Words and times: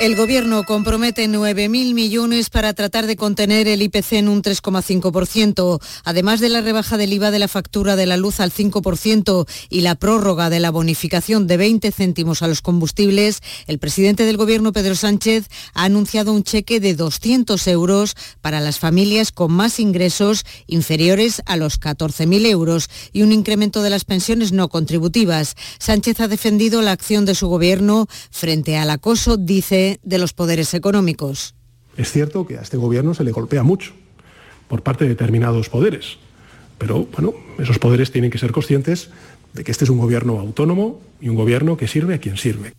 El 0.00 0.16
Gobierno 0.16 0.64
compromete 0.64 1.28
9.000 1.28 1.94
millones 1.94 2.50
para 2.50 2.74
tratar 2.74 3.06
de 3.06 3.14
contener 3.14 3.68
el 3.68 3.80
IPC 3.80 4.14
en 4.14 4.28
un 4.28 4.42
3,5%, 4.42 5.80
además 6.02 6.40
de 6.40 6.48
la 6.48 6.62
rebaja 6.62 6.96
del 6.96 7.12
IVA 7.12 7.30
de 7.30 7.38
la 7.38 7.46
factura 7.46 7.94
de 7.94 8.04
la 8.04 8.16
luz 8.16 8.40
al 8.40 8.52
5% 8.52 9.46
y 9.70 9.82
la 9.82 9.94
prórroga 9.94 10.50
de 10.50 10.58
la 10.58 10.72
bonificación 10.72 11.46
de 11.46 11.58
20 11.58 11.92
céntimos 11.92 12.42
a 12.42 12.48
los 12.48 12.60
combustibles. 12.60 13.40
El 13.68 13.78
presidente 13.78 14.26
del 14.26 14.36
Gobierno, 14.36 14.72
Pedro 14.72 14.96
Sánchez, 14.96 15.46
ha 15.74 15.84
anunciado 15.84 16.32
un 16.32 16.42
cheque 16.42 16.80
de 16.80 16.94
200 16.94 17.64
euros 17.68 18.16
para 18.42 18.60
las 18.60 18.80
familias 18.80 19.30
con 19.30 19.52
más 19.52 19.78
ingresos 19.78 20.44
inferiores 20.66 21.40
a 21.46 21.56
los 21.56 21.80
14.000 21.80 22.46
euros 22.46 22.90
y 23.12 23.22
un 23.22 23.30
incremento 23.30 23.80
de 23.80 23.90
las 23.90 24.04
pensiones 24.04 24.50
no 24.50 24.68
contributivas. 24.68 25.54
Sánchez 25.78 26.18
ha 26.20 26.26
defendido 26.26 26.82
la 26.82 26.90
acción 26.90 27.24
de 27.24 27.36
su 27.36 27.46
Gobierno 27.46 28.08
frente 28.32 28.76
al 28.76 28.90
acoso, 28.90 29.36
dice 29.36 29.83
de 30.02 30.18
los 30.18 30.32
poderes 30.32 30.74
económicos. 30.74 31.54
Es 31.96 32.10
cierto 32.10 32.46
que 32.46 32.58
a 32.58 32.62
este 32.62 32.76
gobierno 32.76 33.14
se 33.14 33.24
le 33.24 33.32
golpea 33.32 33.62
mucho 33.62 33.92
por 34.68 34.82
parte 34.82 35.04
de 35.04 35.10
determinados 35.10 35.68
poderes, 35.68 36.18
pero 36.78 37.06
bueno, 37.12 37.34
esos 37.58 37.78
poderes 37.78 38.10
tienen 38.10 38.30
que 38.30 38.38
ser 38.38 38.52
conscientes 38.52 39.10
de 39.52 39.62
que 39.62 39.70
este 39.70 39.84
es 39.84 39.90
un 39.90 39.98
gobierno 39.98 40.40
autónomo 40.40 41.00
y 41.20 41.28
un 41.28 41.36
gobierno 41.36 41.76
que 41.76 41.86
sirve 41.86 42.14
a 42.14 42.18
quien 42.18 42.36
sirve. 42.36 42.72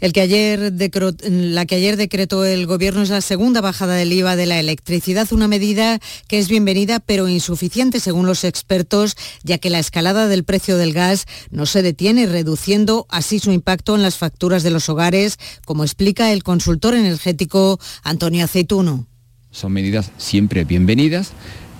La 0.00 0.10
que 0.10 0.20
ayer 0.20 1.96
decretó 1.96 2.44
el 2.44 2.66
Gobierno 2.66 3.02
es 3.02 3.10
la 3.10 3.20
segunda 3.20 3.60
bajada 3.60 3.94
del 3.94 4.12
IVA 4.12 4.36
de 4.36 4.46
la 4.46 4.58
electricidad, 4.58 5.32
una 5.32 5.48
medida 5.48 6.00
que 6.28 6.38
es 6.38 6.48
bienvenida 6.48 7.00
pero 7.00 7.28
insuficiente 7.28 8.00
según 8.00 8.26
los 8.26 8.44
expertos, 8.44 9.16
ya 9.42 9.58
que 9.58 9.70
la 9.70 9.78
escalada 9.78 10.28
del 10.28 10.44
precio 10.44 10.76
del 10.76 10.92
gas 10.92 11.26
no 11.50 11.66
se 11.66 11.82
detiene, 11.82 12.26
reduciendo 12.26 13.06
así 13.08 13.38
su 13.38 13.52
impacto 13.52 13.94
en 13.94 14.02
las 14.02 14.16
facturas 14.16 14.62
de 14.62 14.70
los 14.70 14.88
hogares, 14.88 15.38
como 15.64 15.84
explica 15.84 16.32
el 16.32 16.42
consultor 16.42 16.94
energético 16.94 17.78
Antonio 18.02 18.44
Aceituno. 18.44 19.06
Son 19.50 19.72
medidas 19.72 20.10
siempre 20.18 20.64
bienvenidas 20.64 21.32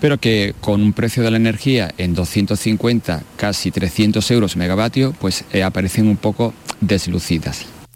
pero 0.03 0.19
que 0.19 0.53
con 0.61 0.83
un 0.83 0.93
precio 0.93 1.23
de 1.23 1.31
la 1.31 1.37
energía 1.37 1.95
en 1.97 2.13
250, 2.13 3.23
casi 3.37 3.70
300 3.70 4.29
euros 4.33 4.57
megavatio, 4.57 5.13
pues 5.13 5.45
eh, 5.53 5.63
aparecen 5.63 6.09
un 6.09 6.17
poco 6.17 6.53
deslucidas. 6.81 7.67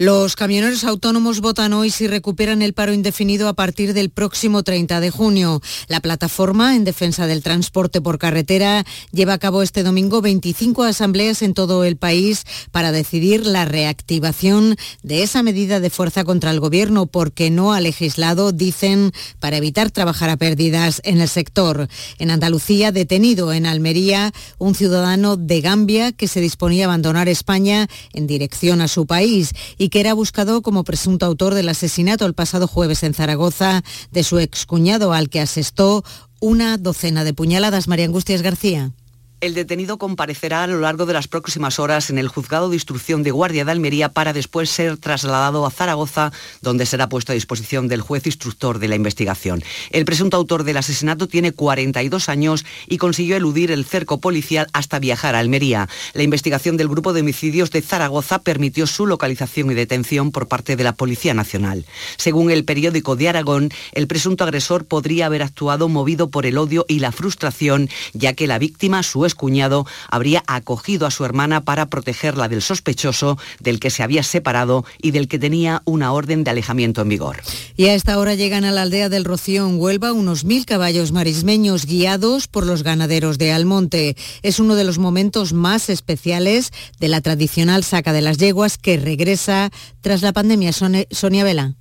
Los 0.00 0.36
camioneros 0.36 0.84
autónomos 0.84 1.40
votan 1.40 1.72
hoy 1.72 1.90
si 1.90 2.06
recuperan 2.06 2.62
el 2.62 2.72
paro 2.72 2.92
indefinido 2.92 3.48
a 3.48 3.54
partir 3.54 3.94
del 3.94 4.10
próximo 4.10 4.62
30 4.62 5.00
de 5.00 5.10
junio. 5.10 5.60
La 5.88 5.98
plataforma 5.98 6.76
en 6.76 6.84
defensa 6.84 7.26
del 7.26 7.42
transporte 7.42 8.00
por 8.00 8.16
carretera 8.16 8.86
lleva 9.10 9.32
a 9.32 9.38
cabo 9.38 9.60
este 9.60 9.82
domingo 9.82 10.22
25 10.22 10.84
asambleas 10.84 11.42
en 11.42 11.52
todo 11.52 11.82
el 11.82 11.96
país 11.96 12.44
para 12.70 12.92
decidir 12.92 13.44
la 13.44 13.64
reactivación 13.64 14.76
de 15.02 15.24
esa 15.24 15.42
medida 15.42 15.80
de 15.80 15.90
fuerza 15.90 16.22
contra 16.22 16.52
el 16.52 16.60
gobierno 16.60 17.06
porque 17.06 17.50
no 17.50 17.72
ha 17.72 17.80
legislado, 17.80 18.52
dicen, 18.52 19.10
para 19.40 19.56
evitar 19.56 19.90
trabajar 19.90 20.30
a 20.30 20.36
pérdidas 20.36 21.00
en 21.02 21.20
el 21.20 21.28
sector. 21.28 21.88
En 22.20 22.30
Andalucía, 22.30 22.92
detenido 22.92 23.52
en 23.52 23.66
Almería, 23.66 24.32
un 24.58 24.76
ciudadano 24.76 25.36
de 25.36 25.60
Gambia 25.60 26.12
que 26.12 26.28
se 26.28 26.40
disponía 26.40 26.84
a 26.84 26.86
abandonar 26.86 27.28
España 27.28 27.88
en 28.12 28.28
dirección 28.28 28.80
a 28.80 28.86
su 28.86 29.04
país 29.04 29.54
y 29.76 29.87
que 29.90 30.00
era 30.00 30.14
buscado 30.14 30.62
como 30.62 30.84
presunto 30.84 31.26
autor 31.26 31.54
del 31.54 31.68
asesinato 31.68 32.26
el 32.26 32.34
pasado 32.34 32.66
jueves 32.66 33.02
en 33.02 33.14
Zaragoza 33.14 33.82
de 34.10 34.24
su 34.24 34.38
excuñado 34.38 35.12
al 35.12 35.28
que 35.28 35.40
asestó 35.40 36.04
una 36.40 36.78
docena 36.78 37.24
de 37.24 37.34
puñaladas. 37.34 37.88
María 37.88 38.06
Angustias 38.06 38.42
García. 38.42 38.92
El 39.40 39.54
detenido 39.54 39.98
comparecerá 39.98 40.64
a 40.64 40.66
lo 40.66 40.80
largo 40.80 41.06
de 41.06 41.12
las 41.12 41.28
próximas 41.28 41.78
horas 41.78 42.10
en 42.10 42.18
el 42.18 42.26
juzgado 42.26 42.70
de 42.70 42.74
instrucción 42.74 43.22
de 43.22 43.30
Guardia 43.30 43.64
de 43.64 43.70
Almería 43.70 44.08
para 44.08 44.32
después 44.32 44.68
ser 44.68 44.96
trasladado 44.96 45.64
a 45.64 45.70
Zaragoza, 45.70 46.32
donde 46.60 46.86
será 46.86 47.08
puesto 47.08 47.30
a 47.30 47.36
disposición 47.36 47.86
del 47.86 48.00
juez 48.00 48.26
instructor 48.26 48.80
de 48.80 48.88
la 48.88 48.96
investigación. 48.96 49.62
El 49.90 50.04
presunto 50.04 50.36
autor 50.36 50.64
del 50.64 50.76
asesinato 50.76 51.28
tiene 51.28 51.52
42 51.52 52.28
años 52.28 52.64
y 52.88 52.98
consiguió 52.98 53.36
eludir 53.36 53.70
el 53.70 53.84
cerco 53.84 54.18
policial 54.18 54.66
hasta 54.72 54.98
viajar 54.98 55.36
a 55.36 55.38
Almería. 55.38 55.88
La 56.14 56.24
investigación 56.24 56.76
del 56.76 56.88
grupo 56.88 57.12
de 57.12 57.20
homicidios 57.20 57.70
de 57.70 57.80
Zaragoza 57.80 58.40
permitió 58.40 58.88
su 58.88 59.06
localización 59.06 59.70
y 59.70 59.74
detención 59.74 60.32
por 60.32 60.48
parte 60.48 60.74
de 60.74 60.82
la 60.82 60.94
Policía 60.94 61.32
Nacional. 61.32 61.86
Según 62.16 62.50
el 62.50 62.64
periódico 62.64 63.14
de 63.14 63.28
Aragón, 63.28 63.70
el 63.92 64.08
presunto 64.08 64.42
agresor 64.42 64.84
podría 64.84 65.26
haber 65.26 65.44
actuado 65.44 65.88
movido 65.88 66.28
por 66.28 66.44
el 66.44 66.58
odio 66.58 66.84
y 66.88 66.98
la 66.98 67.12
frustración, 67.12 67.88
ya 68.14 68.32
que 68.32 68.48
la 68.48 68.58
víctima, 68.58 69.04
su 69.04 69.27
cuñado 69.34 69.86
habría 70.10 70.42
acogido 70.46 71.06
a 71.06 71.10
su 71.10 71.24
hermana 71.24 71.62
para 71.62 71.86
protegerla 71.86 72.48
del 72.48 72.62
sospechoso, 72.62 73.38
del 73.60 73.80
que 73.80 73.90
se 73.90 74.02
había 74.02 74.22
separado 74.22 74.84
y 75.00 75.10
del 75.10 75.28
que 75.28 75.38
tenía 75.38 75.82
una 75.84 76.12
orden 76.12 76.44
de 76.44 76.50
alejamiento 76.50 77.02
en 77.02 77.08
vigor. 77.08 77.38
Y 77.76 77.86
a 77.86 77.94
esta 77.94 78.18
hora 78.18 78.34
llegan 78.34 78.64
a 78.64 78.72
la 78.72 78.82
aldea 78.82 79.08
del 79.08 79.24
Rocío 79.24 79.66
en 79.66 79.80
Huelva 79.80 80.12
unos 80.12 80.44
mil 80.44 80.66
caballos 80.66 81.12
marismeños 81.12 81.86
guiados 81.86 82.48
por 82.48 82.66
los 82.66 82.82
ganaderos 82.82 83.38
de 83.38 83.52
Almonte. 83.52 84.16
Es 84.42 84.60
uno 84.60 84.74
de 84.74 84.84
los 84.84 84.98
momentos 84.98 85.52
más 85.52 85.88
especiales 85.88 86.72
de 86.98 87.08
la 87.08 87.20
tradicional 87.20 87.84
saca 87.84 88.12
de 88.12 88.22
las 88.22 88.38
yeguas 88.38 88.78
que 88.78 88.96
regresa 88.96 89.70
tras 90.00 90.22
la 90.22 90.32
pandemia. 90.32 90.72
Sonia 90.72 91.44
Vela. 91.44 91.74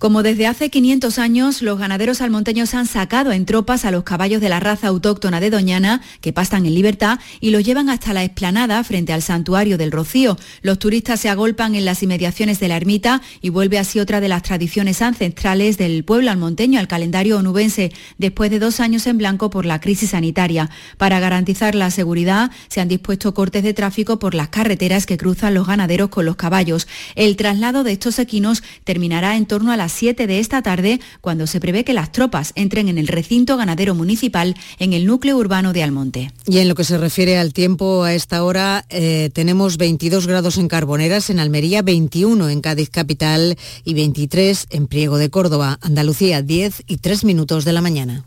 Como 0.00 0.22
desde 0.22 0.46
hace 0.46 0.70
500 0.70 1.18
años, 1.18 1.60
los 1.60 1.78
ganaderos 1.78 2.22
almonteños 2.22 2.72
han 2.72 2.86
sacado 2.86 3.32
en 3.32 3.44
tropas 3.44 3.84
a 3.84 3.90
los 3.90 4.02
caballos 4.02 4.40
de 4.40 4.48
la 4.48 4.58
raza 4.58 4.86
autóctona 4.86 5.40
de 5.40 5.50
Doñana, 5.50 6.00
que 6.22 6.32
pastan 6.32 6.64
en 6.64 6.74
libertad, 6.74 7.18
y 7.38 7.50
los 7.50 7.64
llevan 7.64 7.90
hasta 7.90 8.14
la 8.14 8.24
explanada 8.24 8.82
frente 8.82 9.12
al 9.12 9.20
santuario 9.20 9.76
del 9.76 9.92
Rocío. 9.92 10.38
Los 10.62 10.78
turistas 10.78 11.20
se 11.20 11.28
agolpan 11.28 11.74
en 11.74 11.84
las 11.84 12.02
inmediaciones 12.02 12.60
de 12.60 12.68
la 12.68 12.78
ermita 12.78 13.20
y 13.42 13.50
vuelve 13.50 13.78
así 13.78 14.00
otra 14.00 14.22
de 14.22 14.28
las 14.28 14.42
tradiciones 14.42 15.02
ancestrales 15.02 15.76
del 15.76 16.02
pueblo 16.02 16.30
almonteño 16.30 16.80
al 16.80 16.88
calendario 16.88 17.36
onubense, 17.36 17.92
después 18.16 18.50
de 18.50 18.58
dos 18.58 18.80
años 18.80 19.06
en 19.06 19.18
blanco 19.18 19.50
por 19.50 19.66
la 19.66 19.82
crisis 19.82 20.12
sanitaria. 20.12 20.70
Para 20.96 21.20
garantizar 21.20 21.74
la 21.74 21.90
seguridad, 21.90 22.50
se 22.68 22.80
han 22.80 22.88
dispuesto 22.88 23.34
cortes 23.34 23.62
de 23.64 23.74
tráfico 23.74 24.18
por 24.18 24.34
las 24.34 24.48
carreteras 24.48 25.04
que 25.04 25.18
cruzan 25.18 25.52
los 25.52 25.66
ganaderos 25.66 26.08
con 26.08 26.24
los 26.24 26.36
caballos. 26.36 26.88
El 27.16 27.36
traslado 27.36 27.84
de 27.84 27.92
estos 27.92 28.18
equinos 28.18 28.62
terminará 28.84 29.36
en 29.36 29.44
torno 29.44 29.72
a 29.72 29.76
las 29.76 29.89
7 29.92 30.26
de 30.26 30.38
esta 30.38 30.62
tarde, 30.62 31.00
cuando 31.20 31.46
se 31.46 31.60
prevé 31.60 31.84
que 31.84 31.92
las 31.92 32.12
tropas 32.12 32.52
entren 32.54 32.88
en 32.88 32.98
el 32.98 33.08
recinto 33.08 33.56
ganadero 33.56 33.94
municipal 33.94 34.56
en 34.78 34.92
el 34.92 35.06
núcleo 35.06 35.36
urbano 35.36 35.72
de 35.72 35.82
Almonte. 35.82 36.32
Y 36.46 36.58
en 36.58 36.68
lo 36.68 36.74
que 36.74 36.84
se 36.84 36.98
refiere 36.98 37.38
al 37.38 37.52
tiempo, 37.52 38.04
a 38.04 38.14
esta 38.14 38.44
hora 38.44 38.84
eh, 38.88 39.30
tenemos 39.32 39.76
22 39.76 40.26
grados 40.26 40.58
en 40.58 40.68
Carboneras, 40.68 41.30
en 41.30 41.40
Almería 41.40 41.82
21 41.82 42.48
en 42.48 42.60
Cádiz 42.60 42.90
capital 42.90 43.56
y 43.84 43.94
23 43.94 44.66
en 44.70 44.86
Priego 44.86 45.18
de 45.18 45.30
Córdoba, 45.30 45.78
Andalucía 45.82 46.42
10 46.42 46.84
y 46.86 46.98
3 46.98 47.24
minutos 47.24 47.64
de 47.64 47.72
la 47.72 47.80
mañana. 47.80 48.24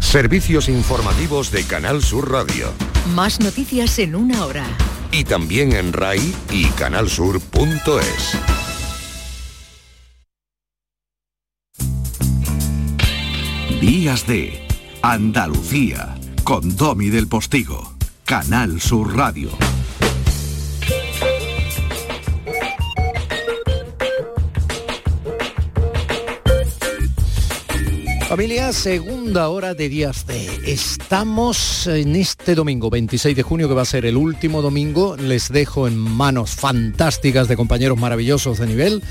Servicios 0.00 0.68
informativos 0.68 1.50
de 1.50 1.64
Canal 1.64 2.02
Sur 2.02 2.30
Radio. 2.30 2.72
Más 3.14 3.40
noticias 3.40 3.98
en 3.98 4.14
una 4.14 4.44
hora. 4.44 4.66
Y 5.10 5.24
también 5.24 5.72
en 5.72 5.92
RAI 5.92 6.34
y 6.50 6.66
canalsur.es. 6.70 8.65
Días 13.86 14.26
de 14.26 14.66
Andalucía 15.00 16.18
con 16.42 16.74
Domi 16.74 17.08
del 17.08 17.28
Postigo, 17.28 17.94
Canal 18.24 18.80
Sur 18.80 19.16
Radio. 19.16 19.48
Familia, 28.28 28.72
segunda 28.72 29.50
hora 29.50 29.74
de 29.74 29.88
Días 29.88 30.26
de. 30.26 30.48
Estamos 30.66 31.86
en 31.86 32.16
este 32.16 32.56
domingo, 32.56 32.90
26 32.90 33.36
de 33.36 33.44
junio, 33.44 33.68
que 33.68 33.74
va 33.74 33.82
a 33.82 33.84
ser 33.84 34.04
el 34.04 34.16
último 34.16 34.62
domingo. 34.62 35.16
Les 35.16 35.48
dejo 35.48 35.86
en 35.86 35.96
manos 35.96 36.56
fantásticas 36.56 37.46
de 37.46 37.56
compañeros 37.56 38.00
maravillosos 38.00 38.58
de 38.58 38.66
nivel 38.66 39.02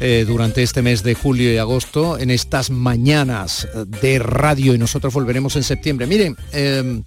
eh, 0.00 0.24
durante 0.26 0.62
este 0.62 0.82
mes 0.82 1.02
de 1.02 1.14
julio 1.14 1.52
y 1.52 1.58
agosto 1.58 2.18
en 2.18 2.30
estas 2.30 2.70
mañanas 2.70 3.68
de 3.86 4.18
radio 4.18 4.74
y 4.74 4.78
nosotros 4.78 5.14
volveremos 5.14 5.56
en 5.56 5.62
septiembre. 5.62 6.06
Miren, 6.06 6.36
em, 6.52 7.02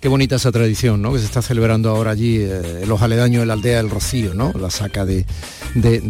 qué 0.00 0.06
bonita 0.06 0.36
esa 0.36 0.52
tradición 0.52 1.02
¿no? 1.02 1.12
que 1.12 1.18
se 1.18 1.24
está 1.24 1.42
celebrando 1.42 1.90
ahora 1.90 2.12
allí 2.12 2.36
eh, 2.38 2.82
en 2.82 2.88
los 2.88 3.02
aledaños 3.02 3.40
de 3.40 3.46
la 3.46 3.54
aldea 3.54 3.78
del 3.78 3.90
Rocío, 3.90 4.32
¿no? 4.32 4.52
la 4.52 4.70
saca 4.70 5.04
de, 5.04 5.24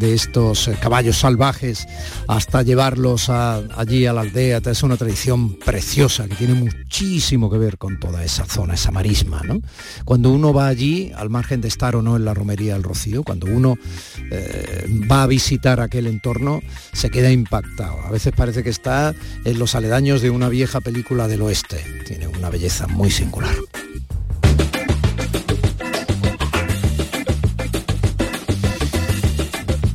estos 0.03 0.69
eh, 0.69 0.77
caballos 0.81 1.19
salvajes 1.19 1.87
hasta 2.27 2.63
llevarlos 2.63 3.31
allí 3.31 4.07
a 4.07 4.13
la 4.13 4.23
aldea. 4.23 4.61
Es 4.65 4.83
una 4.83 4.97
tradición 4.97 5.55
preciosa 5.55 6.29
que 6.29 6.35
tiene 6.35 6.55
muchísimo 6.55 7.51
que 7.51 7.57
ver 7.57 7.79
con 7.79 7.99
toda 7.99 8.23
esa 8.25 8.45
zona, 8.45 8.75
esa 8.75 8.91
marisma. 8.91 9.41
¿no? 9.45 9.61
Cuando 10.05 10.31
uno 10.31 10.53
va 10.53 10.69
allí, 10.69 11.11
al 11.17 11.31
margen 11.31 11.61
de 11.61 11.69
estar 11.69 11.97
o 11.97 12.03
no 12.03 12.17
en 12.17 12.25
la 12.25 12.35
romería 12.35 12.75
del 12.75 12.83
Rocío, 12.83 13.23
cuando 13.23 13.47
uno 13.47 13.79
va 15.11 15.23
a 15.23 15.27
visitar 15.27 15.81
aquel 15.81 16.07
entorno 16.07 16.61
se 16.93 17.11
queda 17.11 17.31
impactado. 17.31 18.01
A 18.03 18.11
veces 18.11 18.33
parece 18.37 18.63
que 18.63 18.71
está 18.71 19.15
en 19.45 19.59
los 19.59 19.75
aledaños 19.75 20.21
de 20.21 20.31
una 20.31 20.49
vieja 20.49 20.81
película 20.81 21.29
del 21.29 21.43
oeste. 21.43 21.83
Tiene 22.07 22.27
una 22.27 22.51
belleza 22.51 22.87
muy 22.87 23.11
singular. 23.11 23.55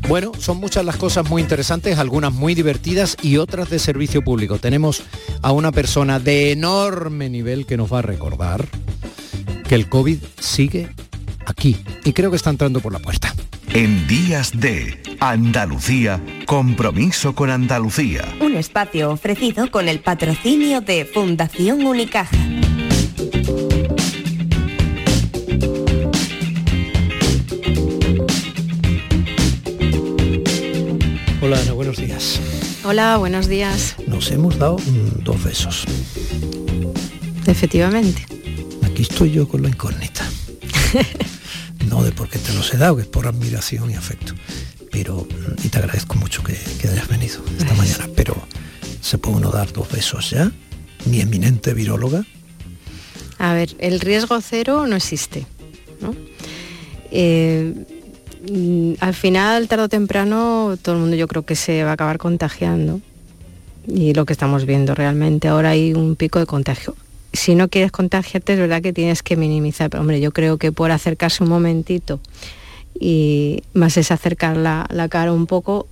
Bueno, 0.08 0.32
son 0.38 0.58
muchas 0.58 0.86
las 0.86 0.98
cosas 0.98 1.30
muy 1.30 1.42
interesantes, 1.42 1.98
algunas 1.98 2.34
muy 2.34 2.56
divertidas 2.56 3.18
y 3.22 3.38
otras 3.38 3.70
de 3.70 3.80
servicio 3.80 4.22
público. 4.22 4.60
Tenemos 4.60 5.04
a 5.42 5.52
una 5.52 5.72
persona 5.72 6.20
de 6.20 6.52
enorme 6.52 7.30
nivel 7.30 7.66
que 7.66 7.78
nos 7.78 7.92
va 7.92 8.00
a 8.00 8.02
recordar 8.02 8.68
que 9.68 9.76
el 9.76 9.88
COVID 9.88 10.20
sigue 10.40 10.90
aquí 11.46 11.78
y 12.04 12.14
creo 12.14 12.30
que 12.30 12.36
está 12.36 12.50
entrando 12.50 12.80
por 12.80 12.94
la 12.94 13.00
puerta. 13.00 13.34
En 13.74 14.06
Días 14.08 14.52
de 14.60 15.02
Andalucía, 15.20 16.22
compromiso 16.46 17.34
con 17.34 17.50
Andalucía. 17.50 18.24
Un 18.40 18.56
espacio 18.56 19.10
ofrecido 19.10 19.72
con 19.72 19.88
el 19.90 20.00
patrocinio 20.00 20.82
de 20.82 21.06
Fundación 21.06 21.84
Unicaja. 21.86 22.38
Hola 31.44 31.60
Ana, 31.60 31.74
buenos 31.74 31.98
días. 31.98 32.40
Hola, 32.86 33.18
buenos 33.18 33.50
días. 33.50 33.98
Nos 34.08 34.32
hemos 34.32 34.58
dado 34.58 34.78
mm, 34.78 35.26
dos 35.26 35.44
besos. 35.44 35.84
Efectivamente. 37.46 38.26
Aquí 38.82 39.02
estoy 39.02 39.32
yo 39.32 39.46
con 39.46 39.62
la 39.62 39.68
incógnita. 39.68 40.26
no 41.90 42.02
de 42.02 42.14
por 42.14 42.30
qué 42.30 42.40
te 42.40 42.54
los 42.54 42.74
he 42.74 42.78
dado, 42.78 42.96
que 42.96 43.02
es 43.02 43.10
por 43.10 43.28
admiración 43.28 43.92
y 43.92 43.96
afecto. 43.96 44.34
Pero, 44.90 45.28
mm, 45.30 45.66
y 45.66 45.68
te 45.68 45.80
agradezco 45.80 46.16
mucho 46.16 46.42
que, 46.44 46.58
que 46.80 46.88
hayas 46.88 47.10
venido 47.10 47.44
esta 47.60 47.74
mañana, 47.74 48.08
pero 48.16 48.38
¿se 49.02 49.18
puede 49.18 49.36
uno 49.36 49.52
dar 49.52 49.74
dos 49.74 49.92
besos 49.92 50.30
ya? 50.30 50.50
Mi 51.04 51.20
eminente 51.20 51.74
viróloga. 51.74 52.24
A 53.38 53.54
ver, 53.54 53.76
el 53.80 54.00
riesgo 54.00 54.40
cero 54.40 54.88
no 54.88 54.96
existe. 54.96 55.46
¿no? 56.00 56.16
Eh, 57.12 57.86
al 59.00 59.14
final, 59.14 59.68
tarde 59.68 59.86
o 59.86 59.90
temprano, 59.90 60.78
todo 60.82 60.96
el 60.96 61.02
mundo 61.02 61.16
yo 61.16 61.28
creo 61.28 61.44
que 61.44 61.56
se 61.56 61.84
va 61.84 61.92
a 61.92 61.94
acabar 61.94 62.18
contagiando. 62.18 63.00
Y 63.88 64.14
lo 64.14 64.26
que 64.26 64.34
estamos 64.34 64.66
viendo 64.66 64.96
realmente, 64.96 65.48
ahora 65.48 65.70
hay 65.70 65.94
un 65.94 66.16
pico 66.16 66.40
de 66.40 66.46
contagio. 66.46 66.96
Si 67.32 67.56
no 67.56 67.68
quieres 67.68 67.92
contagiarte, 67.92 68.54
es 68.54 68.60
verdad 68.60 68.82
que 68.82 68.94
tienes 68.94 69.24
que 69.24 69.36
minimizar. 69.36 69.90
Pero 69.90 70.02
hombre, 70.02 70.20
yo 70.20 70.32
creo 70.32 70.58
que 70.58 70.72
por 70.72 70.92
acercarse 70.92 71.44
un 71.44 71.50
momentito 71.50 72.20
y 73.00 73.64
más 73.74 73.98
es 73.98 74.12
acercar 74.12 74.56
la, 74.56 74.86
la 74.90 75.10
cara 75.10 75.34
un 75.34 75.48
poco, 75.48 75.88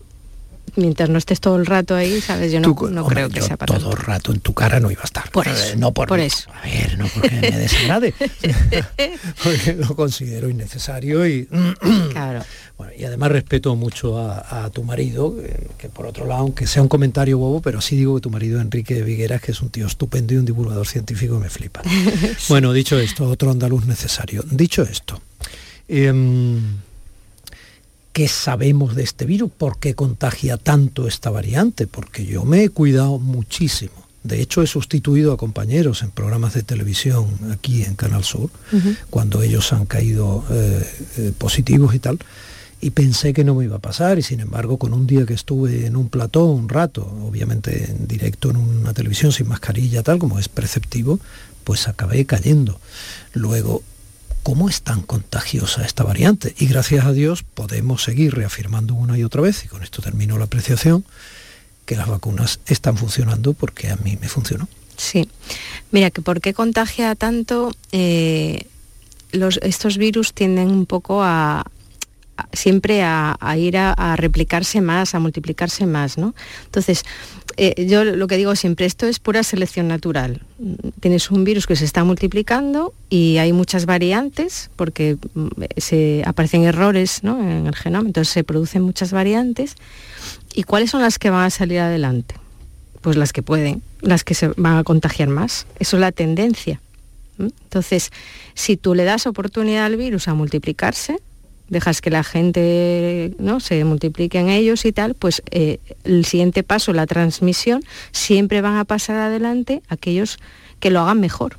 mientras 0.75 1.09
no 1.09 1.17
estés 1.17 1.39
todo 1.39 1.55
el 1.57 1.65
rato 1.65 1.95
ahí, 1.95 2.21
¿sabes? 2.21 2.51
Yo 2.51 2.59
no, 2.59 2.73
Tú, 2.75 2.89
no 2.89 3.01
hombre, 3.01 3.15
creo 3.15 3.29
que 3.29 3.39
yo 3.39 3.45
sea 3.45 3.57
para 3.57 3.77
todo 3.77 3.91
el 3.91 3.97
rato 3.97 4.31
en 4.31 4.39
tu 4.39 4.53
cara 4.53 4.79
no 4.79 4.89
iba 4.91 5.01
a 5.01 5.05
estar. 5.05 5.29
Por 5.31 5.47
Eh, 5.47 5.51
eso, 5.51 5.75
no 5.77 5.91
por, 5.93 6.07
por 6.07 6.19
eso. 6.19 6.49
A 6.53 6.61
ver, 6.65 6.97
no 6.97 7.07
porque 7.07 7.29
me 7.41 7.51
desagrade. 7.57 8.13
porque 9.43 9.73
lo 9.73 9.95
considero 9.95 10.49
innecesario 10.49 11.25
y 11.27 11.47
Claro. 12.11 12.43
Bueno, 12.77 12.93
y 12.97 13.03
además 13.05 13.31
respeto 13.31 13.75
mucho 13.75 14.17
a, 14.17 14.65
a 14.65 14.69
tu 14.71 14.83
marido, 14.83 15.35
que, 15.35 15.67
que 15.77 15.89
por 15.89 16.07
otro 16.07 16.25
lado, 16.25 16.41
aunque 16.41 16.65
sea 16.65 16.81
un 16.81 16.87
comentario 16.87 17.37
bobo, 17.37 17.61
pero 17.61 17.79
sí 17.79 17.95
digo 17.95 18.15
que 18.15 18.21
tu 18.21 18.31
marido 18.31 18.59
Enrique 18.59 19.03
Vigueras, 19.03 19.39
que 19.41 19.51
es 19.51 19.61
un 19.61 19.69
tío 19.69 19.85
estupendo 19.85 20.33
y 20.33 20.37
un 20.37 20.45
divulgador 20.45 20.87
científico, 20.87 21.39
me 21.39 21.49
flipa. 21.49 21.81
Bueno, 22.49 22.73
dicho 22.73 22.97
esto, 22.99 23.25
otro 23.29 23.51
andaluz 23.51 23.85
necesario. 23.85 24.43
Dicho 24.49 24.81
esto, 24.81 25.21
em, 25.87 26.59
¿qué 28.13 28.27
sabemos 28.27 28.95
de 28.95 29.03
este 29.03 29.25
virus? 29.25 29.51
¿Por 29.51 29.79
qué 29.79 29.95
contagia 29.95 30.57
tanto 30.57 31.07
esta 31.07 31.29
variante? 31.29 31.87
Porque 31.87 32.25
yo 32.25 32.45
me 32.45 32.63
he 32.63 32.69
cuidado 32.69 33.19
muchísimo. 33.19 33.93
De 34.23 34.39
hecho, 34.39 34.61
he 34.61 34.67
sustituido 34.67 35.33
a 35.33 35.37
compañeros 35.37 36.03
en 36.03 36.11
programas 36.11 36.53
de 36.53 36.61
televisión 36.61 37.25
aquí 37.51 37.83
en 37.83 37.95
Canal 37.95 38.23
Sur, 38.23 38.51
cuando 39.09 39.41
ellos 39.41 39.73
han 39.73 39.87
caído 39.87 40.43
eh, 40.51 40.87
eh, 41.17 41.31
positivos 41.35 41.95
y 41.95 41.99
tal, 41.99 42.19
y 42.81 42.91
pensé 42.91 43.33
que 43.33 43.43
no 43.43 43.55
me 43.55 43.65
iba 43.65 43.77
a 43.77 43.79
pasar, 43.79 44.19
y 44.19 44.21
sin 44.21 44.39
embargo, 44.39 44.77
con 44.77 44.93
un 44.93 45.07
día 45.07 45.25
que 45.25 45.33
estuve 45.33 45.87
en 45.87 45.95
un 45.95 46.09
plató 46.09 46.45
un 46.45 46.69
rato, 46.69 47.01
obviamente 47.27 47.91
en 47.91 48.07
directo 48.07 48.51
en 48.51 48.57
una 48.57 48.93
televisión 48.93 49.31
sin 49.31 49.47
mascarilla, 49.47 50.03
tal 50.03 50.19
como 50.19 50.37
es 50.37 50.49
preceptivo, 50.49 51.19
pues 51.63 51.87
acabé 51.87 52.25
cayendo. 52.25 52.79
Luego, 53.33 53.81
¿cómo 54.43 54.69
es 54.69 54.81
tan 54.81 55.01
contagiosa 55.01 55.85
esta 55.85 56.03
variante? 56.03 56.53
Y 56.57 56.67
gracias 56.67 57.05
a 57.05 57.13
Dios 57.13 57.43
podemos 57.43 58.03
seguir 58.03 58.33
reafirmando 58.35 58.93
una 58.93 59.17
y 59.17 59.23
otra 59.23 59.41
vez, 59.41 59.65
y 59.65 59.67
con 59.67 59.83
esto 59.83 60.01
termino 60.01 60.37
la 60.37 60.45
apreciación, 60.45 61.05
que 61.85 61.95
las 61.95 62.07
vacunas 62.07 62.59
están 62.65 62.97
funcionando 62.97 63.53
porque 63.53 63.89
a 63.89 63.95
mí 63.97 64.17
me 64.19 64.29
funcionó. 64.29 64.67
Sí. 64.97 65.29
Mira, 65.91 66.11
que 66.11 66.21
por 66.21 66.41
qué 66.41 66.53
contagia 66.53 67.15
tanto, 67.15 67.73
eh, 67.91 68.67
los, 69.31 69.59
estos 69.63 69.97
virus 69.97 70.33
tienden 70.33 70.69
un 70.69 70.85
poco 70.85 71.23
a, 71.23 71.65
siempre 72.53 73.03
a, 73.03 73.37
ir 73.57 73.77
a 73.77 74.15
replicarse 74.15 74.81
más, 74.81 75.15
a 75.15 75.19
multiplicarse 75.19 75.85
más, 75.85 76.17
¿no? 76.17 76.35
Entonces, 76.65 77.03
eh, 77.63 77.85
yo 77.85 78.03
lo 78.03 78.25
que 78.25 78.37
digo 78.37 78.55
siempre, 78.55 78.87
esto 78.87 79.05
es 79.05 79.19
pura 79.19 79.43
selección 79.43 79.87
natural. 79.87 80.41
Tienes 80.99 81.29
un 81.29 81.43
virus 81.43 81.67
que 81.67 81.75
se 81.75 81.85
está 81.85 82.03
multiplicando 82.03 82.91
y 83.07 83.37
hay 83.37 83.53
muchas 83.53 83.85
variantes 83.85 84.71
porque 84.75 85.17
mm, 85.35 85.47
se 85.77 86.23
aparecen 86.25 86.63
errores 86.63 87.21
en 87.23 87.67
el 87.67 87.75
genoma, 87.75 88.07
entonces 88.07 88.33
se 88.33 88.43
producen 88.43 88.81
muchas 88.81 89.11
variantes. 89.11 89.75
¿Y 90.55 90.63
cuáles 90.63 90.89
son 90.89 91.03
las 91.03 91.19
que 91.19 91.29
van 91.29 91.45
a 91.45 91.49
salir 91.51 91.81
adelante? 91.81 92.33
Pues 93.01 93.15
las 93.15 93.31
que 93.31 93.43
pueden, 93.43 93.83
las 94.01 94.23
que 94.23 94.33
se 94.33 94.47
van 94.57 94.77
a 94.77 94.83
contagiar 94.83 95.29
más. 95.29 95.67
Eso 95.77 95.97
es 95.97 96.01
la 96.01 96.11
tendencia. 96.11 96.81
Entonces, 97.37 98.09
si 98.55 98.75
tú 98.75 98.95
le 98.95 99.03
das 99.03 99.27
oportunidad 99.27 99.85
al 99.85 99.97
virus 99.97 100.27
a 100.27 100.33
multiplicarse, 100.33 101.19
dejas 101.71 102.01
que 102.01 102.11
la 102.11 102.23
gente 102.23 103.33
¿no? 103.39 103.59
se 103.59 103.83
multiplique 103.83 104.37
en 104.37 104.49
ellos 104.49 104.85
y 104.85 104.91
tal, 104.91 105.15
pues 105.15 105.41
eh, 105.49 105.79
el 106.03 106.25
siguiente 106.25 106.61
paso, 106.61 106.93
la 106.93 107.07
transmisión, 107.07 107.81
siempre 108.11 108.61
van 108.61 108.75
a 108.77 108.85
pasar 108.85 109.15
adelante 109.15 109.81
aquellos 109.87 110.37
que 110.79 110.91
lo 110.91 110.99
hagan 110.99 111.19
mejor. 111.19 111.57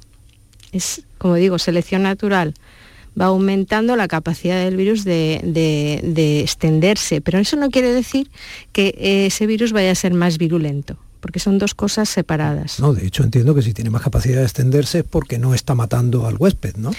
Es, 0.71 1.03
como 1.19 1.35
digo, 1.35 1.59
selección 1.59 2.03
natural. 2.05 2.55
Va 3.21 3.27
aumentando 3.27 3.97
la 3.97 4.09
capacidad 4.09 4.63
del 4.65 4.77
virus 4.77 5.05
de, 5.05 5.41
de- 5.45 6.01
de 6.03 6.41
extenderse, 6.41 7.21
pero 7.21 7.39
eso 7.39 7.57
no 7.57 7.71
quiere 7.71 7.93
decir 7.93 8.31
que 8.73 8.95
eh, 8.99 9.27
ese 9.27 9.47
virus 9.47 9.73
vaya 9.73 9.91
a 9.91 9.95
ser 9.95 10.15
más 10.15 10.39
virulento, 10.39 10.97
porque 11.21 11.39
son 11.39 11.59
dos 11.59 11.75
cosas 11.75 12.09
separadas. 12.09 12.81
No, 12.81 12.95
de 12.95 13.07
hecho 13.07 13.23
entiendo 13.23 13.55
que 13.55 13.61
si 13.63 13.75
tiene 13.75 13.91
más 13.91 14.01
capacidad 14.03 14.39
de 14.39 14.45
extenderse 14.45 15.01
es 15.01 15.05
porque 15.05 15.39
no 15.39 15.53
está 15.55 15.75
matando 15.75 16.27
al 16.27 16.37
huésped, 16.39 16.77
¿no? 16.77 16.91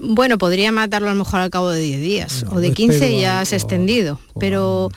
Bueno, 0.00 0.38
podría 0.38 0.72
matarlo 0.72 1.08
a 1.10 1.12
lo 1.14 1.18
mejor 1.18 1.40
al 1.40 1.50
cabo 1.50 1.70
de 1.70 1.80
10 1.80 2.00
días 2.00 2.44
No, 2.44 2.52
o 2.56 2.60
de 2.60 2.68
no 2.68 2.74
15 2.74 2.96
espero 2.96 3.12
y 3.18 3.20
ya 3.20 3.34
algo- 3.40 3.46
se 3.46 3.54
ha 3.54 3.58
extendido, 3.58 4.18
pero 4.38 4.90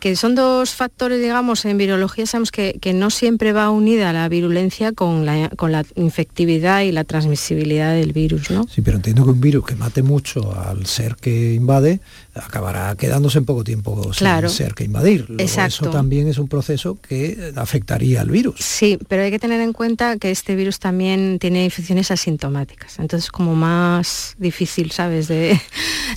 que 0.00 0.16
son 0.16 0.34
dos 0.34 0.70
factores, 0.74 1.20
digamos, 1.20 1.64
en 1.64 1.78
virología 1.78 2.26
sabemos 2.26 2.50
que, 2.50 2.78
que 2.80 2.92
no 2.92 3.10
siempre 3.10 3.52
va 3.52 3.70
unida 3.70 4.12
la 4.12 4.28
virulencia 4.28 4.92
con 4.92 5.24
la, 5.26 5.48
con 5.50 5.72
la 5.72 5.84
infectividad 5.94 6.82
y 6.82 6.92
la 6.92 7.04
transmisibilidad 7.04 7.94
del 7.94 8.12
virus, 8.12 8.50
¿no? 8.50 8.66
Sí, 8.72 8.82
pero 8.82 8.96
entiendo 8.96 9.24
que 9.24 9.30
un 9.30 9.40
virus 9.40 9.64
que 9.66 9.76
mate 9.76 10.02
mucho 10.02 10.54
al 10.58 10.86
ser 10.86 11.16
que 11.16 11.54
invade 11.54 12.00
acabará 12.34 12.94
quedándose 12.96 13.38
en 13.38 13.44
poco 13.46 13.64
tiempo 13.64 14.02
sin 14.12 14.12
Claro. 14.26 14.48
ser 14.48 14.74
que 14.74 14.84
invadir. 14.84 15.24
Luego, 15.28 15.42
Exacto. 15.42 15.84
Eso 15.86 15.90
también 15.90 16.28
es 16.28 16.38
un 16.38 16.48
proceso 16.48 16.98
que 17.06 17.52
afectaría 17.56 18.20
al 18.20 18.30
virus. 18.30 18.56
Sí, 18.60 18.98
pero 19.08 19.22
hay 19.22 19.30
que 19.30 19.38
tener 19.38 19.60
en 19.60 19.72
cuenta 19.72 20.18
que 20.18 20.30
este 20.30 20.54
virus 20.56 20.78
también 20.78 21.38
tiene 21.38 21.64
infecciones 21.64 22.10
asintomáticas, 22.10 22.98
entonces 22.98 23.30
como 23.30 23.54
más 23.54 24.34
difícil, 24.38 24.90
¿sabes?, 24.90 25.28
de, 25.28 25.58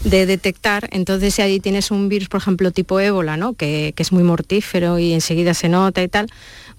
de 0.04 0.26
detectar. 0.26 0.90
Entonces 0.92 1.34
si 1.36 1.42
ahí 1.42 1.60
tienes 1.60 1.92
un 1.92 2.10
virus, 2.10 2.28
por 2.28 2.42
ejemplo, 2.42 2.72
tipo 2.72 3.00
ébola, 3.00 3.38
¿no?, 3.38 3.54
que, 3.54 3.69
que 3.96 4.04
es 4.04 4.12
muy 4.12 4.24
mortífero 4.24 5.00
y 5.00 5.14
enseguida 5.14 5.54
se 5.54 5.70
nota 5.70 6.02
y 6.02 6.08
tal, 6.08 6.28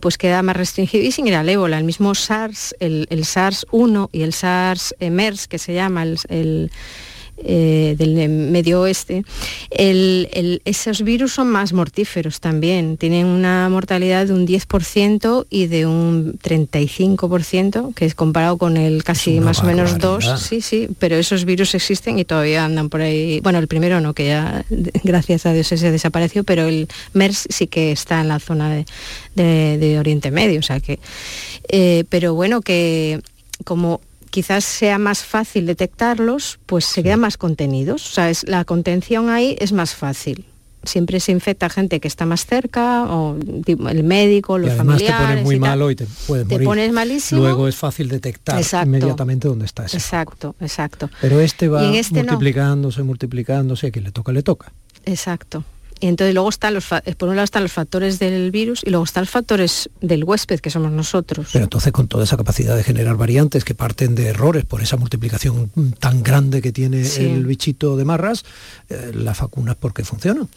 pues 0.00 0.18
queda 0.18 0.42
más 0.42 0.56
restringido. 0.56 1.04
Y 1.04 1.12
sin 1.12 1.26
ir 1.26 1.34
al 1.34 1.48
ébola, 1.48 1.78
el 1.78 1.84
mismo 1.84 2.14
SARS, 2.14 2.74
el, 2.80 3.06
el 3.10 3.24
SARS-1 3.24 4.08
y 4.12 4.22
el 4.22 4.32
SARS-MERS, 4.32 5.48
que 5.48 5.58
se 5.58 5.74
llama 5.74 6.02
el 6.02 6.70
eh, 7.44 7.94
del 7.98 8.28
medio 8.28 8.82
oeste, 8.82 9.24
el- 9.70 10.28
el- 10.32 10.62
esos 10.64 11.02
virus 11.02 11.32
son 11.32 11.48
más 11.48 11.72
mortíferos 11.72 12.40
también. 12.40 12.96
Tienen 12.96 13.26
una 13.26 13.68
mortalidad 13.68 14.26
de 14.26 14.32
un 14.32 14.46
10% 14.46 15.46
y 15.50 15.66
de 15.66 15.86
un 15.86 16.38
35%, 16.38 17.92
que 17.94 18.04
es 18.06 18.14
comparado 18.14 18.56
con 18.58 18.76
el 18.76 19.04
casi 19.04 19.40
más 19.40 19.60
o 19.60 19.64
menos 19.64 19.92
barbaridad. 19.92 20.30
2. 20.32 20.40
Sí, 20.40 20.60
sí, 20.60 20.88
pero 20.98 21.16
esos 21.16 21.44
virus 21.44 21.74
existen 21.74 22.18
y 22.18 22.24
todavía 22.24 22.64
andan 22.64 22.88
por 22.88 23.00
ahí. 23.00 23.40
Bueno, 23.40 23.58
el 23.58 23.68
primero 23.68 24.00
no, 24.00 24.14
que 24.14 24.26
ya 24.26 24.64
gracias 25.04 25.46
a 25.46 25.52
Dios 25.52 25.70
ese 25.72 25.90
desapareció, 25.90 26.44
pero 26.44 26.66
el 26.68 26.88
MERS 27.14 27.46
sí 27.50 27.66
que 27.66 27.92
está 27.92 28.20
en 28.20 28.28
la 28.28 28.38
zona 28.38 28.70
de, 28.70 28.84
de- 29.34 29.78
de 29.78 29.98
Oriente 29.98 30.30
Medio. 30.30 30.60
O 30.60 30.62
sea 30.62 30.80
que, 30.80 30.98
eh, 31.68 32.04
pero 32.08 32.34
bueno, 32.34 32.60
que 32.60 33.20
como 33.64 34.00
quizás 34.30 34.64
sea 34.64 34.98
más 34.98 35.24
fácil 35.24 35.66
detectarlos, 35.66 36.58
pues 36.66 36.84
se 36.84 37.02
quedan 37.02 37.20
más 37.20 37.36
contenidos. 37.36 38.06
O 38.10 38.14
sea, 38.14 38.30
es- 38.30 38.46
la 38.48 38.64
contención 38.64 39.28
ahí 39.28 39.56
es 39.60 39.72
más 39.72 39.94
fácil. 39.94 40.44
Siempre 40.82 41.20
se 41.20 41.30
infecta 41.32 41.68
gente 41.68 42.00
que 42.00 42.08
está 42.08 42.24
más 42.24 42.46
cerca, 42.46 43.04
o 43.04 43.36
el 43.66 44.02
médico, 44.02 44.58
Y 44.58 44.62
los 44.62 44.70
además 44.70 44.96
te 44.98 45.04
familiares. 45.08 45.28
pones 45.28 45.44
muy 45.44 45.54
y 45.56 45.58
malo 45.58 45.90
y 45.90 45.96
te 45.96 46.06
puedes 46.26 46.48
Te 46.48 46.54
morir. 46.54 46.64
pones 46.66 46.92
malísimo. 46.92 47.42
Luego 47.42 47.68
es 47.68 47.76
fácil 47.76 48.08
detectar 48.08 48.56
Exacto. 48.58 48.86
inmediatamente 48.88 49.46
dónde 49.46 49.66
está 49.66 49.84
ese. 49.84 49.98
Exacto, 49.98 50.54
exacto. 50.58 51.10
Pero 51.20 51.38
este 51.40 51.68
va 51.68 51.84
Y 51.84 51.98
este 51.98 52.22
no. 52.22 52.32
multiplicándose, 52.32 53.02
multiplicándose, 53.02 53.88
a 53.88 53.90
quien 53.90 54.04
le 54.06 54.12
toca, 54.12 54.32
le 54.32 54.42
toca. 54.42 54.72
Exacto. 55.04 55.64
Y 56.00 56.06
entonces 56.06 56.34
luego 56.34 56.48
están 56.48 56.74
los, 56.74 56.86
por 56.86 57.28
un 57.28 57.36
lado 57.36 57.44
están 57.44 57.62
los 57.62 57.72
factores 57.72 58.18
del 58.18 58.50
virus 58.50 58.82
y 58.84 58.90
luego 58.90 59.04
están 59.04 59.22
los 59.22 59.30
factores 59.30 59.90
del 60.00 60.24
huésped, 60.24 60.60
que 60.60 60.70
somos 60.70 60.90
nosotros. 60.90 61.48
Pero 61.52 61.64
entonces 61.64 61.92
con 61.92 62.08
toda 62.08 62.24
esa 62.24 62.36
capacidad 62.36 62.74
de 62.74 62.82
generar 62.82 63.16
variantes 63.16 63.64
que 63.64 63.74
parten 63.74 64.14
de 64.14 64.28
errores 64.28 64.64
por 64.64 64.82
esa 64.82 64.96
multiplicación 64.96 65.70
tan 65.98 66.22
grande 66.22 66.62
que 66.62 66.72
tiene 66.72 67.02
el 67.02 67.44
bichito 67.46 67.96
de 67.96 68.04
marras, 68.04 68.44
eh, 68.88 69.12
las 69.14 69.40
vacunas, 69.40 69.76
¿por 69.76 69.92
qué 69.92 70.04
funcionan? 70.04 70.48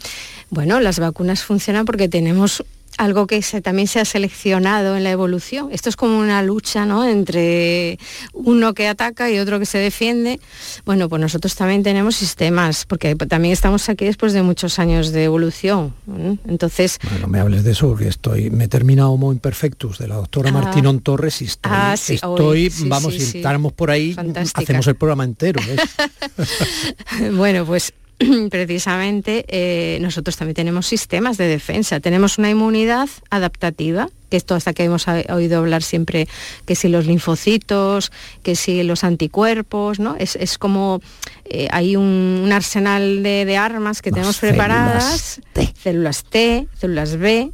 Bueno, 0.50 0.80
las 0.80 1.00
vacunas 1.00 1.44
funcionan 1.44 1.86
porque 1.86 2.08
tenemos 2.08 2.64
algo 2.98 3.28
que 3.28 3.42
también 3.62 3.88
se 3.88 4.00
ha 4.00 4.06
seleccionado 4.06 4.96
en 4.96 5.04
la 5.04 5.12
evolución. 5.12 5.70
Esto 5.72 5.90
es 5.90 5.96
como 5.96 6.20
una 6.20 6.42
lucha 6.44 6.86
¿no? 6.86 7.08
entre 7.08 8.00
uno 8.34 8.74
que 8.74 8.88
ataca 8.88 9.30
y 9.30 9.40
otro 9.40 9.60
que 9.60 9.66
se 9.66 9.78
defiende. 9.78 10.40
Bueno, 10.86 11.10
pues 11.10 11.22
nosotros 11.22 11.56
también 11.56 11.84
tenemos 11.84 12.16
sistemas, 12.16 12.86
porque 12.86 13.16
también 13.16 13.54
estamos 13.54 13.90
aquí 13.90 14.06
después 14.06 14.34
de 14.34 14.44
muchos 14.44 14.80
años 14.80 15.12
de 15.12 15.24
evolución. 15.24 15.94
Entonces... 16.48 17.00
Bueno, 17.10 17.28
me 17.28 17.40
hables 17.40 17.64
de 17.64 17.72
eso, 17.72 17.90
porque 17.90 18.08
estoy, 18.08 18.50
me 18.50 18.66
he 18.66 18.68
terminado 18.68 19.12
Homo 19.12 19.32
Imperfectus 19.32 19.98
de 19.98 20.08
la 20.08 20.16
doctora 20.16 20.50
ah, 20.50 20.54
Martínón 20.54 21.00
Torres 21.00 21.42
y 21.42 21.46
estoy, 21.46 21.72
ah, 21.74 21.94
estoy 21.94 22.72
vamos, 22.86 23.14
si 23.14 23.38
estamos 23.38 23.74
por 23.74 23.92
ahí, 23.92 24.16
hacemos 24.56 24.88
el 24.88 24.96
programa 24.96 25.24
entero. 25.24 25.62
bueno, 27.34 27.66
pues 27.66 27.94
precisamente 28.50 29.46
eh, 29.48 29.98
nosotros 30.02 30.38
también 30.38 30.56
tenemos 30.56 30.88
sistemas 30.88 31.38
de 31.38 31.48
defensa, 31.48 32.00
tenemos 32.00 32.38
una 32.38 32.50
inmunidad 32.50 33.10
adaptativa, 33.30 34.10
que 34.30 34.38
esto 34.38 34.56
hasta 34.56 34.74
que 34.74 34.84
hemos 34.84 35.08
oído 35.08 35.60
hablar 35.60 35.84
siempre, 35.84 36.28
que 36.66 36.76
si 36.76 36.88
los 36.88 37.06
linfocitos, 37.06 38.12
que 38.42 38.56
si 38.56 38.84
los 38.84 39.04
anticuerpos, 39.04 40.00
¿no? 40.00 40.16
Es, 40.18 40.58
como 40.58 41.02
eh, 41.46 41.68
hay 41.72 41.96
un, 41.96 42.50
arsenal 42.52 43.24
de, 43.24 43.58
armas 43.58 44.02
que 44.02 44.12
tenemos 44.12 44.40
preparadas, 44.40 45.42
células 45.82 46.24
T, 46.24 46.68
células 46.80 47.18
B, 47.18 47.52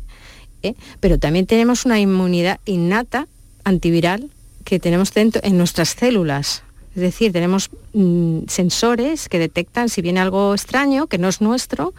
¿eh? 0.63 0.73
pero 0.99 1.19
también 1.19 1.45
tenemos 1.45 1.85
una 1.85 1.99
inmunidad 1.99 2.59
innata 2.65 3.27
antiviral 3.63 4.29
que 4.63 4.79
tenemos 4.79 5.13
dentro 5.13 5.41
en 5.43 5.57
nuestras 5.57 5.89
células 5.89 6.63
es 6.96 7.01
decir, 7.01 7.31
tenemos 7.31 7.69
mm, 7.93 8.41
sensores 8.48 9.29
que 9.29 9.39
detectan 9.39 9.89
si 9.89 10.01
viene 10.01 10.19
algo 10.19 10.53
extraño, 10.53 11.08
que 11.08 11.17
no 11.17 11.29
es 11.29 11.41
nuestro, 11.41 11.93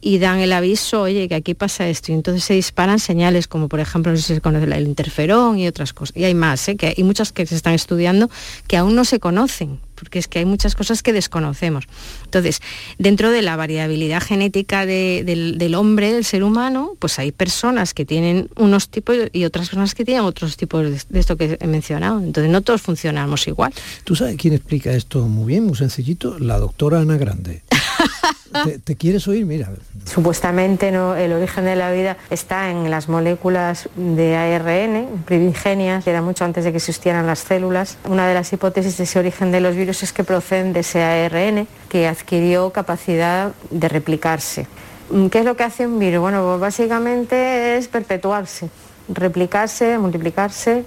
y 0.00 0.18
dan 0.18 0.38
el 0.40 0.52
aviso, 0.52 1.02
oye, 1.02 1.28
que 1.28 1.34
aquí 1.34 1.54
pasa 1.54 1.88
esto. 1.88 2.12
Y 2.12 2.14
entonces 2.14 2.44
se 2.44 2.54
disparan 2.54 2.98
señales 2.98 3.48
como 3.48 3.68
por 3.68 3.80
ejemplo, 3.80 4.12
no 4.12 4.18
sé 4.18 4.24
si 4.24 4.34
se 4.34 4.40
conoce 4.42 4.64
el 4.64 4.86
interferón 4.86 5.58
y 5.58 5.66
otras 5.66 5.94
cosas. 5.94 6.14
Y 6.16 6.24
hay 6.24 6.34
más, 6.34 6.68
¿eh? 6.68 6.76
que 6.76 6.94
hay 6.96 7.04
muchas 7.04 7.32
que 7.32 7.46
se 7.46 7.54
están 7.56 7.72
estudiando 7.72 8.28
que 8.66 8.76
aún 8.76 8.94
no 8.94 9.04
se 9.06 9.18
conocen, 9.18 9.80
porque 9.94 10.18
es 10.18 10.28
que 10.28 10.40
hay 10.40 10.44
muchas 10.44 10.74
cosas 10.74 11.02
que 11.02 11.12
desconocemos. 11.12 11.84
Entonces, 12.24 12.60
dentro 12.98 13.30
de 13.30 13.42
la 13.42 13.56
variabilidad 13.56 14.22
genética 14.22 14.86
del, 14.86 15.74
hombre, 15.74 16.12
del 16.12 16.24
ser 16.24 16.44
humano, 16.44 16.92
pues 16.98 17.18
hay 17.18 17.32
personas 17.32 17.94
que 17.94 18.04
tienen 18.04 18.48
unos 18.56 18.88
tipos 18.88 19.16
y 19.32 19.44
otras 19.44 19.68
personas 19.68 19.94
que 19.94 20.04
tienen 20.04 20.24
otros 20.24 20.56
tipos 20.56 20.84
de, 20.84 21.00
de 21.08 21.20
esto 21.20 21.36
que 21.36 21.58
he 21.60 21.66
mencionado. 21.66 22.20
Entonces, 22.20 22.50
no 22.50 22.62
todos 22.62 22.82
funcionamos 22.82 23.46
igual. 23.48 23.72
¿Tú 24.04 24.16
sabes 24.16 24.36
quién 24.36 24.54
explica 24.54 24.92
esto 24.92 25.26
muy 25.26 25.46
bien, 25.46 25.64
muy 25.64 25.76
sencillito? 25.76 26.38
La 26.38 26.58
doctora 26.58 27.00
Ana 27.00 27.16
Grande. 27.16 27.62
¿Te, 28.84 28.96
quieres 28.96 29.26
oír? 29.28 29.44
Mira. 29.46 29.70
Supuestamente 30.04 30.92
¿no? 30.92 31.16
el 31.16 31.32
origen 31.32 31.64
de 31.64 31.76
la 31.76 31.90
vida 31.90 32.16
está 32.30 32.70
en 32.70 32.90
las 32.90 33.08
moléculas 33.08 33.88
de 33.96 34.36
ARN 34.36 35.24
primigenias, 35.24 36.04
que 36.04 36.10
era 36.10 36.22
mucho 36.22 36.44
antes 36.44 36.64
de 36.64 36.70
que 36.70 36.76
existieran 36.76 37.26
las 37.26 37.40
células. 37.40 37.98
Una 38.08 38.28
de 38.28 38.34
las 38.34 38.52
hipótesis 38.52 38.96
de 38.96 39.04
ese 39.04 39.18
origen 39.18 39.50
de 39.50 39.60
los 39.60 39.74
virus 39.74 40.02
es 40.02 40.12
que 40.12 40.24
proceden 40.24 40.72
de 40.72 40.80
ese 40.80 41.02
ARN 41.02 41.66
que 41.88 42.06
adquirió 42.06 42.70
capacidad 42.70 43.52
de 43.70 43.88
replicarse. 43.88 44.66
¿Qué 45.30 45.38
es 45.40 45.44
lo 45.44 45.56
que 45.56 45.64
hace 45.64 45.86
un 45.86 45.98
virus? 45.98 46.20
Bueno, 46.20 46.44
pues 46.44 46.60
básicamente 46.60 47.76
es 47.76 47.88
perpetuarse, 47.88 48.68
replicarse, 49.08 49.98
multiplicarse 49.98 50.84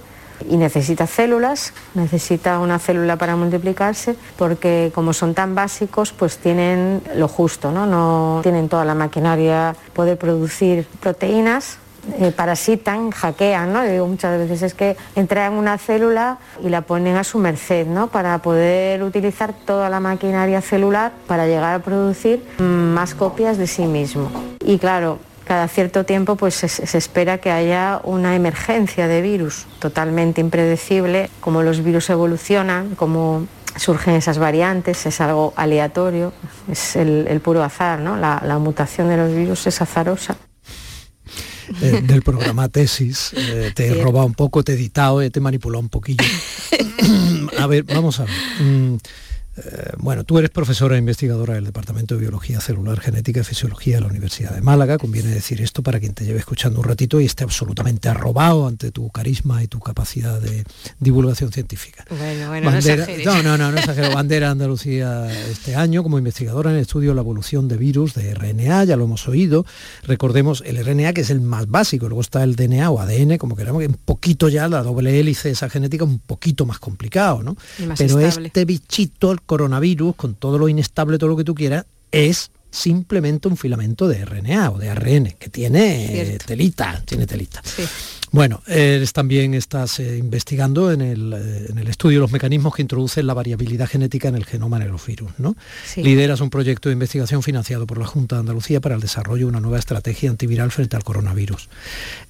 y 0.50 0.58
necesita 0.58 1.08
células, 1.08 1.74
necesita 1.94 2.60
una 2.60 2.80
célula 2.80 3.16
para 3.18 3.36
multiplicarse, 3.36 4.16
porque 4.38 4.92
como 4.94 5.14
son 5.14 5.34
tan 5.34 5.56
básicos, 5.56 6.12
pues 6.12 6.38
tienen 6.38 7.02
lo 7.16 7.28
justo, 7.28 7.72
¿no? 7.72 7.86
No 7.86 8.40
tienen 8.44 8.70
toda 8.70 8.86
la 8.86 8.96
maquinaria, 8.96 9.76
poder 9.94 10.18
producir 10.18 10.88
proteínas, 11.00 11.80
eh, 12.20 12.32
parasitan, 12.32 13.12
hackean, 13.12 13.74
¿no? 13.74 13.84
digo 13.84 14.08
muchas 14.08 14.38
veces 14.40 14.62
es 14.62 14.74
que 14.74 14.96
entran 15.16 15.52
en 15.52 15.60
una 15.60 15.78
célula 15.78 16.38
y 16.64 16.70
la 16.70 16.82
ponen 16.82 17.18
a 17.18 17.26
su 17.26 17.38
merced, 17.38 17.86
¿no? 17.86 18.08
Para 18.08 18.38
poder 18.38 19.04
utilizar 19.04 19.54
toda 19.54 19.90
la 19.90 20.00
maquinaria 20.00 20.62
celular 20.62 21.12
para 21.28 21.48
llegar 21.48 21.76
a 21.76 21.80
producir 21.80 22.46
más 22.60 23.14
copias 23.14 23.58
de 23.58 23.68
sí 23.68 23.84
mismo. 23.84 24.32
Y 24.62 24.78
claro, 24.78 25.20
cada 25.48 25.68
cierto 25.70 26.04
tiempo 26.04 26.36
pues 26.36 26.56
se, 26.56 26.98
espera 26.98 27.38
que 27.38 27.50
haya 27.52 28.02
una 28.04 28.36
emergencia 28.36 29.08
de 29.08 29.22
virus 29.22 29.66
totalmente 29.80 30.42
impredecible, 30.42 31.30
como 31.40 31.64
los 31.64 31.82
virus 31.84 32.10
evolucionan, 32.10 32.96
como 32.96 33.48
surgen 33.78 34.16
esas 34.16 34.40
variantes, 34.40 35.06
es 35.06 35.22
algo 35.22 35.54
aleatorio, 35.56 36.34
es 36.70 36.98
el, 36.98 37.40
puro 37.42 37.64
azar, 37.64 38.00
¿no? 38.00 38.18
La, 38.18 38.60
mutación 38.60 39.08
de 39.08 39.18
los 39.18 39.34
virus 39.34 39.68
es 39.68 39.82
azarosa. 39.82 40.36
Eh, 41.82 42.02
del 42.04 42.22
programa 42.22 42.68
Tesis, 42.70 43.32
eh, 43.36 43.72
te 43.74 43.88
he 43.88 44.04
robado 44.04 44.26
un 44.26 44.34
poco, 44.34 44.64
te 44.64 44.74
he 44.74 44.76
editado, 44.76 45.22
eh, 45.22 45.30
te 45.30 45.40
he 45.40 45.42
manipulado 45.42 45.82
un 45.82 45.90
poquillo. 45.90 46.26
a 47.58 47.68
ver, 47.68 47.84
vamos 47.84 48.20
a 48.20 48.26
ver. 48.26 48.34
Mm, 48.60 48.98
eh, 49.58 49.94
bueno, 49.98 50.24
tú 50.24 50.38
eres 50.38 50.52
profesora 50.52 50.96
e 50.96 51.00
investigadora 51.00 51.56
del 51.56 51.66
Departamento 51.66 52.16
de 52.16 52.22
Biología 52.22 52.62
Celular, 52.62 53.00
Genética 53.00 53.40
y 53.40 53.44
Fisiología 53.44 53.96
de 53.96 54.02
la 54.02 54.08
Universidad 54.08 54.52
de 54.52 54.62
Málaga. 54.62 54.98
Conviene 54.98 55.30
decir 55.30 55.62
esto 55.62 55.82
para 55.82 56.00
quien 56.00 56.14
te 56.14 56.26
lleve 56.26 56.40
escuchando 56.40 56.80
un 56.80 56.86
ratito 56.86 57.20
y 57.20 57.26
esté 57.26 57.44
absolutamente 57.44 58.08
arrobado 58.08 58.68
ante 58.68 58.92
tu 58.92 59.10
carisma 59.10 59.64
y 59.64 59.68
tu 59.68 59.80
capacidad 59.80 60.40
de 60.40 60.64
divulgación 61.00 61.52
científica. 61.52 62.06
Bueno, 62.10 62.50
bueno, 62.50 62.72
no, 62.72 63.44
no, 63.44 63.58
no, 63.58 63.72
no, 63.72 63.78
exagero. 63.78 64.14
Bandera 64.14 64.52
Andalucía 64.52 65.28
este 65.50 65.76
año 65.76 66.04
como 66.04 66.18
investigadora 66.18 66.70
en 66.70 66.78
el 66.78 66.84
estudio 66.84 67.10
de 67.10 67.16
la 67.16 67.22
evolución 67.22 67.68
de 67.68 67.78
virus 67.78 68.14
de 68.14 68.34
RNA, 68.36 68.84
ya 68.84 68.96
lo 68.96 69.06
hemos 69.06 69.28
oído. 69.28 69.66
Recordemos 70.04 70.64
el 70.66 70.84
RNA 70.84 71.14
que 71.14 71.22
es 71.22 71.32
el 71.32 71.42
más 71.42 71.68
básico, 71.68 72.08
luego 72.08 72.22
está 72.22 72.44
el 72.44 72.56
DNA 72.56 72.92
o 72.92 73.00
ADN, 73.00 73.38
como 73.38 73.56
queramos, 73.56 73.82
que 73.82 73.88
un 73.88 73.98
poquito 74.06 74.50
ya 74.50 74.68
la 74.68 74.84
doble 74.84 75.20
hélice, 75.20 75.50
esa 75.50 75.70
genética, 75.70 76.04
un 76.04 76.20
poquito 76.20 76.66
más 76.66 76.80
complicado, 76.80 77.42
¿no? 77.42 77.58
Pero 77.98 78.20
este 78.20 78.66
bichito, 78.66 79.32
el 79.32 79.42
coronavirus, 79.48 80.16
con 80.16 80.36
todo 80.36 80.60
lo 80.60 80.70
inestable, 80.70 81.18
todo 81.18 81.32
lo 81.32 81.38
que 81.38 81.44
tú 81.44 81.56
quieras, 81.56 81.86
es 82.12 82.52
simplemente 82.70 83.48
un 83.48 83.58
filamento 83.58 84.08
de 84.08 84.24
RNA 84.24 84.72
o 84.72 84.78
de 84.78 84.90
ARN, 84.90 85.34
que 85.40 85.50
tiene 85.50 86.38
telita, 86.46 87.02
tiene 87.06 87.26
telita. 87.26 87.62
Bueno, 88.32 88.62
también 89.14 89.54
estás 89.54 90.00
eh, 90.00 90.18
investigando 90.18 90.92
en 90.92 91.02
el, 91.02 91.34
eh, 91.34 91.66
en 91.70 91.78
el, 91.80 91.88
estudio 91.88 92.18
de 92.18 92.22
los 92.22 92.32
mecanismos 92.32 92.76
que 92.76 92.82
introducen 92.82 93.26
la 93.26 93.34
variabilidad 93.34 93.88
genética 93.88 94.28
en 94.28 94.36
el 94.36 94.46
genoma 94.46 94.80
de 94.80 94.90
los 94.90 95.06
virus, 95.06 95.32
¿no? 95.38 95.56
Lideras 95.96 96.42
un 96.42 96.50
proyecto 96.50 96.90
de 96.90 96.94
investigación 96.94 97.42
financiado 97.42 97.88
por 97.88 97.98
la 97.98 98.06
Junta 98.06 98.36
de 98.36 98.42
Andalucía 98.42 98.82
para 98.82 98.96
el 98.96 99.02
desarrollo 99.02 99.46
de 99.46 99.50
una 99.50 99.62
nueva 99.62 99.80
estrategia 99.80 100.30
antiviral 100.30 100.72
frente 100.72 100.98
al 100.98 101.06
coronavirus. 101.06 101.70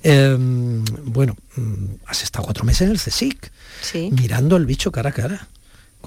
Em, 0.04 0.86
bueno, 1.04 1.36
mm, 1.56 1.86
has 2.06 2.24
estado 2.24 2.46
cuatro 2.46 2.64
meses 2.64 2.82
en 2.84 2.92
el 2.92 3.00
CSIC, 3.00 3.52
mirando 4.12 4.56
el 4.56 4.68
bicho 4.68 4.92
cara 4.92 5.10
a 5.10 5.14
cara 5.14 5.48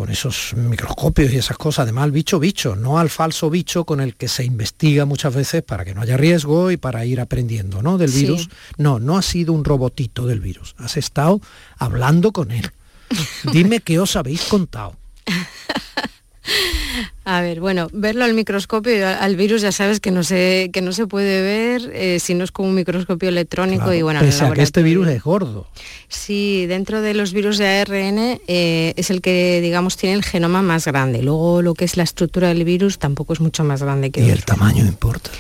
con 0.01 0.09
esos 0.11 0.55
microscopios 0.57 1.31
y 1.31 1.37
esas 1.37 1.59
cosas, 1.59 1.83
además 1.83 2.05
al 2.05 2.11
bicho 2.11 2.41
bicho, 2.41 2.75
no 2.75 2.99
al 2.99 3.11
falso 3.11 3.51
bicho 3.51 3.85
con 3.85 4.01
el 4.01 4.17
que 4.17 4.29
se 4.29 4.45
investiga 4.45 5.05
muchas 5.05 5.35
veces 5.35 5.63
para 5.63 5.85
que 5.85 5.95
no 5.95 6.01
haya 6.01 6.17
riesgo 6.17 6.71
y 6.71 6.79
para 6.79 7.05
ir 7.05 7.21
aprendiendo 7.21 7.83
¿no? 7.83 7.99
del 7.99 8.11
virus. 8.11 8.49
No, 8.79 8.99
no 8.99 9.19
ha 9.19 9.23
sido 9.23 9.53
un 9.53 9.63
robotito 9.63 10.27
del 10.27 10.41
virus, 10.41 10.75
has 10.79 10.97
estado 10.97 11.43
hablando 11.77 12.33
con 12.33 12.51
él. 12.51 12.71
Dime 13.53 13.81
qué 13.81 13.99
os 13.99 14.17
habéis 14.17 14.41
contado. 14.45 14.97
A 17.25 17.43
ver, 17.43 17.61
bueno, 17.61 17.89
verlo 17.93 18.25
al 18.25 18.33
microscopio, 18.33 19.07
al 19.07 19.37
virus 19.37 19.61
ya 19.61 19.73
sabes 19.73 20.01
que 20.01 20.11
no 20.11 20.25
se, 20.25 20.71
que 20.73 20.81
no 20.81 20.93
se 20.93 21.07
puede 21.07 21.43
ver 21.43 21.91
eh, 21.95 22.19
si 22.19 22.35
no 22.35 22.45
es 22.45 22.51
con 22.51 22.67
un 22.67 22.75
microscopio 22.75 23.29
electrónico 23.29 23.93
y 23.93 24.01
bueno. 24.01 24.21
Pese 24.21 24.47
a 24.47 24.53
que 24.53 24.63
este 24.63 24.83
virus 24.83 25.09
es 25.09 25.23
gordo. 25.23 25.67
Sí, 26.09 26.65
dentro 26.67 27.03
de 27.03 27.13
los 27.13 27.35
virus 27.35 27.59
de 27.59 27.69
ARN 27.69 28.41
eh, 28.49 28.95
es 28.97 29.11
el 29.11 29.21
que 29.21 29.61
digamos 29.61 29.99
tiene 29.99 30.17
el 30.17 30.25
genoma 30.25 30.63
más 30.63 30.87
grande. 30.87 31.23
Luego 31.23 31.61
lo 31.61 31.75
que 31.75 31.85
es 31.85 31.99
la 31.99 32.05
estructura 32.05 32.49
del 32.49 32.65
virus 32.65 32.99
tampoco 32.99 33.35
es 33.35 33.41
mucho 33.41 33.65
más 33.65 33.83
grande 33.83 34.11
que. 34.11 34.23
Y 34.23 34.31
el 34.31 34.45
tamaño 34.45 34.87
importa. 34.87 35.31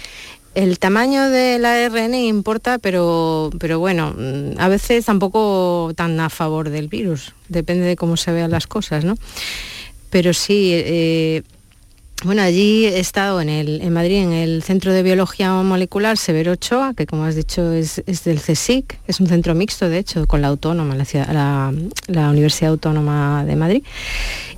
El 0.55 0.79
tamaño 0.79 1.31
del 1.31 1.65
ARN 1.65 2.15
importa, 2.15 2.79
pero, 2.79 3.51
pero 3.59 3.79
bueno, 3.79 4.15
mm, 4.19 4.59
a 4.59 4.69
veces 4.69 5.07
tampoco 5.07 5.93
tan 5.97 6.21
a 6.21 6.29
favor 6.29 6.69
del 6.69 6.89
virus. 6.89 7.33
Depende 7.49 7.87
de 7.87 7.97
cómo 7.97 8.19
se 8.19 8.33
vean 8.33 8.51
las 8.51 8.67
cosas, 8.67 9.03
¿no? 9.03 9.17
Pero 10.11 10.35
sí. 10.35 10.73
Eh, 10.75 11.43
Bueno, 12.23 12.43
allí 12.43 12.85
he 12.85 13.00
estado 13.00 13.41
en, 13.41 13.49
el, 13.49 13.81
en 13.81 13.95
Madrid, 13.95 14.17
en 14.17 14.33
el 14.33 14.62
Centro 14.62 14.93
de 14.93 15.03
Biología 15.03 15.55
Molecular 15.55 16.19
Severo 16.19 16.53
Ochoa, 16.53 16.93
que 16.95 17.07
como 17.07 17.25
has 17.25 17.35
dicho 17.35 17.73
es, 17.73 18.03
del 18.25 18.41
CSIC, 18.41 18.99
es 19.07 19.21
un 19.21 19.27
centro 19.27 19.55
mixto, 19.55 19.89
de 19.89 19.99
hecho, 19.99 20.27
con 20.27 20.43
la 20.43 20.49
Autónoma, 20.49 20.95
la, 20.95 21.73
la 22.09 22.31
Universidad 22.31 22.73
Autónoma 22.73 23.47
de 23.47 23.57
Madrid. 23.57 23.83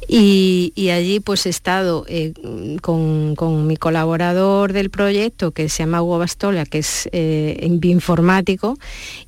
Y, 0.09 0.90
allí 0.90 1.21
pues 1.21 1.47
he 1.47 1.49
estado 1.49 2.04
eh, 2.09 2.35
con, 2.83 3.66
mi 3.66 3.76
colaborador 3.76 4.73
del 4.73 4.90
proyecto 4.90 5.52
que 5.52 5.69
se 5.69 5.85
llama 5.85 6.02
Hugo 6.02 6.19
Bastola, 6.19 6.66
que 6.66 6.78
es 6.78 7.09
eh, 7.12 7.66
bioinformático, 7.71 8.76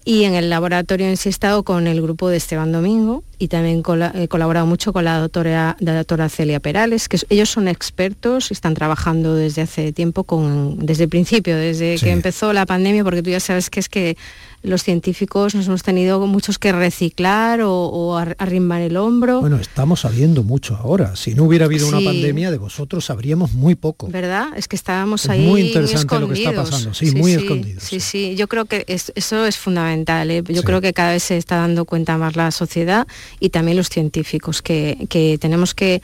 y 0.04 0.24
en 0.24 0.34
el 0.34 0.50
laboratorio 0.50 1.06
en 1.06 1.16
sí 1.16 1.28
he 1.28 1.30
estado 1.30 1.62
con 1.62 1.86
el 1.86 2.02
grupo 2.02 2.28
de 2.28 2.36
Esteban 2.36 2.72
Domingo 2.72 3.22
y 3.38 3.48
también 3.48 3.82
he 4.14 4.28
colaborado 4.28 4.66
mucho 4.66 4.92
con 4.92 5.04
la 5.04 5.18
doctora, 5.18 5.76
la 5.80 5.94
doctora 5.94 6.28
Celia 6.28 6.60
Perales, 6.60 7.08
que 7.08 7.18
ellos 7.28 7.50
son 7.50 7.68
expertos 7.68 8.50
y 8.50 8.54
están 8.54 8.74
trabajando 8.74 9.34
desde 9.34 9.62
hace 9.62 9.92
tiempo, 9.92 10.24
con, 10.24 10.84
desde 10.84 11.04
el 11.04 11.10
principio, 11.10 11.56
desde 11.56 11.96
que 11.98 12.10
empezó 12.10 12.52
la 12.52 12.66
pandemia, 12.66 13.04
porque 13.04 13.22
tú 13.22 13.30
ya 13.30 13.40
sabes 13.40 13.70
que 13.70 13.80
es 13.80 13.88
que 13.88 14.16
los 14.64 14.82
científicos 14.82 15.54
nos 15.54 15.66
hemos 15.66 15.82
tenido 15.82 16.26
muchos 16.26 16.58
que 16.58 16.72
reciclar 16.72 17.60
o, 17.62 18.16
arrimar 18.38 18.80
el 18.80 18.96
hombro. 18.96 19.40
Bueno, 19.40 19.56
estamos 19.56 20.00
sabiendo 20.00 20.42
mucho 20.42 20.74
ahora. 20.76 21.16
Si 21.16 21.34
no 21.34 21.44
hubiera 21.44 21.66
habido 21.66 21.86
una 21.86 22.00
pandemia, 22.00 22.50
de 22.50 22.56
vosotros 22.56 23.04
sabríamos 23.04 23.52
muy 23.52 23.74
poco. 23.74 24.08
¿Verdad? 24.08 24.48
Es 24.56 24.66
que 24.66 24.76
estábamos 24.76 25.28
ahí. 25.28 25.46
Muy 25.46 25.66
interesante 25.66 26.18
lo 26.18 26.28
que 26.28 26.34
está 26.34 26.52
pasando, 26.54 26.94
sí, 26.94 27.14
muy 27.14 27.32
escondido. 27.32 27.80
Sí, 27.80 28.00
sí, 28.00 28.34
yo 28.36 28.48
creo 28.48 28.64
que 28.64 28.84
eso 28.88 29.44
es 29.44 29.58
fundamental. 29.58 30.30
¿eh? 30.30 30.42
Yo 30.48 30.62
creo 30.62 30.80
que 30.80 30.94
cada 30.94 31.12
vez 31.12 31.24
se 31.24 31.36
está 31.36 31.56
dando 31.56 31.84
cuenta 31.84 32.16
más 32.16 32.34
la 32.34 32.50
sociedad 32.50 33.06
y 33.40 33.50
también 33.50 33.76
los 33.76 33.90
científicos, 33.90 34.62
que, 34.62 35.06
tenemos 35.40 35.74
que, 35.74 36.00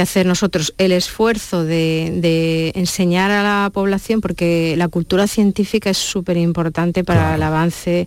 hacer 0.00 0.24
nosotros 0.26 0.72
el 0.78 0.92
esfuerzo 0.92 1.64
de, 1.64 2.72
enseñar 2.74 3.30
a 3.30 3.42
la 3.42 3.70
población, 3.70 4.22
porque 4.22 4.74
la 4.78 4.88
cultura 4.88 5.26
científica 5.26 5.90
es 5.90 5.98
súper 5.98 6.38
importante 6.38 7.04
para 7.04 7.34
el 7.34 7.42
avance 7.42 7.97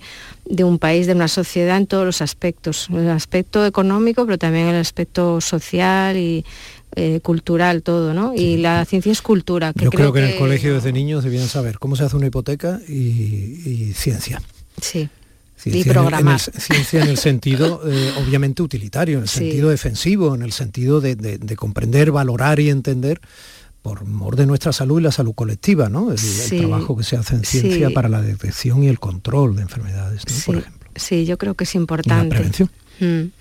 de, 0.45 0.63
un 0.63 0.79
país, 0.79 1.07
de 1.07 1.13
una 1.13 1.27
sociedad 1.27 1.77
en 1.77 1.87
todos 1.87 2.05
los 2.05 2.21
aspectos, 2.21 2.87
el 2.91 3.09
aspecto 3.09 3.65
económico, 3.65 4.25
pero 4.25 4.37
también 4.37 4.67
el 4.67 4.75
aspecto 4.75 5.41
social 5.41 6.15
y 6.17 6.45
eh, 6.97 7.21
cultural 7.21 7.83
todo, 7.83 8.13
¿no? 8.13 8.33
Y 8.35 8.57
la 8.57 8.83
ciencia 8.83 9.13
es 9.13 9.21
cultura. 9.21 9.71
Yo 9.75 9.91
creo, 9.91 10.11
que, 10.11 10.19
en 10.19 10.25
el 10.25 10.37
colegio 10.37 10.73
desde 10.73 10.91
niños 10.91 11.23
debían 11.23 11.47
saber 11.47 11.79
cómo 11.79 11.95
se 11.95 12.03
hace 12.03 12.17
una 12.17 12.27
hipoteca 12.27 12.81
y, 12.85 13.93
ciencia. 13.95 14.41
Sí. 14.81 15.07
Ciencia 15.55 15.81
y 15.81 15.83
programar. 15.85 16.41
En 16.47 16.53
el, 16.53 16.61
ciencia 16.61 17.01
en 17.01 17.09
el 17.09 17.17
sentido 17.17 17.81
eh, 17.89 18.11
obviamente 18.21 18.61
utilitario, 18.61 19.19
en 19.19 19.23
el 19.23 19.29
sentido 19.29 19.69
defensivo, 19.69 20.35
en 20.35 20.41
el 20.41 20.51
sentido 20.51 20.99
de, 20.99 21.55
comprender, 21.55 22.11
valorar 22.11 22.59
y 22.59 22.69
entender 22.69 23.21
por 23.81 24.05
mor 24.05 24.35
de 24.35 24.45
nuestra 24.45 24.71
salud 24.71 24.99
y 24.99 25.03
la 25.03 25.11
salud 25.11 25.33
colectiva, 25.33 25.89
¿no? 25.89 26.11
El, 26.11 26.19
trabajo 26.59 26.95
que 26.95 27.03
se 27.03 27.17
hace 27.17 27.35
en 27.35 27.45
ciencia 27.45 27.89
para 27.89 28.09
la 28.09 28.21
detección 28.21 28.83
y 28.83 28.87
el 28.87 28.99
control 28.99 29.55
de 29.55 29.63
enfermedades, 29.63 30.23
por 30.45 30.57
ejemplo. 30.57 30.89
Sí, 30.95 31.25
yo 31.25 31.37
creo 31.37 31.55
que 31.55 31.63
es 31.63 31.75
importante. 31.75 32.35
la 32.35 32.35
prevención. 32.35 32.69
Mm. 32.99 33.31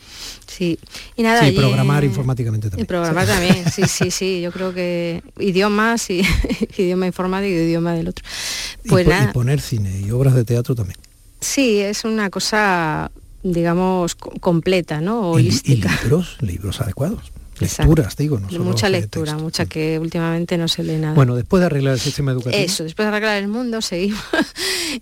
Sí, 0.46 0.78
y 1.16 1.22
nada. 1.22 1.44
Sí, 1.44 1.52
programar 1.52 2.04
informáticamente 2.04 2.70
también. 2.70 2.84
Y 2.84 2.86
programar 2.86 3.26
también, 3.26 3.70
sí, 3.70 3.82
sí, 3.86 4.10
sí. 4.10 4.40
Yo 4.40 4.52
creo 4.52 4.72
que 4.72 5.22
idiomas 5.38 6.08
y 6.10 6.22
idioma 6.78 7.06
informático 7.06 7.52
y 7.52 7.64
idioma 7.64 7.92
del 7.94 8.08
otro. 8.08 8.24
Pues 8.88 9.06
y, 9.06 9.10
nada. 9.10 9.30
y 9.30 9.32
poner 9.32 9.60
cine 9.60 10.00
y 10.00 10.10
obras 10.10 10.34
de 10.34 10.44
teatro 10.44 10.74
también. 10.74 10.98
Sí, 11.40 11.80
es 11.80 12.04
una 12.04 12.30
cosa, 12.30 13.10
digamos, 13.42 14.14
completa, 14.14 15.00
¿no? 15.00 15.32
Holística. 15.32 15.90
y 15.92 16.02
libros, 16.02 16.36
libros 16.40 16.80
adecuados. 16.80 17.32
Lecturas, 17.60 18.16
digo, 18.16 18.40
no 18.40 18.48
Mucha 18.64 18.88
lectura, 18.88 19.36
mucha 19.36 19.66
que 19.66 19.98
últimamente 19.98 20.56
no 20.56 20.68
se 20.68 20.82
lee 20.82 20.96
nada. 20.96 21.14
Bueno, 21.14 21.36
después 21.36 21.60
de 21.60 21.66
arreglar 21.66 21.94
el 21.94 22.00
sistema 22.00 22.32
educativo. 22.32 22.62
Eso, 22.62 22.84
después 22.84 23.04
de 23.04 23.08
arreglar 23.10 23.36
el 23.36 23.48
mundo, 23.48 23.82
seguimos. 23.82 24.22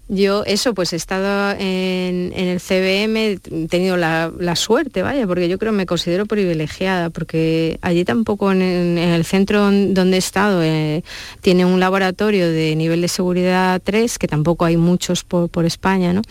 Yo, 0.08 0.44
eso, 0.44 0.74
pues 0.74 0.92
he 0.92 0.96
estado 0.96 1.56
en, 1.58 2.32
el 2.34 2.60
CBM, 2.60 3.16
he 3.16 3.38
tenido 3.68 3.96
la, 3.96 4.56
suerte, 4.56 5.02
vaya, 5.02 5.26
porque 5.26 5.48
yo 5.48 5.58
creo 5.58 5.72
me 5.72 5.86
considero 5.86 6.26
privilegiada, 6.26 7.10
porque 7.10 7.78
allí 7.80 8.04
tampoco 8.04 8.50
en, 8.50 8.98
el 8.98 9.24
centro 9.24 9.70
donde 9.70 10.16
he 10.16 10.18
estado 10.18 10.62
eh, 10.62 11.04
tiene 11.40 11.64
un 11.64 11.78
laboratorio 11.78 12.50
de 12.50 12.74
nivel 12.74 13.00
de 13.02 13.08
seguridad 13.08 13.80
3, 13.84 14.18
que 14.18 14.26
tampoco 14.26 14.64
hay 14.64 14.76
muchos 14.76 15.24
por, 15.24 15.48
España, 15.64 16.12
¿no? 16.12 16.22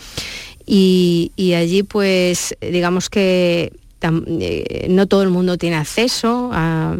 y 0.65 1.53
allí 1.53 1.83
pues 1.83 2.55
digamos 2.59 3.09
que 3.09 3.71
eh, 4.01 4.87
no 4.89 5.07
todo 5.07 5.23
el 5.23 5.29
mundo 5.29 5.57
tiene 5.57 5.75
acceso 5.75 6.51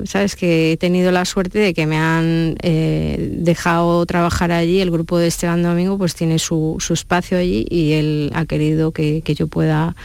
sabes 0.06 0.36
que 0.36 0.72
he 0.72 0.78
tenido 0.78 1.12
la 1.12 1.26
suerte 1.26 1.60
de 1.60 1.74
que 1.74 1.86
me 1.86 1.98
han 1.98 2.56
eh, 2.62 3.30
dejado 3.40 4.06
trabajar 4.06 4.52
allí. 4.52 4.80
El 4.80 4.92
grupo 4.92 5.18
de 5.18 5.28
Esteban 5.28 5.64
Domingo 5.64 5.98
pues 5.98 6.16
tiene 6.16 6.40
su, 6.40 6.78
espacio 6.90 7.38
allí 7.38 7.66
y 7.70 7.94
él 7.94 8.32
ha 8.34 8.46
querido 8.46 8.92
que, 8.92 9.22
que, 9.22 9.36
yo 9.36 9.48
pueda 9.48 9.96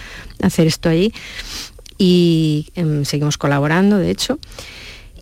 hacer 0.43 0.67
esto 0.67 0.89
allí. 0.89 1.13
Y 1.99 2.69
em, 2.75 3.05
seguimos 3.05 3.39
colaborando 3.39 3.99
de 3.99 4.11
hecho 4.11 4.39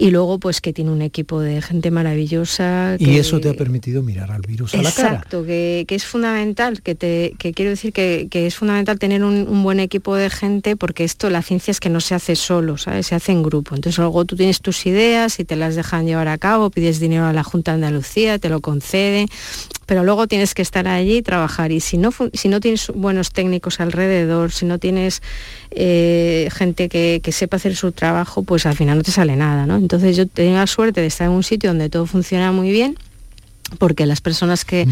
y 0.01 0.11
luego 0.11 0.39
pues 0.39 0.63
que 0.63 0.73
tiene 0.73 0.91
un 0.91 1.03
equipo 1.03 1.41
de 1.41 1.61
gente 1.61 1.91
maravillosa. 1.91 2.97
y 2.99 3.19
eso 3.19 3.39
te 3.39 3.51
ha 3.51 3.55
permitido 3.55 4.03
mirar 4.03 4.33
al 4.33 4.41
virus 4.41 4.73
a 4.73 4.79
la 4.79 4.91
cara. 4.91 5.09
Exacto, 5.11 5.45
que, 5.45 5.85
es 5.87 6.07
fundamental, 6.07 6.81
que, 6.81 6.95
te, 6.95 7.35
quiero 7.39 7.71
decir 7.71 7.93
que, 7.93 8.27
es 8.33 8.57
fundamental 8.57 8.99
tener 8.99 9.23
un, 9.23 9.63
buen 9.63 9.79
equipo 9.79 10.17
de 10.17 10.31
gente 10.31 10.75
porque 10.75 11.05
esto, 11.05 11.29
la 11.29 11.43
ciencia 11.43 11.71
es 11.71 11.81
que 11.81 11.91
no 11.91 12.01
se 12.01 12.15
hace 12.15 12.35
solo, 12.35 12.79
¿sabes? 12.79 13.09
Se 13.09 13.15
hace 13.15 13.33
en 13.33 13.43
grupo. 13.43 13.75
Entonces 13.75 13.99
luego 13.99 14.25
tú 14.25 14.37
tienes 14.37 14.63
tus 14.63 14.87
ideas 14.87 15.39
y 15.39 15.45
te 15.45 15.55
las 15.55 15.77
dejan 15.77 16.07
llevar 16.07 16.29
a 16.29 16.39
cabo, 16.39 16.71
pides 16.71 16.99
dinero 16.99 17.27
a 17.27 17.35
la 17.35 17.45
Junta 17.45 17.73
de 17.73 17.85
Andalucía, 17.85 18.39
te 18.39 18.49
lo 18.49 18.61
concede, 18.63 19.27
pero 19.91 20.05
luego 20.05 20.29
tienes 20.29 20.55
que 20.55 20.63
estar 20.63 20.87
allí 20.87 21.17
y 21.17 21.23
trabajar. 21.23 21.73
Y 21.73 21.81
si 21.81 21.99
no, 21.99 22.11
si 22.33 22.49
no 22.49 22.61
tienes 22.61 22.93
buenos 22.95 23.33
técnicos 23.33 23.81
alrededor, 23.81 24.53
si 24.53 24.65
no 24.65 24.79
tienes 24.79 25.21
eh, 25.73 26.49
gente 26.53 26.89
que, 26.89 27.21
que, 27.21 27.33
sepa 27.33 27.57
hacer 27.57 27.75
su 27.75 27.91
trabajo, 27.91 28.45
pues 28.45 28.67
al 28.67 28.77
final 28.77 28.99
no 28.99 29.03
te 29.03 29.11
sale 29.11 29.35
nada. 29.35 29.67
¿no? 29.67 29.75
Entonces 29.75 30.17
yo 30.17 30.29
tengo 30.29 30.55
la 30.55 30.69
suerte 30.69 31.01
de 31.01 31.09
estar 31.09 31.27
en 31.27 31.33
un 31.33 31.43
sitio 31.43 31.71
donde 31.71 31.89
todo 31.89 32.07
funciona 32.07 32.53
muy 32.53 32.71
bien 32.71 32.97
porque 33.79 34.07
las 34.07 34.21
personas 34.21 34.65
que, 34.65 34.87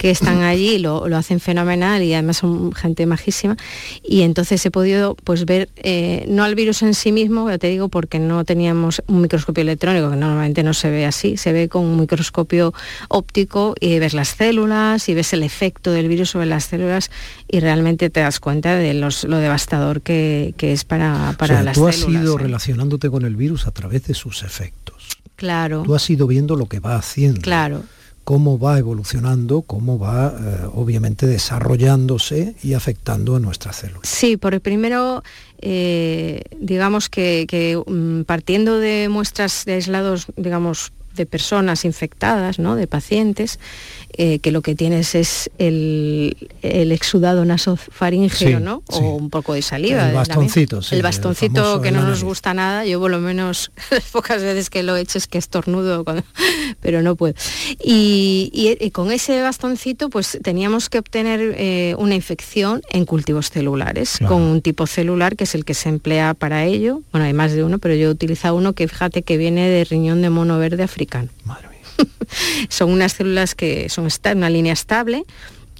están 0.00 0.42
allí 0.42 0.78
lo, 0.78 1.04
hacen 1.16 1.40
fenomenal 1.40 2.02
y 2.02 2.12
además 2.12 2.38
son 2.38 2.72
gente 2.72 3.06
majísima. 3.06 3.56
Y 4.02 4.22
entonces 4.22 4.64
he 4.66 4.70
podido 4.70 5.14
pues, 5.24 5.46
ver, 5.46 5.70
eh, 5.76 6.26
no 6.28 6.44
al 6.44 6.54
virus 6.54 6.82
en 6.82 6.94
sí 6.94 7.10
mismo, 7.10 7.48
ya 7.48 7.58
te 7.58 7.68
digo, 7.68 7.88
porque 7.88 8.18
no 8.18 8.44
teníamos 8.44 9.02
un 9.06 9.22
microscopio 9.22 9.62
electrónico, 9.62 10.10
que 10.10 10.16
normalmente 10.16 10.62
no 10.62 10.74
se 10.74 10.90
ve 10.90 11.06
así, 11.06 11.36
se 11.36 11.52
ve 11.52 11.68
con 11.68 11.84
un 11.84 12.00
microscopio 12.00 12.74
óptico 13.08 13.74
y 13.80 13.98
ves 13.98 14.12
las 14.12 14.28
células 14.28 15.08
y 15.08 15.14
ves 15.14 15.32
el 15.32 15.42
efecto 15.42 15.90
del 15.90 16.08
virus 16.08 16.30
sobre 16.30 16.46
las 16.46 16.64
células 16.64 17.10
y 17.48 17.60
realmente 17.60 18.10
te 18.10 18.20
das 18.20 18.40
cuenta 18.40 18.76
de 18.76 18.94
lo 18.94 19.10
devastador 19.38 20.02
que, 20.02 20.54
es 20.58 20.84
para, 20.84 21.34
para 21.38 21.62
las 21.62 21.74
tú 21.74 21.90
células. 21.90 22.00
Tú 22.00 22.06
has 22.06 22.22
ido 22.22 22.38
¿eh? 22.38 22.42
relacionándote 22.42 23.10
con 23.10 23.24
el 23.24 23.36
virus 23.36 23.66
a 23.66 23.70
través 23.70 24.04
de 24.04 24.14
sus 24.14 24.42
efectos. 24.42 25.08
Claro. 25.36 25.82
Tú 25.82 25.94
has 25.94 26.08
ido 26.10 26.26
viendo 26.26 26.56
lo 26.56 26.66
que 26.66 26.80
va 26.80 26.96
haciendo. 26.96 27.40
Claro 27.40 27.84
cómo 28.24 28.58
va 28.58 28.78
evolucionando, 28.78 29.62
cómo 29.62 29.98
va 29.98 30.28
eh, 30.28 30.68
obviamente 30.74 31.26
desarrollándose 31.26 32.54
y 32.62 32.72
afectando 32.72 33.36
a 33.36 33.40
nuestras 33.40 33.76
células. 33.76 34.08
Sí, 34.08 34.36
por 34.36 34.54
el 34.54 34.60
primero, 34.60 35.22
eh, 35.60 36.42
digamos 36.58 37.08
que, 37.08 37.82
mm, 37.86 38.22
partiendo 38.22 38.78
de 38.78 39.08
muestras 39.10 39.64
de 39.66 39.74
aislados, 39.74 40.26
digamos, 40.36 40.92
de 41.14 41.26
personas 41.26 41.84
infectadas, 41.84 42.58
¿no? 42.58 42.76
de 42.76 42.86
pacientes, 42.86 43.58
eh, 44.16 44.38
que 44.38 44.52
lo 44.52 44.62
que 44.62 44.76
tienes 44.76 45.16
es 45.16 45.50
el, 45.58 46.36
exudado 46.62 47.44
nasofaríngeo, 47.44 48.60
¿no? 48.60 48.82
O 48.86 49.16
un 49.16 49.28
poco 49.28 49.54
de 49.54 49.62
saliva. 49.62 50.08
El 50.08 50.14
bastoncito, 50.14 50.82
sí, 50.82 50.94
El 50.94 51.02
bastoncito 51.02 51.80
que 51.80 51.90
no 51.90 52.02
nos 52.02 52.22
gusta 52.22 52.54
nada. 52.54 52.84
Yo 52.86 53.00
por 53.00 53.10
lo 53.10 53.18
menos 53.18 53.72
las 53.90 54.04
pocas 54.04 54.40
veces 54.40 54.70
que 54.70 54.84
lo 54.84 54.96
he 54.96 55.00
hecho 55.00 55.18
es 55.18 55.26
que 55.26 55.38
estornudo, 55.38 56.04
pero 56.80 57.02
no 57.02 57.16
puedo. 57.16 57.34
Y, 57.82 58.90
con 58.92 59.10
ese 59.10 59.42
bastoncito 59.42 60.10
pues 60.10 60.38
teníamos 60.42 60.88
que 60.88 60.98
obtener 60.98 61.54
eh, 61.58 61.96
una 61.98 62.14
infección 62.14 62.82
en 62.90 63.06
cultivos 63.06 63.50
celulares, 63.50 64.18
con 64.28 64.42
un 64.42 64.62
tipo 64.62 64.86
celular 64.86 65.34
que 65.34 65.44
es 65.44 65.54
el 65.56 65.64
que 65.64 65.74
se 65.74 65.88
emplea 65.88 66.34
para 66.34 66.64
ello. 66.64 67.02
Bueno, 67.10 67.26
hay 67.26 67.32
más 67.32 67.52
de 67.52 67.64
uno, 67.64 67.78
pero 67.78 67.94
yo 67.94 68.08
he 68.08 68.10
utilizado 68.10 68.54
uno 68.54 68.74
que 68.74 68.86
fíjate 68.86 69.22
que 69.22 69.36
viene 69.36 69.68
de 69.68 69.84
riñón 69.84 70.22
de 70.22 70.30
mono 70.30 70.58
verde 70.58 70.84
africano. 70.84 71.03
son 72.68 72.90
unas 72.90 73.12
células 73.12 73.54
que 73.54 73.88
son 73.88 74.08
una 74.36 74.50
línea 74.50 74.72
estable, 74.72 75.24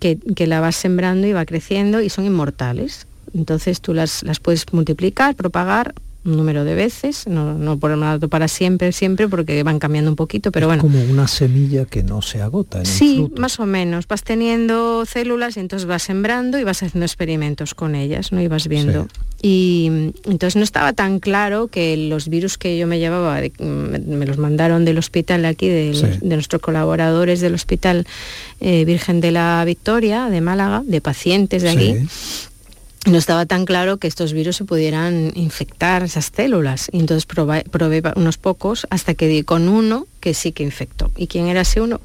que, 0.00 0.18
la 0.46 0.60
vas 0.60 0.76
sembrando 0.76 1.26
y 1.26 1.32
va 1.32 1.46
creciendo 1.46 2.00
y 2.00 2.10
son 2.10 2.26
inmortales. 2.26 3.06
Entonces 3.32 3.80
tú 3.80 3.94
las, 3.94 4.22
las 4.22 4.38
puedes 4.38 4.70
multiplicar, 4.72 5.34
propagar 5.34 5.94
un 6.24 6.37
número 6.37 6.64
de 6.64 6.74
veces, 6.74 7.26
no, 7.26 7.54
no 7.54 7.78
por 7.78 7.90
el 7.90 8.28
para 8.28 8.48
siempre, 8.48 8.92
siempre, 8.92 9.28
porque 9.28 9.62
van 9.62 9.78
cambiando 9.78 10.10
un 10.10 10.16
poquito, 10.16 10.52
pero 10.52 10.66
bueno. 10.66 10.82
Como 10.82 11.02
una 11.02 11.28
semilla 11.28 11.84
que 11.84 12.02
no 12.02 12.22
se 12.22 12.40
agota. 12.40 12.78
En 12.78 12.87
sí, 12.87 13.28
más 13.37 13.60
o 13.60 13.66
menos. 13.66 14.08
Vas 14.08 14.22
teniendo 14.22 15.04
células 15.06 15.56
y 15.56 15.60
entonces 15.60 15.87
vas 15.87 16.02
sembrando 16.02 16.58
y 16.58 16.64
vas 16.64 16.82
haciendo 16.82 17.04
experimentos 17.04 17.74
con 17.74 17.94
ellas, 17.94 18.32
¿no? 18.32 18.40
Y 18.40 18.48
vas 18.48 18.68
viendo. 18.68 19.08
Y 19.42 20.12
entonces 20.24 20.56
no 20.56 20.62
estaba 20.62 20.94
tan 20.94 21.20
claro 21.20 21.68
que 21.68 21.96
los 21.96 22.28
virus 22.28 22.56
que 22.56 22.78
yo 22.78 22.87
me 22.87 22.98
llevaba, 22.98 23.40
me, 23.58 24.26
los 24.26 24.38
mandaron 24.38 24.87
del 24.87 24.96
hospital 24.96 25.44
aquí, 25.44 25.68
de, 25.68 26.18
nuestros 26.22 26.62
colaboradores 26.62 27.40
del 27.40 27.54
Hospital 27.54 28.06
eh, 28.60 28.87
Virgen 28.87 29.20
de 29.20 29.32
la 29.32 29.62
Victoria, 29.66 30.30
de 30.30 30.40
Málaga, 30.40 30.82
de 30.87 31.00
pacientes 31.02 31.62
de 31.62 31.70
aquí 31.70 31.96
no 33.06 33.18
estaba 33.18 33.46
tan 33.46 33.64
claro 33.64 33.98
que 33.98 34.06
estos 34.06 34.32
virus 34.32 34.56
se 34.56 34.64
pudieran 34.64 35.32
infectar 35.34 36.02
esas 36.02 36.30
células. 36.34 36.88
Y 36.92 37.00
entonces 37.00 37.26
probé, 37.26 37.64
unos 38.16 38.38
pocos 38.38 38.86
hasta 38.90 39.14
que 39.14 39.28
di 39.28 39.42
con 39.42 39.68
uno 39.68 40.06
que 40.20 40.34
sí 40.34 40.52
que 40.52 40.62
infectó. 40.62 41.10
¿Y 41.16 41.26
quién 41.26 41.48
era 41.48 41.62
ese 41.62 41.80
uno? 41.80 42.00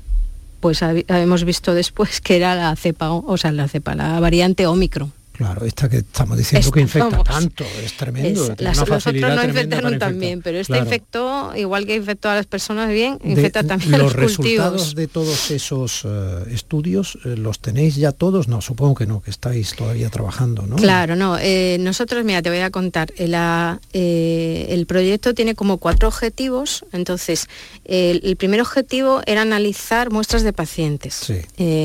Pues 0.59 0.81
hemos 0.81 1.45
visto 1.45 1.73
después 1.73 2.19
que 2.19 2.35
era 2.35 2.55
la 2.55 2.75
cepa, 2.75 3.11
o 3.11 3.37
sea, 3.37 3.51
la 3.51 3.67
cepa, 3.67 3.95
la 3.95 4.19
variante 4.19 4.67
Omicron. 4.67 5.13
Claro, 5.39 5.65
esta 5.65 5.87
que 5.87 5.99
estamos 5.99 6.37
diciendo 6.37 6.69
que 6.69 6.81
infecta 6.81 7.23
tanto, 7.23 7.63
es 7.81 7.95
tremendo. 7.95 8.53
las, 8.57 8.77
los 8.77 8.89
otros 8.91 9.15
no 9.15 9.41
infectaron 9.45 9.97
también, 9.97 10.41
pero 10.41 10.57
esta 10.57 10.77
infectó, 10.77 11.55
igual 11.55 11.85
que 11.85 11.95
infectó 11.95 12.27
a 12.27 12.35
las 12.35 12.45
personas 12.45 12.89
bien, 12.89 13.17
infecta 13.23 13.63
también 13.63 13.95
a 13.95 13.99
los, 13.99 14.11
resultados 14.11 14.95
de 14.95 15.07
todos 15.07 15.49
esos 15.49 16.01
eh, 16.03 16.43
estudios, 16.51 17.17
eh, 17.23 17.37
¿los 17.37 17.61
tenéis 17.61 17.95
ya 17.95 18.11
todos? 18.11 18.49
No, 18.49 18.59
supongo 18.59 18.95
que 18.95 19.05
no, 19.05 19.21
que 19.21 19.31
estáis 19.31 19.77
todavía 19.77 20.09
trabajando, 20.09 20.63
¿no? 20.63 20.75
Claro, 20.75 21.15
no. 21.15 21.37
Eh, 21.39 21.77
nosotros, 21.79 22.25
mira, 22.25 22.41
te 22.41 22.49
voy 22.49 22.59
a 22.59 22.69
contar. 22.69 23.13
el 23.17 24.85
proyecto 24.89 25.33
tiene 25.33 25.55
como 25.55 25.77
cuatro 25.77 26.09
objetivos. 26.09 26.83
Entonces, 26.91 27.47
el 27.85 28.35
primer 28.35 28.59
objetivo 28.59 29.21
era 29.25 29.43
analizar 29.43 30.11
muestras 30.11 30.43
de 30.43 30.51
pacientes, 30.51 31.31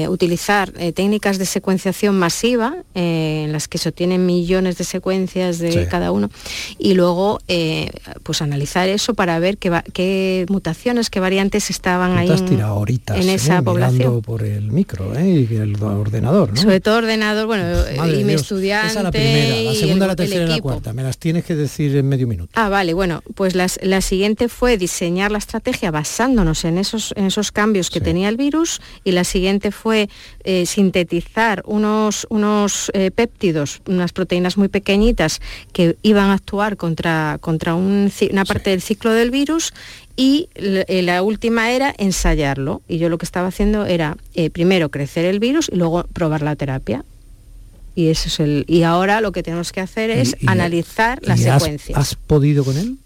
utilizar 0.08 0.72
técnicas 0.72 1.38
de 1.38 1.46
secuenciación 1.46 2.18
masiva 2.18 2.74
en 3.44 3.52
las 3.52 3.68
que 3.68 3.78
se 3.78 3.88
obtienen 3.90 4.26
millones 4.26 4.78
de 4.78 4.84
secuencias 4.84 5.58
de 5.58 5.86
cada 5.88 6.10
uno, 6.12 6.30
y 6.78 6.94
luego 6.94 7.40
eh, 7.48 7.90
pues 8.22 8.42
analizar 8.42 8.88
eso 8.88 9.14
para 9.14 9.38
ver 9.38 9.58
qué, 9.58 9.82
qué 9.92 10.46
mutaciones, 10.48 11.10
qué 11.10 11.20
variantes 11.20 11.70
estaban 11.70 12.16
ahí 12.16 12.30
en, 12.30 13.28
esa 13.28 13.62
población. 13.62 14.22
por 14.22 14.42
el 14.42 14.72
micro 14.72 15.16
¿eh? 15.16 15.46
y 15.50 15.54
el 15.56 15.80
ordenador, 15.82 16.56
Sobre 16.58 16.80
todo 16.80 16.98
ordenador, 16.98 17.46
bueno, 17.46 17.64
y 18.08 18.24
mi 18.24 18.34
estudiante. 18.34 18.88
Esa 18.88 19.02
la 19.02 19.10
primera, 19.10 19.62
la 19.62 19.74
segunda, 19.74 20.06
la 20.06 20.16
tercera 20.16 20.44
y 20.44 20.48
la 20.48 20.60
cuarta. 20.60 20.92
Me 20.92 21.02
las 21.02 21.18
tienes 21.18 21.44
que 21.44 21.54
decir 21.54 21.96
en 21.96 22.08
medio 22.08 22.26
minuto. 22.26 22.50
Ah, 22.54 22.68
vale, 22.68 22.94
bueno, 22.94 23.22
pues 23.34 23.54
la 23.54 24.00
siguiente 24.00 24.48
fue 24.48 24.76
diseñar 24.76 25.30
la 25.30 25.38
estrategia 25.38 25.90
basándonos 25.90 26.64
en 26.64 26.78
esos, 26.78 27.12
en 27.16 27.26
esos 27.26 27.52
cambios 27.52 27.90
que 27.90 28.00
tenía 28.00 28.28
el 28.28 28.36
virus 28.36 28.80
y 29.04 29.12
la 29.12 29.24
siguiente 29.24 29.70
fue 29.70 30.08
eh, 30.44 30.66
sintetizar 30.66 31.62
unos, 31.66 32.26
unos 32.30 32.90
unas 33.86 34.12
proteínas 34.12 34.56
muy 34.56 34.68
pequeñitas 34.68 35.40
que 35.72 35.96
iban 36.02 36.30
a 36.30 36.34
actuar 36.34 36.76
contra, 36.76 37.38
contra 37.40 37.74
una 37.74 38.44
parte 38.44 38.70
del 38.70 38.80
ciclo 38.80 39.12
del 39.12 39.30
virus 39.30 39.72
y 40.16 40.48
eh, 40.54 41.02
la 41.02 41.22
última 41.22 41.72
era 41.72 41.94
ensayarlo. 41.98 42.82
Y 42.88 42.98
yo 42.98 43.08
lo 43.08 43.18
que 43.18 43.26
estaba 43.26 43.48
haciendo 43.48 43.86
era 43.86 44.16
eh, 44.34 44.50
primero 44.50 44.90
crecer 44.90 45.24
el 45.24 45.40
virus 45.40 45.68
y 45.72 45.76
luego 45.76 46.04
probar 46.12 46.42
la 46.42 46.56
terapia. 46.56 47.04
Y, 47.94 48.08
eso 48.08 48.28
es 48.28 48.40
el, 48.40 48.64
y 48.66 48.82
ahora 48.82 49.20
lo 49.20 49.32
que 49.32 49.42
tenemos 49.42 49.70
que 49.72 49.80
hacer 49.80 50.10
es 50.10 50.36
analizar 50.46 51.20
la 51.22 51.36
secuencia. 51.36 51.96
Has, 51.96 52.16
podido 52.16 52.64
con 52.64 52.76
él? 52.76 52.96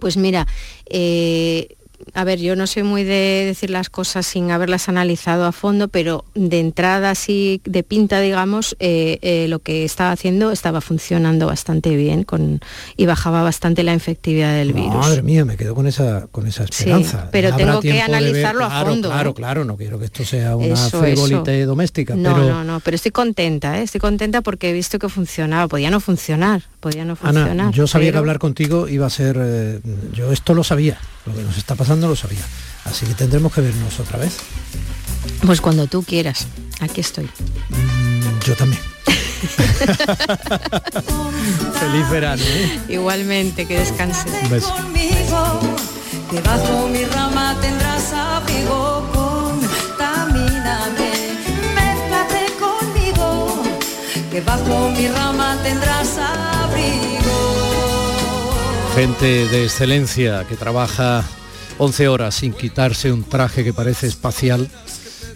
Pues 0.00 0.16
mira, 0.16 0.46
eh, 0.86 1.76
a 2.12 2.24
ver, 2.24 2.38
yo 2.38 2.56
no 2.56 2.66
soy 2.66 2.82
muy 2.82 3.04
de 3.04 3.44
decir 3.46 3.70
las 3.70 3.90
cosas 3.90 4.26
sin 4.26 4.50
haberlas 4.50 4.88
analizado 4.88 5.44
a 5.44 5.52
fondo, 5.52 5.88
pero 5.88 6.24
de 6.34 6.60
entrada 6.60 7.10
así, 7.10 7.60
de 7.64 7.82
pinta, 7.82 8.20
digamos, 8.20 8.76
eh, 8.78 9.18
eh, 9.22 9.46
lo 9.48 9.58
que 9.58 9.84
estaba 9.84 10.10
haciendo 10.12 10.52
estaba 10.52 10.80
funcionando 10.80 11.46
bastante 11.46 11.96
bien 11.96 12.24
con, 12.24 12.60
y 12.96 13.06
bajaba 13.06 13.42
bastante 13.42 13.82
la 13.82 13.92
infectividad 13.92 14.54
del 14.54 14.72
virus. 14.72 14.94
Madre 14.94 15.22
mía, 15.22 15.44
me 15.44 15.56
quedo 15.56 15.74
con 15.74 15.86
esa, 15.86 16.26
con 16.30 16.46
esa 16.46 16.64
esperanza. 16.64 17.28
pero 17.32 17.54
tengo 17.56 17.80
que 17.80 18.00
analizarlo 18.00 18.64
a 18.64 18.84
fondo. 18.84 19.10
Claro, 19.10 19.30
¿eh? 19.30 19.34
claro, 19.34 19.64
no 19.64 19.76
quiero 19.76 19.98
que 19.98 20.06
esto 20.06 20.24
sea 20.24 20.56
una 20.56 20.76
frivolita 20.76 21.52
doméstica. 21.64 22.14
No, 22.14 22.36
no, 22.38 22.64
no, 22.64 22.80
pero 22.80 22.94
estoy 22.96 23.12
contenta, 23.12 23.80
estoy 23.80 24.00
contenta 24.00 24.42
porque 24.42 24.70
he 24.70 24.72
visto 24.72 24.98
que 24.98 25.08
funcionaba, 25.08 25.68
podía 25.68 25.90
no 25.90 26.00
funcionar, 26.00 26.62
podía 26.84 27.04
no 27.06 27.16
funcionar. 27.16 27.50
Ana, 27.50 27.70
yo 27.70 27.86
sabía 27.86 28.12
que 28.12 28.18
hablar 28.18 28.38
contigo 28.38 28.88
iba 28.88 29.06
a 29.06 29.10
ser, 29.10 29.80
yo 30.12 30.30
esto 30.32 30.52
lo 30.52 30.62
sabía, 30.62 30.98
lo 31.24 31.34
que 31.34 31.42
nos 31.42 31.56
está 31.56 31.76
pasando 31.76 32.08
lo 32.08 32.14
sabía. 32.14 32.42
Así 32.84 33.06
que 33.06 33.14
tendremos 33.14 33.54
que 33.54 33.62
vernos 33.62 33.98
otra 34.00 34.18
vez. 34.18 34.36
Pues 35.46 35.62
cuando 35.62 35.86
tú 35.86 36.02
quieras, 36.02 36.46
aquí 36.80 37.00
estoy. 37.00 37.24
Mm, 37.24 38.38
yo 38.46 38.54
también. 38.54 38.82
Feliz 41.80 42.10
verano. 42.10 42.42
¿eh? 42.44 42.78
Igualmente, 42.90 43.64
que 43.64 43.78
descanses. 43.78 44.30
Un 44.42 44.50
beso. 44.50 44.74
Que 46.30 46.40
bajo 46.42 46.86
mi 46.88 47.02
rama 47.06 47.56
tendrás 47.62 48.12
abrigo, 48.12 49.10
contamíname, 49.14 51.12
mézclate 51.76 52.52
conmigo, 52.60 53.62
que 54.30 54.42
bajo 54.42 54.90
mi 54.90 55.08
rama 55.08 55.56
tendrás 55.62 56.18
abrigo. 56.18 56.53
Gente 58.94 59.48
de 59.48 59.64
excelencia 59.64 60.46
que 60.48 60.54
trabaja 60.54 61.24
11 61.78 62.08
horas 62.08 62.36
sin 62.36 62.52
quitarse 62.52 63.10
un 63.10 63.24
traje 63.24 63.64
que 63.64 63.72
parece 63.72 64.06
espacial, 64.06 64.70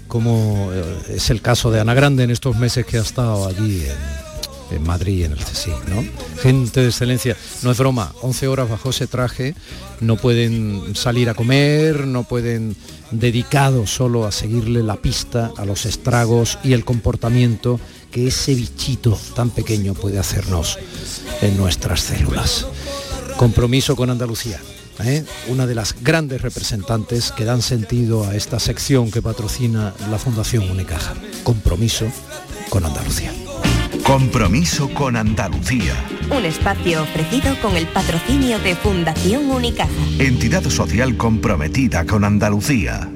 como 0.07 0.71
eh, 0.73 1.17
es 1.17 1.31
el 1.31 1.43
caso 1.43 1.71
de 1.71 1.81
Ana 1.81 1.95
Grande 1.95 2.23
en 2.23 2.31
estos 2.31 2.57
meses 2.57 2.87
que 2.87 2.99
ha 2.99 3.01
estado 3.01 3.49
allí 3.49 3.85
en, 4.71 4.83
Madrid, 4.85 5.25
en 5.25 5.33
el 5.33 5.39
CSIC, 5.39 5.89
¿no? 5.89 6.05
Gente 6.41 6.83
de 6.83 6.89
excelencia, 6.89 7.37
no 7.63 7.73
es 7.73 7.79
broma, 7.79 8.13
11 8.23 8.47
horas 8.47 8.69
bajo 8.69 8.91
ese 8.91 9.09
traje, 9.09 9.57
no 10.01 10.17
pueden 10.17 10.95
salir 10.95 11.29
a 11.29 11.35
comer, 11.35 12.07
no 12.07 12.23
pueden 12.23 12.77
dedicados 13.11 13.91
solo 13.91 14.25
a 14.25 14.31
seguirle 14.31 14.85
la 14.85 14.97
pista 14.97 15.51
a 15.57 15.65
los 15.65 15.85
estragos 15.85 16.59
y 16.63 16.75
el 16.75 16.85
comportamiento 16.85 17.81
que 18.11 18.29
ese 18.29 18.55
bichito 18.55 19.19
tan 19.35 19.51
pequeño 19.51 19.95
puede 19.95 20.19
hacernos 20.19 20.79
en 21.43 21.57
nuestras 21.57 22.01
células. 22.01 22.67
Compromiso 23.37 23.97
con 23.97 24.11
Andalucía. 24.11 24.61
¿eh? 25.05 25.25
una 25.49 25.67
de 25.67 25.75
las 25.75 25.95
grandes 26.03 26.43
representantes 26.43 27.33
que 27.33 27.45
dan 27.45 27.63
sentido 27.63 28.25
a 28.25 28.35
esta 28.35 28.59
sección 28.59 29.11
que 29.11 29.23
patrocina 29.23 29.95
la 30.11 30.19
Fundación 30.19 30.69
Unicaja. 30.71 31.15
Compromiso 31.45 32.07
con 32.69 32.85
Andalucía. 32.85 33.33
Compromiso 34.05 34.89
con 34.95 35.17
Andalucía. 35.17 35.95
Un 36.31 36.45
espacio 36.45 37.03
ofrecido 37.03 37.55
con 37.61 37.77
el 37.77 37.87
patrocinio 37.89 38.59
de 38.59 38.75
Fundación 38.75 39.51
Unicaja. 39.51 39.91
Entidad 40.19 40.65
social 40.69 41.17
comprometida 41.17 42.05
con 42.05 42.25
Andalucía. 42.25 43.11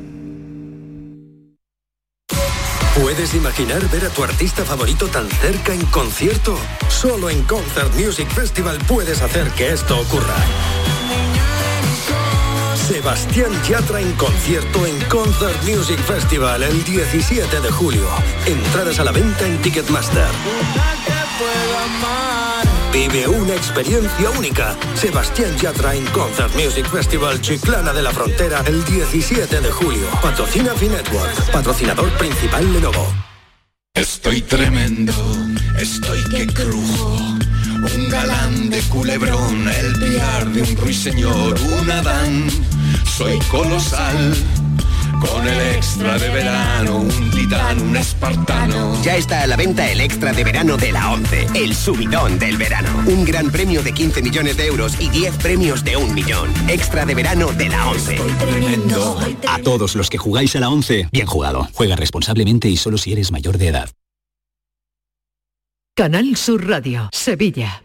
¿Puedes 3.02 3.34
imaginar 3.34 3.82
ver 3.90 4.04
a 4.04 4.10
tu 4.10 4.22
artista 4.22 4.64
favorito 4.64 5.08
tan 5.08 5.28
cerca 5.28 5.74
en 5.74 5.84
concierto? 5.86 6.56
Solo 6.88 7.30
en 7.30 7.42
Concert 7.42 7.92
Music 7.96 8.28
Festival 8.28 8.78
puedes 8.86 9.22
hacer 9.22 9.50
que 9.50 9.72
esto 9.72 9.98
ocurra. 9.98 10.36
Sebastián 12.76 13.50
Yatra 13.68 14.00
en 14.00 14.12
concierto 14.12 14.86
en 14.86 15.00
Concert 15.06 15.60
Music 15.64 15.98
Festival 15.98 16.62
el 16.62 16.84
17 16.84 17.60
de 17.60 17.70
julio. 17.72 18.06
Entradas 18.46 19.00
a 19.00 19.04
la 19.04 19.10
venta 19.10 19.48
en 19.48 19.60
Ticketmaster. 19.60 20.30
Vive 22.92 23.26
una 23.26 23.55
experiencia 23.55 24.31
única. 24.31 24.76
Sebastián 24.94 25.57
Yatra 25.57 25.94
en 25.94 26.05
Concert 26.07 26.55
Music 26.55 26.87
Festival 26.90 27.40
Chiclana 27.40 27.92
de 27.92 28.02
la 28.02 28.11
Frontera 28.11 28.62
el 28.66 28.85
17 28.85 29.61
de 29.61 29.70
julio. 29.70 30.07
Patrocina 30.20 30.74
Finetwork, 30.74 31.50
patrocinador 31.50 32.11
principal 32.18 32.70
Lenovo. 32.70 33.07
Estoy 33.94 34.42
tremendo, 34.42 35.12
estoy 35.78 36.22
que 36.31 36.46
crujo. 36.52 37.16
Un 37.94 38.09
galán 38.11 38.68
de 38.68 38.81
culebrón, 38.83 39.68
el 39.68 39.98
piar 39.98 40.50
de 40.50 40.62
un 40.62 40.76
ruiseñor, 40.76 41.59
un 41.61 41.90
Adán 41.90 42.46
soy 43.16 43.38
colosal. 43.50 44.35
Con 45.22 45.46
el 45.46 45.76
extra 45.76 46.18
de 46.18 46.28
verano, 46.30 46.96
un 46.96 47.30
titán, 47.30 47.80
un 47.80 47.96
espartano. 47.96 49.00
Ya 49.02 49.16
está 49.16 49.42
a 49.42 49.46
la 49.46 49.56
venta 49.56 49.90
el 49.90 50.00
extra 50.00 50.32
de 50.32 50.44
verano 50.44 50.76
de 50.76 50.92
la 50.92 51.12
11, 51.12 51.46
el 51.54 51.74
subidón 51.74 52.38
del 52.38 52.56
verano. 52.56 52.90
Un 53.06 53.24
gran 53.24 53.50
premio 53.50 53.82
de 53.82 53.92
15 53.92 54.20
millones 54.22 54.56
de 54.56 54.66
euros 54.66 55.00
y 55.00 55.08
10 55.08 55.37
premios 55.38 55.85
de 55.85 55.96
un 55.96 56.12
millón. 56.14 56.52
Extra 56.68 57.06
de 57.06 57.14
verano 57.14 57.52
de 57.52 57.68
la 57.68 57.88
11. 57.88 58.16
A 59.48 59.58
todos 59.61 59.94
los 59.94 60.11
que 60.11 60.18
jugáis 60.18 60.56
a 60.56 60.61
la 60.61 60.68
11, 60.68 61.08
bien 61.12 61.26
jugado. 61.26 61.68
Juega 61.72 61.96
responsablemente 61.96 62.68
y 62.68 62.76
solo 62.76 62.98
si 62.98 63.12
eres 63.12 63.30
mayor 63.30 63.58
de 63.58 63.68
edad. 63.68 63.90
Canal 65.94 66.37
Sur 66.37 66.66
Radio, 66.66 67.11
Sevilla. 67.12 67.85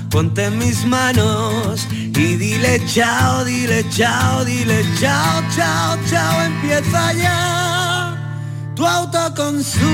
ponte 0.11 0.51
mis 0.51 0.85
manos 0.85 1.87
y 1.91 2.35
dile 2.35 2.81
chao, 2.85 3.43
dile 3.45 3.83
chao, 3.89 4.43
dile 4.45 4.83
chao, 4.99 5.41
chao, 5.55 5.97
chao, 6.09 6.41
empieza 6.45 7.13
ya 7.13 8.71
tu 8.75 8.85
autoconsumo, 8.85 9.85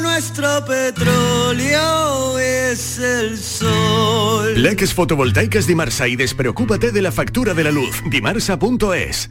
nuestro 0.00 0.64
petróleo 0.64 2.38
es 2.38 2.98
el 2.98 3.38
sol. 3.38 4.60
Leques 4.62 4.92
fotovoltaicas 4.94 5.66
Dimarsa 5.66 6.08
y 6.08 6.16
despreocúpate 6.16 6.92
de 6.92 7.02
la 7.02 7.12
factura 7.12 7.54
de 7.54 7.64
la 7.64 7.70
luz. 7.70 8.02
Dimarsa.es. 8.10 9.30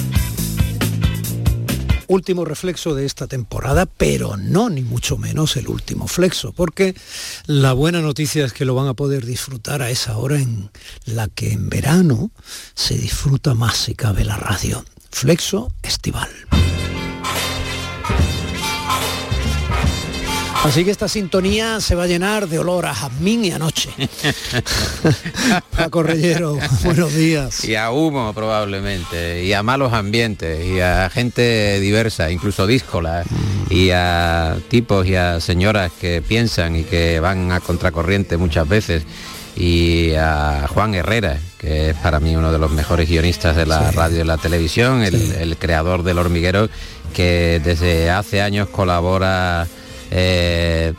Último 2.11 2.43
reflexo 2.43 2.93
de 2.93 3.05
esta 3.05 3.27
temporada, 3.27 3.85
pero 3.85 4.35
no 4.35 4.69
ni 4.69 4.81
mucho 4.81 5.17
menos 5.17 5.55
el 5.55 5.69
último 5.69 6.07
flexo, 6.07 6.51
porque 6.51 6.93
la 7.47 7.73
buena 7.73 8.01
noticia 8.01 8.45
es 8.45 8.53
que 8.53 8.65
lo 8.65 8.75
van 8.75 8.87
a 8.87 8.93
poder 8.93 9.25
disfrutar 9.25 9.81
a 9.81 9.89
esa 9.89 10.17
hora 10.17 10.37
en 10.37 10.69
la 11.05 11.29
que 11.29 11.53
en 11.53 11.69
verano 11.69 12.31
se 12.75 12.97
disfruta 12.97 13.53
más 13.53 13.77
si 13.77 13.95
cabe 13.95 14.25
la 14.25 14.35
radio. 14.35 14.83
Flexo 15.09 15.71
estival. 15.83 16.29
Así 20.63 20.85
que 20.85 20.91
esta 20.91 21.07
sintonía 21.07 21.81
se 21.81 21.95
va 21.95 22.03
a 22.03 22.07
llenar 22.07 22.47
de 22.47 22.59
olor 22.59 22.85
a 22.85 22.93
jazmín 22.93 23.43
y 23.43 23.51
a 23.51 23.57
noche. 23.57 23.89
Paco 25.75 26.03
Reyero, 26.03 26.59
buenos 26.83 27.15
días. 27.15 27.65
Y 27.65 27.75
a 27.75 27.89
humo 27.89 28.31
probablemente, 28.33 29.43
y 29.43 29.53
a 29.53 29.63
malos 29.63 29.91
ambientes, 29.91 30.63
y 30.63 30.79
a 30.79 31.09
gente 31.09 31.79
diversa, 31.79 32.29
incluso 32.29 32.67
díscola, 32.67 33.23
y 33.71 33.89
a 33.89 34.55
tipos 34.69 35.07
y 35.07 35.15
a 35.15 35.39
señoras 35.39 35.91
que 35.99 36.21
piensan 36.21 36.75
y 36.75 36.83
que 36.83 37.19
van 37.19 37.51
a 37.51 37.59
contracorriente 37.59 38.37
muchas 38.37 38.69
veces, 38.69 39.03
y 39.55 40.13
a 40.13 40.67
Juan 40.71 40.93
Herrera, 40.93 41.39
que 41.57 41.89
es 41.89 41.97
para 41.97 42.19
mí 42.19 42.35
uno 42.35 42.51
de 42.51 42.59
los 42.59 42.69
mejores 42.69 43.09
guionistas 43.09 43.55
de 43.55 43.65
la 43.65 43.89
radio 43.91 44.21
y 44.21 44.25
la 44.25 44.37
televisión, 44.37 45.01
el, 45.01 45.31
el 45.31 45.57
creador 45.57 46.03
del 46.03 46.19
hormiguero, 46.19 46.69
que 47.15 47.59
desde 47.63 48.11
hace 48.11 48.43
años 48.43 48.69
colabora 48.69 49.67
eh, 50.11 50.93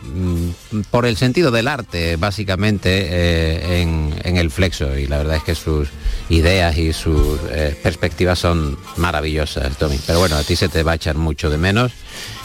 por 0.90 1.04
el 1.04 1.16
sentido 1.16 1.50
del 1.50 1.68
arte, 1.68 2.16
básicamente, 2.16 3.06
eh, 3.10 3.82
en, 3.82 4.36
el 4.36 4.50
flexo. 4.50 4.96
Y 4.96 5.06
la 5.06 5.18
verdad 5.18 5.36
es 5.36 5.42
que 5.42 5.54
sus 5.54 5.88
ideas 6.30 6.76
y 6.78 6.92
sus 6.92 7.38
eh, 7.50 7.78
perspectivas 7.82 8.38
son 8.38 8.78
maravillosas, 8.96 9.76
Tommy. 9.76 9.98
Pero 10.06 10.18
bueno, 10.18 10.36
a 10.36 10.42
ti 10.42 10.56
se 10.56 10.68
te 10.68 10.82
va 10.82 10.92
a 10.92 10.94
echar 10.94 11.16
mucho 11.16 11.50
de 11.50 11.58
menos 11.58 11.92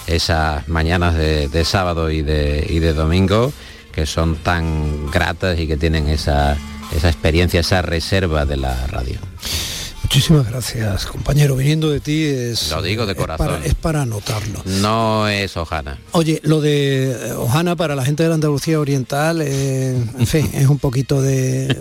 esas 0.08 0.68
mañanas 0.68 1.16
de, 1.16 1.48
de 1.48 1.66
sábado 1.66 2.12
y 2.12 2.22
de, 2.22 2.66
y 2.70 2.80
de 2.80 2.94
domingo 2.94 3.52
que 3.98 4.06
son 4.06 4.36
tan 4.36 5.10
gratas 5.10 5.58
y 5.58 5.66
que 5.66 5.76
tienen 5.76 6.08
esa, 6.08 6.56
esa 6.96 7.10
experiencia, 7.10 7.62
esa 7.62 7.82
reserva 7.82 8.46
de 8.46 8.58
la 8.58 8.86
radio. 8.88 9.18
Muchísimas 10.08 10.48
gracias, 10.50 11.06
compañero. 11.06 11.58
Viniendo 11.58 11.90
de 11.90 12.00
ti 12.00 12.24
es... 12.24 12.72
Lo 12.72 12.82
digo 12.82 13.06
de 13.06 13.12
es 13.12 13.18
corazón. 13.18 13.46
para- 13.46 13.66
es 13.66 13.76
para 13.76 14.04
anotarlo. 14.04 14.62
No 14.66 15.28
es 15.28 15.58
Ojana. 15.58 16.00
Oye, 16.14 16.40
lo 16.44 16.62
de 16.62 17.12
eh, 17.12 17.32
Ojana 17.34 17.76
para 17.76 17.94
la 17.94 18.06
gente 18.06 18.24
de 18.24 18.30
la 18.30 18.36
Andalucía 18.36 18.80
Oriental, 18.80 19.42
eh, 19.42 19.98
en 20.18 20.26
fin, 20.26 20.50
es 20.54 20.68
un 20.68 20.80
poquito 20.80 21.22
de 21.22 21.76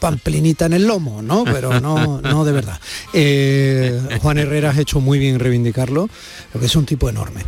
pamplinita 0.00 0.64
en 0.64 0.72
el 0.72 0.86
lomo, 0.86 1.20
¿no? 1.20 1.44
Pero 1.44 1.78
no, 1.78 2.22
no 2.22 2.46
de 2.46 2.52
verdad. 2.52 2.80
Eh, 3.12 4.00
Juan 4.22 4.38
Herrera 4.38 4.70
has 4.70 4.78
hecho 4.78 5.00
muy 5.00 5.18
bien 5.18 5.34
en 5.34 5.40
reivindicarlo, 5.40 6.08
porque 6.52 6.68
es 6.68 6.76
un 6.76 6.86
tipo 6.86 7.10
enorme. 7.10 7.42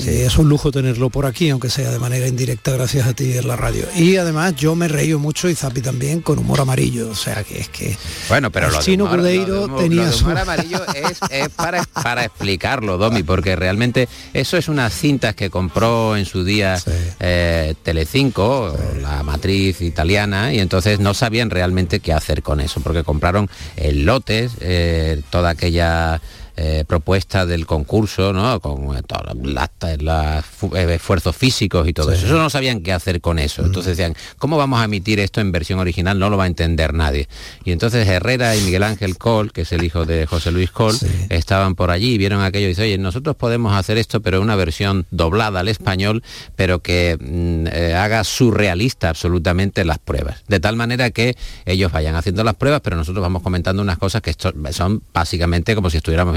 Eh, 0.00 0.24
es 0.26 0.36
un 0.38 0.48
lujo 0.48 0.72
tenerlo 0.72 1.08
por 1.08 1.24
aquí, 1.24 1.50
aunque 1.50 1.70
sea 1.70 1.90
de 1.90 1.98
manera 1.98 2.26
indirecta, 2.26 2.72
gracias 2.72 3.06
a 3.06 3.12
ti 3.14 3.36
en 3.38 3.46
la 3.46 3.56
radio. 3.56 3.86
Y 3.96 4.16
además 4.16 4.54
yo 4.56 4.74
me 4.74 4.88
reío 4.88 5.18
mucho 5.18 5.48
y 5.48 5.54
Zapi 5.54 5.80
también 5.82 6.20
con 6.20 6.38
humor 6.38 6.60
amarillo, 6.60 7.10
o 7.10 7.14
sea 7.14 7.44
que 7.44 7.60
es 7.60 7.68
que 7.68 7.96
Bueno, 8.28 8.50
pero 8.50 8.66
el 8.66 8.72
lo 8.72 8.80
chino 8.82 9.04
humor- 9.04 9.18
Cudeiro 9.20 9.66
lo 9.68 9.76
tenía 9.76 10.06
lo 10.06 10.12
su- 10.12 10.24
humor 10.24 10.38
amarillo 10.38 10.80
es, 10.94 11.18
es 11.30 11.48
para, 11.50 11.84
para 12.02 12.24
explicarlo, 12.24 12.98
Domi, 12.98 13.22
porque 13.22 13.54
realmente 13.56 14.08
eso 14.32 14.56
es 14.56 14.68
unas 14.68 14.92
cintas 14.92 15.34
que 15.36 15.48
compró 15.50 16.16
en 16.16 16.24
su 16.26 16.44
día 16.44 16.76
eh, 17.20 17.74
Telecinco, 17.82 18.76
la 19.00 19.22
matriz 19.22 19.80
italiana, 19.80 20.52
y 20.52 20.58
entonces 20.58 20.98
no 21.00 21.14
sabían 21.14 21.50
realmente 21.50 22.00
qué 22.00 22.12
hacer 22.12 22.42
con 22.42 22.60
eso, 22.60 22.80
porque 22.80 23.04
compraron 23.04 23.48
el 23.76 24.04
lotes, 24.04 24.52
eh, 24.60 25.22
toda 25.30 25.50
aquella 25.50 26.20
eh, 26.56 26.84
propuesta 26.86 27.46
del 27.46 27.66
concurso, 27.66 28.32
¿no? 28.32 28.60
Con 28.60 28.96
eh, 28.96 29.96
los 29.98 30.44
eh, 30.76 30.94
esfuerzos 30.94 31.36
físicos 31.36 31.88
y 31.88 31.92
todo 31.92 32.12
eso. 32.12 32.26
Eso 32.26 32.38
no 32.38 32.50
sabían 32.50 32.80
qué 32.80 32.92
hacer 32.92 33.20
con 33.20 33.38
eso. 33.38 33.64
Entonces 33.64 33.96
decían, 33.96 34.14
¿cómo 34.38 34.56
vamos 34.56 34.80
a 34.80 34.84
emitir 34.84 35.20
esto 35.20 35.40
en 35.40 35.52
versión 35.52 35.78
original? 35.78 36.18
No 36.18 36.30
lo 36.30 36.36
va 36.36 36.44
a 36.44 36.46
entender 36.46 36.94
nadie. 36.94 37.28
Y 37.64 37.72
entonces 37.72 38.06
Herrera 38.06 38.56
y 38.56 38.60
Miguel 38.60 38.84
Ángel 38.84 39.18
Col, 39.18 39.52
que 39.52 39.62
es 39.62 39.72
el 39.72 39.84
hijo 39.84 40.04
de 40.04 40.26
José 40.26 40.52
Luis 40.52 40.70
Col, 40.70 40.96
estaban 41.28 41.74
por 41.74 41.90
allí 41.90 42.14
y 42.14 42.18
vieron 42.18 42.42
aquello 42.42 42.66
y 42.66 42.68
dice, 42.70 42.82
oye, 42.82 42.98
nosotros 42.98 43.36
podemos 43.36 43.74
hacer 43.74 43.98
esto, 43.98 44.20
pero 44.20 44.40
una 44.40 44.56
versión 44.56 45.06
doblada 45.10 45.60
al 45.60 45.68
español, 45.68 46.22
pero 46.56 46.80
que 46.80 47.16
mm, 47.20 47.66
eh, 47.66 47.94
haga 47.94 48.24
surrealista 48.24 49.08
absolutamente 49.08 49.84
las 49.84 49.98
pruebas. 49.98 50.42
De 50.48 50.60
tal 50.60 50.76
manera 50.76 51.10
que 51.10 51.36
ellos 51.66 51.92
vayan 51.92 52.14
haciendo 52.14 52.44
las 52.44 52.54
pruebas, 52.54 52.80
pero 52.82 52.96
nosotros 52.96 53.22
vamos 53.22 53.42
comentando 53.42 53.82
unas 53.82 53.98
cosas 53.98 54.22
que 54.22 54.34
son 54.70 55.02
básicamente 55.12 55.74
como 55.74 55.90
si 55.90 55.96
estuviéramos 55.96 56.34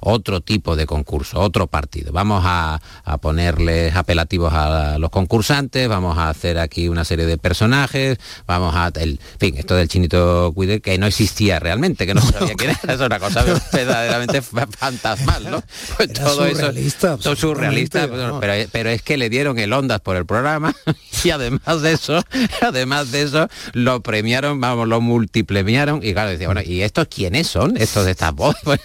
otro 0.00 0.40
tipo 0.40 0.76
de 0.76 0.86
concurso, 0.86 1.40
otro 1.40 1.66
partido. 1.66 2.12
Vamos 2.12 2.42
a, 2.46 2.80
a 3.04 3.18
ponerles 3.18 3.94
apelativos 3.96 4.52
a 4.52 4.98
los 4.98 5.10
concursantes, 5.10 5.88
vamos 5.88 6.18
a 6.18 6.28
hacer 6.30 6.58
aquí 6.58 6.88
una 6.88 7.04
serie 7.04 7.26
de 7.26 7.38
personajes, 7.38 8.18
vamos 8.46 8.74
a... 8.74 8.90
El, 8.94 9.10
en 9.12 9.38
fin, 9.38 9.54
esto 9.56 9.74
del 9.74 9.88
chinito 9.88 10.52
cuide 10.54 10.80
que 10.80 10.96
no 10.98 11.06
existía 11.06 11.58
realmente, 11.58 12.06
que 12.06 12.14
no, 12.14 12.20
sabía 12.20 12.54
quién 12.54 12.70
era, 12.70 12.80
es 12.94 13.00
una 13.00 13.18
cosa 13.18 13.44
verdaderamente 13.72 14.42
fa- 14.42 14.66
fantasmal, 14.66 15.50
¿no? 15.50 15.62
Pues 15.96 16.10
Era 16.10 16.24
todo 16.24 16.48
surrealista, 16.48 17.08
eso... 17.14 17.18
Todo 17.18 17.36
surrealista, 17.36 18.08
pero, 18.40 18.68
pero 18.72 18.90
es 18.90 19.02
que 19.02 19.16
le 19.16 19.28
dieron 19.30 19.58
el 19.58 19.72
ondas 19.72 20.00
por 20.00 20.16
el 20.16 20.26
programa 20.26 20.74
y 21.24 21.30
además 21.30 21.82
de 21.82 21.92
eso, 21.92 22.22
además 22.62 23.10
de 23.12 23.22
eso, 23.22 23.48
lo 23.72 24.00
premiaron, 24.02 24.60
vamos, 24.60 24.88
lo 24.88 25.00
multipremiaron 25.00 26.00
y 26.02 26.12
claro, 26.12 26.30
decía, 26.30 26.46
bueno, 26.48 26.62
¿y 26.64 26.82
estos 26.82 27.08
quiénes 27.08 27.46
son? 27.48 27.76
Estos 27.76 28.04
de 28.04 28.12
estas 28.12 28.32
voces, 28.34 28.62
Pues, 28.64 28.80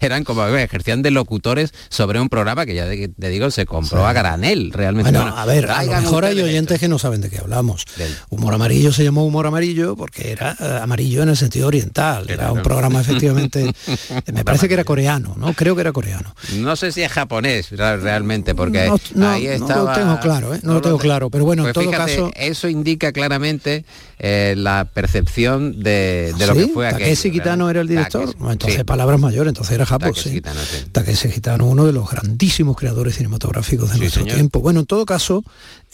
eran 0.00 0.24
como 0.24 0.42
bueno, 0.42 0.58
ejercían 0.58 1.02
de 1.02 1.10
locutores 1.10 1.72
sobre 1.88 2.20
un 2.20 2.28
programa 2.28 2.66
que 2.66 2.74
ya 2.74 2.86
te, 2.88 3.08
te 3.08 3.28
digo, 3.28 3.50
se 3.50 3.66
compró 3.66 4.06
a 4.06 4.12
granel, 4.12 4.72
realmente. 4.72 5.10
Bueno, 5.10 5.24
Bueno, 5.26 5.36
a 5.40 5.46
ver, 5.46 5.70
a 5.70 5.82
lo 5.84 5.92
mejor 6.00 6.24
hay 6.24 6.40
oyentes 6.40 6.78
que 6.80 6.88
no 6.88 6.98
saben 6.98 7.20
de 7.20 7.30
qué 7.30 7.38
hablamos. 7.38 7.84
Humor 8.30 8.54
amarillo 8.54 8.92
se 8.92 9.04
llamó 9.04 9.24
humor 9.24 9.46
amarillo 9.46 9.96
porque 9.96 10.32
era 10.32 10.56
eh, 10.58 10.78
amarillo 10.82 11.22
en 11.22 11.28
el 11.30 11.36
sentido 11.36 11.68
oriental. 11.68 12.28
Era 12.28 12.52
un 12.52 12.62
programa 12.62 13.00
efectivamente, 13.00 13.72
me 14.32 14.44
parece 14.44 14.68
que 14.68 14.74
era 14.74 14.84
coreano, 14.84 15.34
¿no? 15.38 15.52
Creo 15.54 15.74
que 15.74 15.80
era 15.82 15.92
coreano. 15.92 16.34
No 16.56 16.76
sé 16.76 16.92
si 16.92 17.02
es 17.02 17.10
japonés 17.12 17.70
realmente, 17.70 18.54
porque 18.54 18.86
No, 18.86 18.96
no, 19.14 19.28
ahí 19.30 19.44
no 19.46 19.52
estaba... 19.52 19.92
lo 19.94 19.98
tengo 20.00 20.20
claro, 20.20 20.54
¿eh? 20.54 20.60
no, 20.62 20.74
lo 20.74 20.80
tengo 20.82 20.98
claro, 20.98 21.30
pero 21.30 21.44
bueno, 21.44 21.62
en 21.66 21.72
Pues 21.72 21.74
todo 21.74 21.84
fíjate, 21.92 22.12
caso... 22.16 22.30
eso 22.36 22.68
indica 22.68 23.12
claramente 23.12 23.84
eh, 24.18 24.54
la 24.56 24.84
percepción 24.92 25.82
de, 25.82 26.32
de 26.38 26.46
lo 26.46 26.54
que 26.54 26.68
fue 26.68 26.86
aquello. 26.88 27.04
Takeshi 27.04 27.30
Kitano 27.30 27.70
era 27.70 27.80
el 27.80 27.88
director. 27.88 28.26
Takeshi, 28.26 28.50
entonces 28.52 28.78
sí. 28.78 28.84
palabras 28.84 29.20
mayores, 29.20 29.50
entonces 29.50 29.63
era 29.70 29.86
Japón, 29.86 30.10
Takeshi 30.10 30.28
sí. 30.28 30.34
Kitano, 30.36 30.60
sí. 30.60 30.84
Takeshi 30.92 31.28
Kitano, 31.28 31.66
uno 31.66 31.86
de 31.86 31.92
los 31.92 32.10
grandísimos 32.10 32.76
creadores 32.76 33.16
cinematográficos 33.16 33.92
de 33.92 33.98
nuestro 33.98 34.22
señor. 34.22 34.36
tiempo. 34.36 34.60
Bueno, 34.60 34.80
en 34.80 34.86
todo 34.86 35.06
caso, 35.06 35.42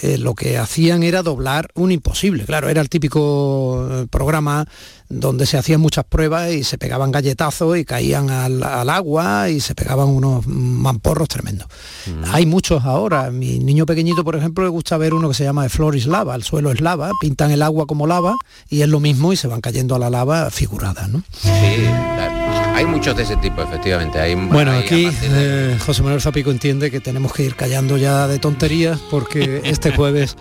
eh, 0.01 0.19
lo 0.19 0.35
que 0.35 0.59
hacían 0.59 1.03
era 1.03 1.23
doblar 1.23 1.71
un 1.75 1.93
imposible. 1.93 2.45
Claro, 2.45 2.69
era 2.69 2.81
el 2.81 2.89
típico 2.89 3.89
eh, 3.91 4.07
programa 4.11 4.67
donde 5.09 5.45
se 5.45 5.59
hacían 5.59 5.81
muchas 5.81 6.05
pruebas 6.05 6.53
y 6.53 6.63
se 6.63 6.79
pegaban 6.79 7.11
galletazos 7.11 7.77
y 7.77 7.85
caían 7.85 8.31
al, 8.31 8.63
al 8.63 8.89
agua 8.89 9.51
y 9.51 9.59
se 9.61 9.75
pegaban 9.75 10.09
unos 10.09 10.47
mamporros 10.47 11.29
tremendos. 11.29 11.67
Hay 12.31 12.47
muchos 12.47 12.85
ahora. 12.85 13.31
Mi 13.33 13.59
niño 13.59 13.87
pequeñito, 13.87 14.23
por 14.23 14.37
ejemplo, 14.37 14.63
le 14.63 14.71
gusta 14.71 14.97
ver 14.99 15.13
uno 15.13 15.29
que 15.29 15.35
se 15.35 15.43
llama 15.43 15.65
de 15.65 15.69
flor 15.69 15.97
is 15.97 16.07
lava, 16.07 16.37
el 16.37 16.45
suelo 16.45 16.71
es 16.71 16.81
lava, 16.81 17.11
pintan 17.21 17.51
el 17.51 17.63
agua 17.63 17.87
como 17.87 18.07
lava 18.07 18.37
y 18.69 18.83
es 18.83 18.89
lo 18.89 19.01
mismo 19.01 19.33
y 19.33 19.37
se 19.37 19.49
van 19.49 19.61
cayendo 19.61 19.97
a 19.97 19.99
la 19.99 20.11
lava 20.11 20.49
figuradas, 20.51 21.09
¿no? 21.09 21.25
Sí, 21.43 21.49
claro. 21.49 22.40
Hay 22.81 22.87
muchos 22.87 23.15
de 23.15 23.25
ese 23.25 23.37
tipo, 23.37 23.61
efectivamente. 23.63 24.19
Hay, 24.19 24.35
Bueno, 24.35 24.71
hay 24.73 24.79
aquí 24.85 25.05
de- 25.05 25.73
eh, 25.75 25.79
José 25.85 26.03
Manuel 26.03 26.23
Zapico 26.23 26.51
entiende 26.51 26.91
que 26.91 26.99
tenemos 27.01 27.31
que 27.35 27.43
ir 27.45 27.55
callando 27.55 27.99
ya 27.99 28.27
de 28.27 28.39
tonterías 28.39 28.99
porque 29.11 29.61
este 29.65 29.93
jueves 29.95 30.37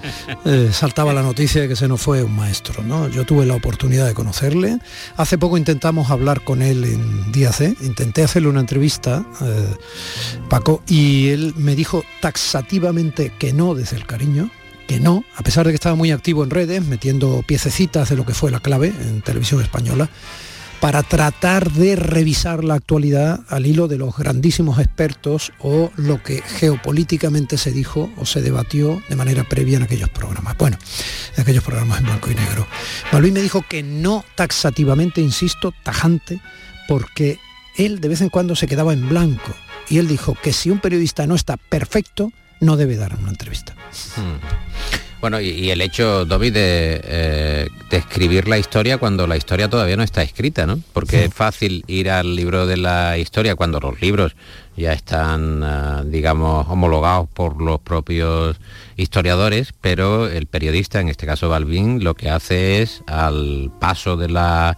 eh, 0.46 0.70
saltaba 0.72 1.14
la 1.14 1.22
noticia 1.22 1.62
de 1.62 1.68
que 1.68 1.76
se 1.76 1.90
nos 1.90 2.00
fue 2.02 2.24
un 2.24 2.34
maestro. 2.34 2.82
¿no? 2.82 3.10
Yo 3.10 3.26
tuve 3.26 3.46
la 3.46 3.56
oportunidad 3.56 4.08
de 4.08 4.14
conocerle. 4.14 4.80
Hace 5.18 5.38
poco 5.38 5.58
intentamos 5.58 6.12
hablar 6.12 6.42
con 6.46 6.62
él 6.62 6.86
en 6.86 7.30
Día 7.34 7.52
C. 7.52 7.76
Intenté 7.82 8.24
hacerle 8.24 8.48
una 8.48 8.62
entrevista, 8.62 9.26
eh, 9.42 9.76
Paco, 10.50 10.82
y 10.88 11.28
él 11.30 11.54
me 11.58 11.76
dijo 11.76 12.06
taxativamente 12.22 13.34
que 13.38 13.52
no 13.52 13.76
desde 13.76 13.98
el 13.98 14.06
cariño 14.06 14.50
que 14.88 15.00
no, 15.00 15.24
a 15.36 15.44
pesar 15.44 15.68
de 15.68 15.72
que 15.72 15.76
estaba 15.76 15.94
muy 15.96 16.10
activo 16.12 16.44
en 16.44 16.50
redes, 16.50 16.84
metiendo 16.84 17.44
piececitas 17.46 18.10
de 18.10 18.16
lo 18.16 18.26
que 18.26 18.34
fue 18.34 18.50
la 18.50 18.60
clave 18.60 18.88
en 18.88 19.22
televisión 19.22 19.62
española, 19.62 20.10
para 20.80 21.04
tratar 21.04 21.72
de 21.72 21.96
revisar 21.96 22.64
la 22.64 22.76
actualidad 22.76 23.42
al 23.50 23.66
hilo 23.66 23.88
de 23.88 23.98
los 23.98 24.18
grandísimos 24.18 24.80
expertos 24.80 25.52
o 25.60 25.92
lo 25.96 26.24
que 26.24 26.42
geopolíticamente 26.42 27.58
se 27.58 27.72
dijo 27.72 28.10
o 28.18 28.26
se 28.26 28.42
debatió 28.42 29.02
de 29.10 29.16
manera 29.16 29.44
previa 29.44 29.78
en 29.78 29.84
aquellos 29.84 30.10
programas. 30.10 30.58
Bueno, 30.58 30.78
en 31.36 31.42
aquellos 31.42 31.64
programas 31.64 32.00
en 32.00 32.06
blanco 32.06 32.32
y 32.32 32.36
negro. 32.36 32.68
Malvin 33.12 33.34
me 33.34 33.42
dijo 33.42 33.64
que 33.68 33.84
no 33.84 34.24
taxativamente, 34.36 35.22
insisto, 35.22 35.74
tajante, 35.84 36.40
porque 36.88 37.40
él 37.76 38.00
de 38.00 38.08
vez 38.08 38.22
en 38.22 38.30
cuando 38.30 38.56
se 38.56 38.68
quedaba 38.68 38.94
en 38.94 39.10
blanco. 39.10 39.54
Y 39.90 39.98
él 39.98 40.08
dijo 40.08 40.36
que 40.42 40.54
si 40.54 40.70
un 40.70 40.80
periodista 40.80 41.28
no 41.28 41.36
está 41.36 41.58
perfecto, 41.58 42.32
no 42.62 42.78
debe 42.78 42.96
dar 42.96 43.16
una 43.18 43.30
entrevista. 43.30 43.76
Hmm. 44.16 45.09
Bueno, 45.22 45.42
y, 45.42 45.50
y 45.50 45.72
el 45.72 45.82
hecho, 45.82 46.26
Dobby, 46.26 46.50
de, 46.50 47.02
eh, 47.04 47.68
de 47.90 47.98
escribir 47.98 48.48
la 48.48 48.58
historia 48.58 48.98
cuando 48.98 49.28
la 49.28 49.36
historia 49.36 49.70
todavía 49.70 49.98
no 49.98 50.04
está 50.04 50.22
escrita, 50.22 50.66
¿no? 50.66 50.80
Porque 50.94 51.26
es 51.26 51.34
fácil 51.34 51.84
ir 51.88 52.10
al 52.10 52.38
libro 52.38 52.66
de 52.66 52.78
la 52.78 53.18
historia 53.18 53.56
cuando 53.56 53.82
los 53.82 54.02
libros 54.02 54.36
ya 54.78 54.94
están, 54.94 55.62
ah, 55.62 56.04
digamos, 56.06 56.68
homologados 56.70 57.28
por 57.30 57.62
los 57.62 57.82
propios 57.82 58.58
historiadores, 58.96 59.74
pero 59.82 60.28
el 60.28 60.46
periodista, 60.46 61.02
en 61.02 61.10
este 61.10 61.26
caso 61.26 61.50
Balvin, 61.50 62.02
lo 62.02 62.16
que 62.16 62.30
hace 62.30 62.82
es, 62.82 63.04
al 63.06 63.72
paso 63.78 64.16
de 64.16 64.30
la 64.30 64.78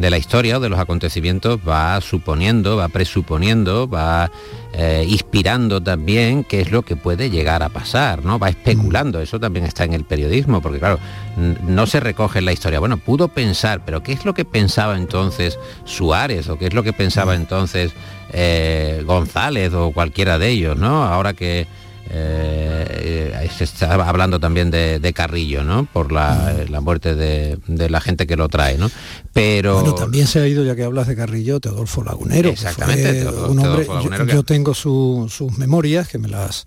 de 0.00 0.08
la 0.08 0.16
historia 0.16 0.56
o 0.56 0.60
de 0.60 0.70
los 0.70 0.78
acontecimientos 0.78 1.60
va 1.66 2.00
suponiendo, 2.00 2.78
va 2.78 2.88
presuponiendo, 2.88 3.86
va 3.86 4.30
eh, 4.72 5.04
inspirando 5.06 5.82
también 5.82 6.42
qué 6.42 6.62
es 6.62 6.70
lo 6.70 6.82
que 6.82 6.96
puede 6.96 7.28
llegar 7.28 7.62
a 7.62 7.68
pasar, 7.68 8.24
¿no? 8.24 8.38
Va 8.38 8.48
especulando, 8.48 9.20
eso 9.20 9.38
también 9.38 9.66
está 9.66 9.84
en 9.84 9.92
el 9.92 10.04
periodismo, 10.04 10.62
porque 10.62 10.78
claro, 10.78 10.98
no 11.36 11.86
se 11.86 12.00
recoge 12.00 12.38
en 12.38 12.46
la 12.46 12.52
historia. 12.52 12.80
Bueno, 12.80 12.96
pudo 12.96 13.28
pensar, 13.28 13.82
pero 13.84 14.02
¿qué 14.02 14.12
es 14.12 14.24
lo 14.24 14.32
que 14.32 14.46
pensaba 14.46 14.96
entonces 14.96 15.58
Suárez 15.84 16.48
o 16.48 16.56
qué 16.56 16.68
es 16.68 16.74
lo 16.74 16.82
que 16.82 16.94
pensaba 16.94 17.34
entonces 17.34 17.92
eh, 18.32 19.02
González 19.04 19.74
o 19.74 19.92
cualquiera 19.92 20.38
de 20.38 20.48
ellos, 20.48 20.78
¿no? 20.78 21.04
Ahora 21.04 21.34
que 21.34 21.66
eh, 22.12 23.32
eh, 23.44 23.50
se 23.56 23.64
está 23.64 23.94
hablando 23.94 24.40
también 24.40 24.70
de, 24.70 24.98
de 24.98 25.12
Carrillo, 25.12 25.62
¿no? 25.64 25.84
Por 25.86 26.12
la, 26.12 26.54
la 26.68 26.80
muerte 26.80 27.14
de, 27.14 27.58
de 27.66 27.88
la 27.90 28.00
gente 28.00 28.26
que 28.26 28.36
lo 28.36 28.48
trae, 28.48 28.78
¿no? 28.78 28.90
Pero 29.32 29.74
Bueno, 29.80 29.94
también 29.94 30.26
se 30.26 30.40
ha 30.40 30.46
ido, 30.48 30.64
ya 30.64 30.74
que 30.74 30.84
hablas 30.84 31.06
de 31.06 31.16
Carrillo, 31.16 31.60
Teodolfo 31.60 32.02
Lagunero. 32.02 32.48
Exactamente, 32.50 33.24
Teodolfo- 33.24 33.50
un 33.50 33.58
hombre, 33.60 33.84
Teodolfo 33.84 33.94
Lagunero 33.94 34.22
yo, 34.24 34.26
que- 34.26 34.32
yo 34.34 34.42
tengo 34.42 34.74
su- 34.74 35.26
sus 35.30 35.56
memorias, 35.58 36.08
que 36.08 36.18
me 36.18 36.28
las 36.28 36.66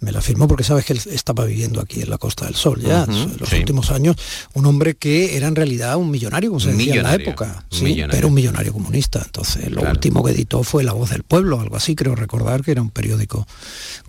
me 0.00 0.12
las 0.12 0.24
firmó 0.24 0.46
porque 0.46 0.62
sabes 0.64 0.84
que 0.84 0.92
él 0.92 1.00
estaba 1.10 1.44
viviendo 1.44 1.80
aquí 1.80 2.02
en 2.02 2.10
la 2.10 2.18
Costa 2.18 2.44
del 2.44 2.54
Sol 2.54 2.80
ya 2.82 3.04
Ujú, 3.04 3.12
en 3.12 3.36
los 3.38 3.48
sí. 3.48 3.56
últimos 3.56 3.90
años, 3.90 4.16
un 4.54 4.66
hombre 4.66 4.94
que 4.94 5.36
era 5.36 5.48
en 5.48 5.56
realidad 5.56 5.96
un 5.96 6.10
millonario, 6.10 6.50
como 6.50 6.60
se 6.60 6.72
decía 6.72 6.96
en 6.96 7.02
la 7.02 7.14
época, 7.14 7.64
sí, 7.70 7.84
millonario. 7.84 8.10
pero 8.10 8.28
un 8.28 8.34
millonario 8.34 8.72
comunista. 8.72 9.22
Entonces, 9.24 9.70
lo 9.70 9.80
Claro. 9.80 9.92
último 9.94 10.22
que 10.22 10.32
editó 10.32 10.62
fue 10.62 10.84
La 10.84 10.92
Voz 10.92 11.10
del 11.10 11.22
Pueblo, 11.22 11.60
algo 11.60 11.76
así, 11.76 11.94
creo 11.94 12.14
recordar 12.14 12.62
que 12.62 12.72
era 12.72 12.82
un 12.82 12.90
periódico 12.90 13.46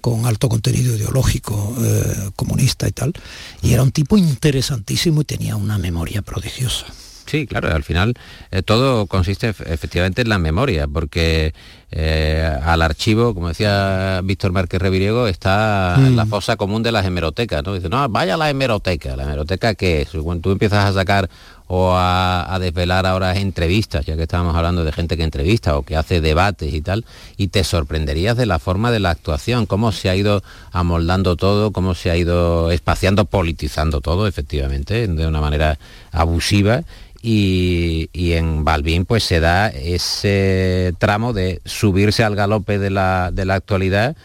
con 0.02 0.26
alto 0.26 0.50
contenido 0.50 0.96
ideológico 0.96 1.76
eh, 1.80 2.30
comunista 2.36 2.88
y 2.88 2.92
tal. 2.92 3.14
Y 3.62 3.72
era 3.74 3.84
un 3.84 3.92
tipo 3.92 4.18
interesantísimo 4.18 5.22
y 5.22 5.26
tenía 5.26 5.56
una 5.56 5.78
memoria 5.78 6.22
prodigiosa. 6.22 6.86
Sí, 7.28 7.46
claro, 7.46 7.74
al 7.76 7.84
final 7.84 8.14
eh, 8.52 8.64
todo 8.64 9.06
consiste 9.06 9.50
ef- 9.54 9.66
efectivamente 9.72 10.22
en 10.24 10.30
la 10.30 10.40
memoria, 10.40 10.88
porque 10.88 11.54
eh, 11.92 12.50
al 12.64 12.82
archivo, 12.82 13.34
como 13.34 13.50
decía 13.50 14.22
Víctor 14.24 14.52
Márquez 14.52 14.82
Reviriego, 14.82 15.28
está 15.28 15.96
Mm. 15.98 16.16
la 16.16 16.26
fosa 16.26 16.56
común 16.56 16.84
de 16.84 16.92
las 16.92 17.06
hemerotecas, 17.06 17.64
¿no? 17.64 17.74
Dice, 17.74 17.90
no, 17.90 18.08
vaya 18.10 18.34
a 18.34 18.38
la 18.38 18.50
hemeroteca. 18.50 19.16
¿La 19.16 19.24
hemeroteca 19.24 19.74
qué 19.76 20.02
es? 20.02 20.10
Cuando 20.10 20.42
tú 20.42 20.52
empiezas 20.52 20.86
a 20.86 20.94
sacar 20.94 21.30
o 21.70 21.92
a, 21.94 22.54
a 22.54 22.60
desvelar 22.60 23.06
ahora 23.06 23.36
entrevistas, 23.38 24.06
ya 24.06 24.16
que 24.16 24.22
estábamos 24.24 24.56
hablando 24.56 24.86
de 24.86 24.92
gente 24.94 25.18
que 25.18 25.24
entrevista 25.24 25.78
o 25.78 25.84
que 25.84 25.96
hace 25.98 26.22
debates 26.22 26.74
y 26.74 26.80
tal, 26.82 27.04
y 27.36 27.48
te 27.50 27.64
sorprenderías 27.66 28.38
de 28.38 28.46
la 28.46 28.58
forma 28.60 28.90
de 28.92 29.00
la 29.02 29.10
actuación, 29.10 29.66
cómo 29.66 29.92
se 29.92 30.10
ha 30.10 30.16
ido 30.16 30.44
amoldando 30.72 31.36
todo, 31.36 31.72
cómo 31.72 31.94
se 31.94 32.10
ha 32.10 32.16
ido 32.18 32.72
espaciando, 32.72 33.26
politizando 33.26 34.00
todo, 34.02 34.28
efectivamente, 34.28 35.08
de 35.08 35.28
una 35.28 35.42
manera 35.42 35.78
abusiva. 36.12 36.84
Y, 37.22 38.10
en 38.14 38.64
Balbín 38.64 39.06
pues 39.06 39.24
se 39.24 39.40
da 39.40 39.70
ese 39.70 40.94
tramo 41.00 41.34
de 41.34 41.62
subirse 41.66 42.24
al 42.24 42.36
galope 42.36 42.78
de 42.78 42.90
la, 42.90 43.32
de 43.32 43.46
la 43.46 43.56
actualidad 43.56 44.16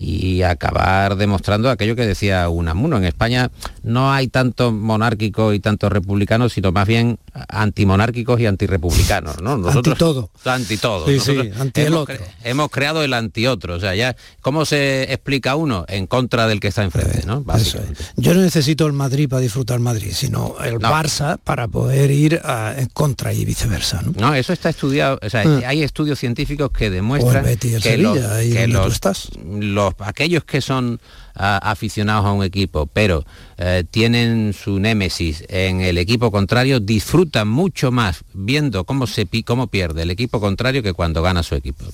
y 0.00 0.42
acabar 0.42 1.16
demostrando 1.16 1.70
aquello 1.70 1.96
que 1.96 2.06
decía 2.06 2.48
Unamuno. 2.48 2.96
En 2.98 3.04
España 3.04 3.50
no 3.82 4.12
hay 4.12 4.28
tantos 4.28 4.72
monárquicos 4.72 5.54
y 5.54 5.60
tantos 5.60 5.90
republicanos, 5.90 6.52
sino 6.52 6.70
más 6.72 6.86
bien 6.86 7.18
antimonárquicos 7.48 8.40
y 8.40 8.46
antirrepublicanos. 8.46 9.40
¿no? 9.42 9.52
Antitodo. 9.68 10.30
Anti 10.44 10.76
todo. 10.76 11.06
Sí, 11.06 11.18
sí, 11.20 11.32
Nosotros 11.34 11.60
anti 11.60 11.80
el 11.80 11.86
hemos, 11.88 12.02
otro. 12.02 12.14
cre- 12.16 12.20
hemos 12.44 12.70
creado 12.70 13.02
el 13.02 13.12
antiotro. 13.14 13.74
O 13.74 13.80
sea, 13.80 13.94
ya, 13.94 14.16
¿cómo 14.40 14.64
se 14.64 15.12
explica 15.12 15.56
uno? 15.56 15.84
En 15.88 16.06
contra 16.06 16.46
del 16.46 16.60
que 16.60 16.68
está 16.68 16.84
enfrente, 16.84 17.22
¿no? 17.26 17.42
Básicamente. 17.42 18.02
Yo 18.16 18.34
no 18.34 18.40
necesito 18.40 18.86
el 18.86 18.92
Madrid 18.92 19.28
para 19.28 19.40
disfrutar 19.40 19.78
Madrid, 19.80 20.12
sino 20.12 20.54
el 20.64 20.74
Barça 20.78 21.38
para 21.42 21.68
poder 21.68 22.10
ir 22.10 22.40
a- 22.44 22.74
en 22.76 22.86
contra 22.88 23.32
y 23.32 23.44
viceversa. 23.44 24.02
¿no? 24.02 24.12
No, 24.18 24.34
eso 24.34 24.52
está 24.52 24.68
estudiado, 24.70 25.18
o 25.22 25.28
sea, 25.30 25.42
Ah. 25.46 25.62
hay 25.66 25.82
estudios 25.82 26.18
científicos 26.18 26.70
que 26.70 26.90
demuestran 26.90 27.36
O 27.36 27.38
el 27.38 27.44
Betis 27.44 27.72
y 27.72 27.74
el 27.74 27.82
que, 27.82 27.90
Sevilla, 27.90 28.12
los, 28.12 28.54
que 28.54 28.66
los- 28.68 28.92
estás. 28.92 29.28
los- 29.44 29.87
aquellos 29.98 30.44
que 30.44 30.60
son 30.60 31.00
ah, 31.34 31.58
aficionados 31.62 32.24
a 32.26 32.32
un 32.32 32.42
equipo, 32.44 32.86
pero 32.86 33.24
eh, 33.58 33.84
tienen 33.90 34.52
su 34.52 34.78
némesis 34.78 35.44
en 35.48 35.80
el 35.80 35.98
equipo 35.98 36.30
contrario, 36.30 36.80
disfrutan 36.80 37.48
mucho 37.48 37.90
más 37.90 38.24
viendo 38.34 38.84
cómo 38.84 39.06
se 39.06 39.26
cómo 39.44 39.66
pierde 39.68 40.02
el 40.02 40.10
equipo 40.10 40.40
contrario 40.40 40.82
que 40.82 40.92
cuando 40.92 41.22
gana 41.22 41.42
su 41.42 41.54
equipo. 41.54 41.84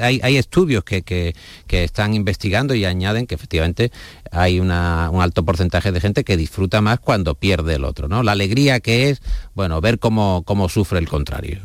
Hay, 0.00 0.20
hay 0.22 0.36
estudios 0.36 0.84
que, 0.84 1.02
que- 1.02 1.34
que 1.66 1.84
están 1.84 2.14
investigando 2.14 2.74
y 2.74 2.84
añaden 2.84 3.26
que 3.26 3.34
efectivamente 3.34 3.90
hay 4.30 4.60
una- 4.60 5.08
un 5.10 5.22
alto 5.22 5.44
porcentaje 5.44 5.92
de 5.92 6.00
gente 6.00 6.24
que 6.24 6.36
disfruta 6.36 6.80
más 6.80 6.98
cuando 7.00 7.34
pierde 7.34 7.74
el 7.76 7.84
otro, 7.84 8.08
¿no? 8.08 8.22
La 8.22 8.32
alegría 8.32 8.80
que 8.80 9.10
es, 9.10 9.22
bueno, 9.54 9.80
ver 9.80 9.98
cómo, 9.98 10.42
cómo 10.44 10.68
sufre 10.68 10.98
el 10.98 11.08
contrario. 11.08 11.60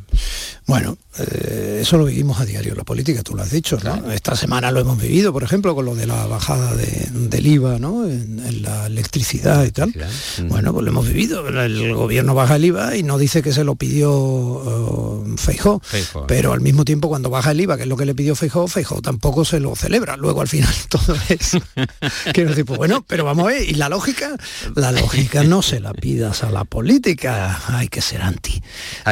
Bueno, 0.69 0.99
eh, 1.17 1.79
eso 1.81 1.97
lo 1.97 2.05
vivimos 2.05 2.39
a 2.39 2.45
diario 2.45 2.75
la 2.75 2.83
política, 2.83 3.23
tú 3.23 3.35
lo 3.35 3.41
has 3.41 3.49
dicho. 3.49 3.79
¿no? 3.83 4.11
Esta 4.11 4.35
semana 4.35 4.69
lo 4.69 4.79
hemos 4.81 5.01
vivido, 5.01 5.33
por 5.33 5.41
ejemplo, 5.41 5.73
con 5.73 5.83
lo 5.85 5.95
de 5.95 6.05
la 6.05 6.27
bajada 6.27 6.75
de- 6.75 7.07
del 7.11 7.47
IVA 7.47 7.79
¿no? 7.79 8.05
en, 8.05 8.39
en 8.45 8.61
la 8.61 8.85
electricidad 8.85 9.65
y 9.65 9.71
tal. 9.71 9.91
Bueno, 10.47 10.71
pues 10.71 10.85
lo 10.85 10.91
hemos 10.91 11.07
vivido. 11.07 11.47
El 11.47 11.95
gobierno 11.95 12.35
baja 12.35 12.57
el 12.57 12.65
IVA 12.65 12.95
y 12.97 13.01
no 13.01 13.17
dice 13.17 13.41
que 13.41 13.51
se 13.51 13.63
lo 13.63 13.75
pidió 13.77 15.23
eh, 15.25 15.33
Feijó. 15.37 15.81
Pero 16.27 16.53
al 16.53 16.61
mismo 16.61 16.85
tiempo 16.85 17.09
cuando 17.09 17.31
baja 17.31 17.49
el 17.49 17.61
IVA, 17.61 17.75
que 17.77 17.83
es 17.83 17.89
lo 17.89 17.97
que 17.97 18.05
le 18.05 18.13
pidió 18.13 18.35
Feijó, 18.35 18.67
Feijó 18.67 19.01
tampoco 19.01 19.43
se 19.45 19.59
lo 19.59 19.75
celebra. 19.75 20.17
Luego 20.17 20.41
al 20.41 20.47
final 20.47 20.71
todo 20.89 21.15
es... 21.29 21.57
Quiero 22.31 22.49
decir, 22.51 22.65
pues 22.65 22.77
bueno, 22.77 23.03
pero 23.07 23.25
vamos 23.25 23.45
a 23.45 23.47
ver, 23.53 23.63
¿y 23.67 23.73
la 23.73 23.89
lógica? 23.89 24.37
La 24.75 24.91
lógica 24.91 25.43
no 25.43 25.63
se 25.63 25.79
la 25.79 25.93
pidas 25.95 26.43
a 26.43 26.51
la 26.51 26.63
política, 26.63 27.59
hay 27.69 27.87
que 27.87 28.01
ser 28.01 28.21
anti. 28.21 28.61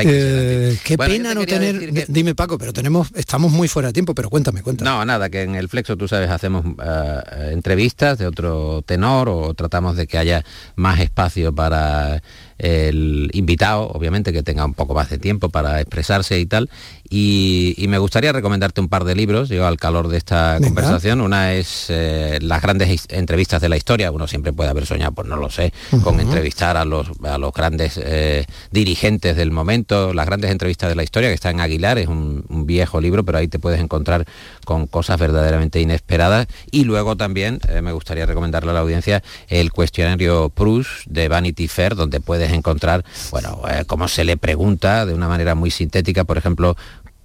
Eh, 0.03 0.77
qué 0.83 0.95
Bueno, 0.97 1.13
pena 1.13 1.33
no 1.33 1.46
tener... 1.47 1.73
decir 1.79 1.93
que- 1.93 2.05
Dime 2.07 2.35
Paco, 2.35 2.57
pero 2.57 2.73
tenemos, 2.73 3.09
estamos 3.15 3.51
muy 3.51 3.67
fuera 3.67 3.87
de 3.89 3.93
tiempo, 3.93 4.13
pero 4.15 4.29
cuéntame, 4.29 4.61
cuéntame. 4.61 4.89
No, 4.89 5.03
nada, 5.05 5.29
que 5.29 5.41
en 5.43 5.55
el 5.55 5.69
Flexo, 5.69 5.97
tú 5.97 6.07
sabes, 6.07 6.29
hacemos 6.29 6.65
eh, 6.83 7.49
entrevistas 7.51 8.17
de 8.17 8.27
otro 8.27 8.81
tenor 8.83 9.29
o 9.29 9.53
tratamos 9.53 9.95
de 9.95 10.07
que 10.07 10.17
haya 10.17 10.43
más 10.75 10.99
espacio 10.99 11.53
para 11.53 12.21
el 12.57 13.29
invitado, 13.33 13.87
obviamente 13.89 14.33
que 14.33 14.43
tenga 14.43 14.65
un 14.65 14.73
poco 14.73 14.93
más 14.93 15.09
de 15.09 15.17
tiempo 15.17 15.49
para 15.49 15.79
expresarse 15.81 16.39
y 16.39 16.45
tal. 16.45 16.69
Y, 17.09 17.73
y 17.77 17.87
me 17.87 17.99
gustaría 17.99 18.33
recomendarte 18.33 18.81
un 18.81 18.89
par 18.89 19.05
de 19.05 19.15
libros, 19.15 19.47
yo 19.47 19.65
al 19.65 19.77
calor 19.77 20.09
de 20.09 20.17
esta 20.17 20.57
conversación. 20.61 21.21
Una 21.21 21.53
es 21.53 21.85
eh, 21.89 22.39
las 22.41 22.61
grandes 22.61 23.05
entrevistas 23.09 23.61
de 23.61 23.69
la 23.69 23.77
historia. 23.77 24.11
Uno 24.11 24.27
siempre 24.27 24.51
puede 24.51 24.69
haber 24.69 24.85
soñado, 24.85 25.13
pues 25.13 25.27
no 25.27 25.37
lo 25.37 25.49
sé, 25.49 25.71
con 26.03 26.19
entrevistar 26.19 26.75
a 26.75 26.83
los, 26.83 27.07
a 27.23 27.37
los 27.37 27.53
grandes 27.53 27.99
eh, 28.03 28.45
dirigentes 28.71 29.37
del 29.37 29.51
momento. 29.51 30.13
Las 30.13 30.25
grandes 30.25 30.51
entrevistas 30.51 30.89
de 30.89 30.95
la 30.95 31.03
historia, 31.03 31.29
que 31.29 31.35
está 31.35 31.49
en 31.49 31.61
Aguilar, 31.61 31.97
es 31.97 32.07
un, 32.07 32.45
un 32.49 32.65
viejo 32.65 32.99
libro, 32.99 33.23
pero 33.23 33.37
ahí 33.37 33.47
te 33.47 33.59
puedes 33.59 33.79
encontrar 33.79 34.25
con 34.65 34.87
cosas 34.87 35.17
verdaderamente 35.17 35.79
inesperadas. 35.79 36.47
Y 36.71 36.83
luego 36.83 37.15
también 37.15 37.59
eh, 37.69 37.81
me 37.81 37.93
gustaría 37.93 38.25
recomendarle 38.25 38.71
a 38.71 38.73
la 38.73 38.81
audiencia 38.81 39.23
el 39.47 39.71
cuestionario 39.71 40.49
Proust 40.49 41.05
de 41.05 41.29
Vanity 41.29 41.69
Fair, 41.69 41.95
donde 41.95 42.19
puedes 42.19 42.46
encontrar, 42.53 43.03
bueno, 43.31 43.61
eh, 43.69 43.83
cómo 43.85 44.07
se 44.07 44.23
le 44.23 44.37
pregunta 44.37 45.05
de 45.05 45.13
una 45.13 45.27
manera 45.27 45.55
muy 45.55 45.71
sintética, 45.71 46.23
por 46.23 46.37
ejemplo, 46.37 46.75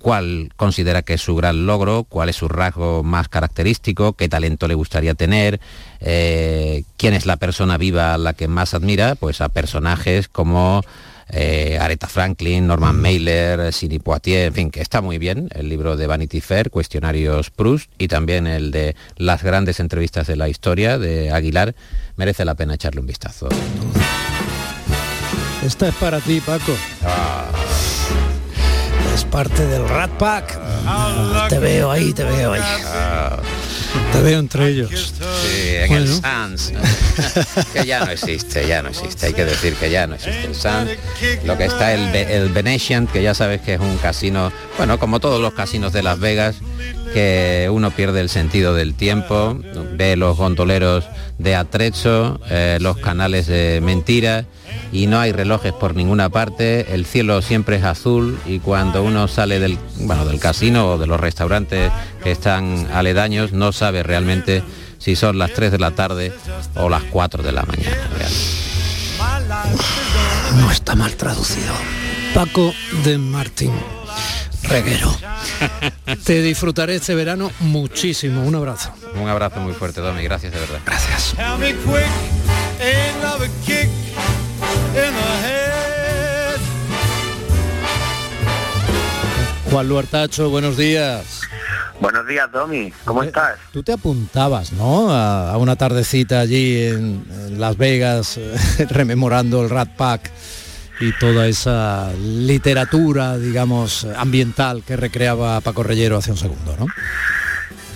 cuál 0.02 0.50
considera 0.56 1.02
que 1.02 1.14
es 1.14 1.22
su 1.22 1.34
gran 1.36 1.64
logro, 1.64 2.04
cuál 2.04 2.28
es 2.28 2.36
su 2.36 2.48
rasgo 2.48 3.02
más 3.02 3.28
característico, 3.28 4.14
qué 4.14 4.28
talento 4.28 4.68
le 4.68 4.74
gustaría 4.74 5.14
tener, 5.14 5.60
eh, 6.00 6.82
quién 6.96 7.14
es 7.14 7.24
la 7.24 7.36
persona 7.36 7.78
viva 7.78 8.12
a 8.12 8.18
la 8.18 8.34
que 8.34 8.48
más 8.48 8.74
admira, 8.74 9.14
pues 9.14 9.40
a 9.40 9.48
personajes 9.48 10.28
como 10.28 10.82
eh, 11.30 11.78
Aretha 11.80 12.08
Franklin, 12.08 12.66
Norman 12.66 13.00
Mailer, 13.00 13.72
Sidney 13.72 14.00
Poitier, 14.00 14.48
en 14.48 14.54
fin, 14.54 14.70
que 14.70 14.82
está 14.82 15.00
muy 15.00 15.18
bien 15.18 15.48
el 15.54 15.68
libro 15.68 15.96
de 15.96 16.06
Vanity 16.06 16.40
Fair, 16.40 16.70
Cuestionarios 16.70 17.50
Proust, 17.50 17.90
y 17.96 18.08
también 18.08 18.46
el 18.46 18.70
de 18.70 18.96
Las 19.16 19.42
grandes 19.42 19.80
entrevistas 19.80 20.26
de 20.26 20.36
la 20.36 20.48
historia 20.48 20.98
de 20.98 21.30
Aguilar, 21.30 21.74
merece 22.16 22.44
la 22.44 22.54
pena 22.54 22.74
echarle 22.74 23.00
un 23.00 23.06
vistazo. 23.06 23.48
Esta 25.64 25.88
es 25.88 25.94
para 25.94 26.18
ti, 26.20 26.40
Paco. 26.40 26.72
Es 29.14 29.24
parte 29.24 29.64
del 29.66 29.88
Rat 29.88 30.10
Pack. 30.12 30.58
Ah, 30.84 31.46
te 31.48 31.58
veo 31.58 31.90
ahí, 31.90 32.12
te 32.12 32.24
veo 32.24 32.52
ahí. 32.52 32.62
Te 34.12 34.20
veo 34.20 34.40
entre 34.40 34.68
ellos. 34.68 34.90
Sí, 34.90 35.68
en 35.68 35.92
el. 35.92 36.08
Sans, 36.08 36.72
que 37.72 37.86
ya 37.86 38.04
no 38.04 38.10
existe, 38.10 38.66
ya 38.66 38.82
no 38.82 38.88
existe, 38.88 39.26
hay 39.26 39.34
que 39.34 39.44
decir 39.44 39.74
que 39.74 39.90
ya 39.90 40.06
no 40.06 40.16
existe 40.16 40.46
el 40.46 40.54
Sans. 40.54 40.90
Lo 41.44 41.56
que 41.56 41.66
está 41.66 41.92
el, 41.92 42.14
el 42.14 42.48
Venetian, 42.48 43.06
que 43.06 43.22
ya 43.22 43.34
sabes 43.34 43.60
que 43.60 43.74
es 43.74 43.80
un 43.80 43.96
casino, 43.98 44.52
bueno, 44.76 44.98
como 44.98 45.20
todos 45.20 45.40
los 45.40 45.52
casinos 45.54 45.92
de 45.92 46.02
Las 46.02 46.18
Vegas, 46.18 46.56
que 47.14 47.68
uno 47.70 47.90
pierde 47.90 48.20
el 48.20 48.28
sentido 48.28 48.74
del 48.74 48.94
tiempo, 48.94 49.58
ve 49.92 50.16
los 50.16 50.36
gondoleros 50.36 51.04
de 51.38 51.54
atrecho, 51.54 52.40
eh, 52.50 52.78
los 52.80 52.96
canales 52.98 53.46
de 53.46 53.80
mentira 53.82 54.46
y 54.92 55.06
no 55.06 55.18
hay 55.20 55.32
relojes 55.32 55.72
por 55.72 55.94
ninguna 55.94 56.28
parte, 56.28 56.94
el 56.94 57.06
cielo 57.06 57.42
siempre 57.42 57.76
es 57.76 57.84
azul 57.84 58.38
y 58.46 58.58
cuando 58.58 59.02
uno 59.02 59.28
sale 59.28 59.58
del, 59.58 59.78
bueno, 60.00 60.24
del 60.24 60.38
casino 60.38 60.92
o 60.92 60.98
de 60.98 61.06
los 61.06 61.20
restaurantes 61.20 61.90
que 62.22 62.30
están 62.30 62.88
aledaños 62.92 63.52
no 63.52 63.72
sabe 63.72 64.02
realmente 64.02 64.62
si 64.98 65.16
son 65.16 65.38
las 65.38 65.52
3 65.52 65.72
de 65.72 65.78
la 65.78 65.92
tarde 65.92 66.32
o 66.74 66.88
las 66.88 67.02
4 67.04 67.42
de 67.42 67.52
la 67.52 67.62
mañana. 67.64 67.96
No 70.56 70.70
está 70.70 70.94
mal 70.94 71.14
traducido. 71.16 71.72
Paco 72.34 72.72
de 73.04 73.18
Martín 73.18 73.72
Reguero. 74.64 75.14
Te 76.24 76.40
disfrutaré 76.42 76.96
este 76.96 77.14
verano 77.14 77.50
muchísimo. 77.60 78.42
Un 78.42 78.54
abrazo. 78.54 78.90
Un 79.14 79.28
abrazo 79.28 79.60
muy 79.60 79.74
fuerte, 79.74 80.00
Domi, 80.00 80.22
gracias 80.22 80.52
de 80.52 80.60
verdad. 80.60 80.80
Gracias. 80.84 81.34
In 84.94 85.14
the 85.14 85.32
head. 85.46 86.60
Juan 89.70 89.88
Luartacho, 89.88 90.50
buenos 90.50 90.76
días. 90.76 91.40
Buenos 92.00 92.26
días, 92.26 92.50
Domi. 92.50 92.92
¿Cómo 93.04 93.22
estás? 93.22 93.58
Tú 93.72 93.82
te 93.82 93.92
apuntabas, 93.92 94.72
¿no? 94.72 95.10
A, 95.10 95.52
a 95.52 95.56
una 95.56 95.76
tardecita 95.76 96.40
allí 96.40 96.86
en, 96.86 97.24
en 97.30 97.60
Las 97.60 97.76
Vegas, 97.76 98.36
eh, 98.38 98.56
rememorando 98.90 99.62
el 99.62 99.70
Rat 99.70 99.90
Pack 99.96 100.30
y 101.00 101.12
toda 101.18 101.46
esa 101.46 102.12
literatura, 102.12 103.38
digamos, 103.38 104.06
ambiental 104.16 104.82
que 104.84 104.96
recreaba 104.96 105.60
Paco 105.60 105.82
Reyero 105.82 106.18
hace 106.18 106.32
un 106.32 106.36
segundo, 106.36 106.76
¿no? 106.78 106.86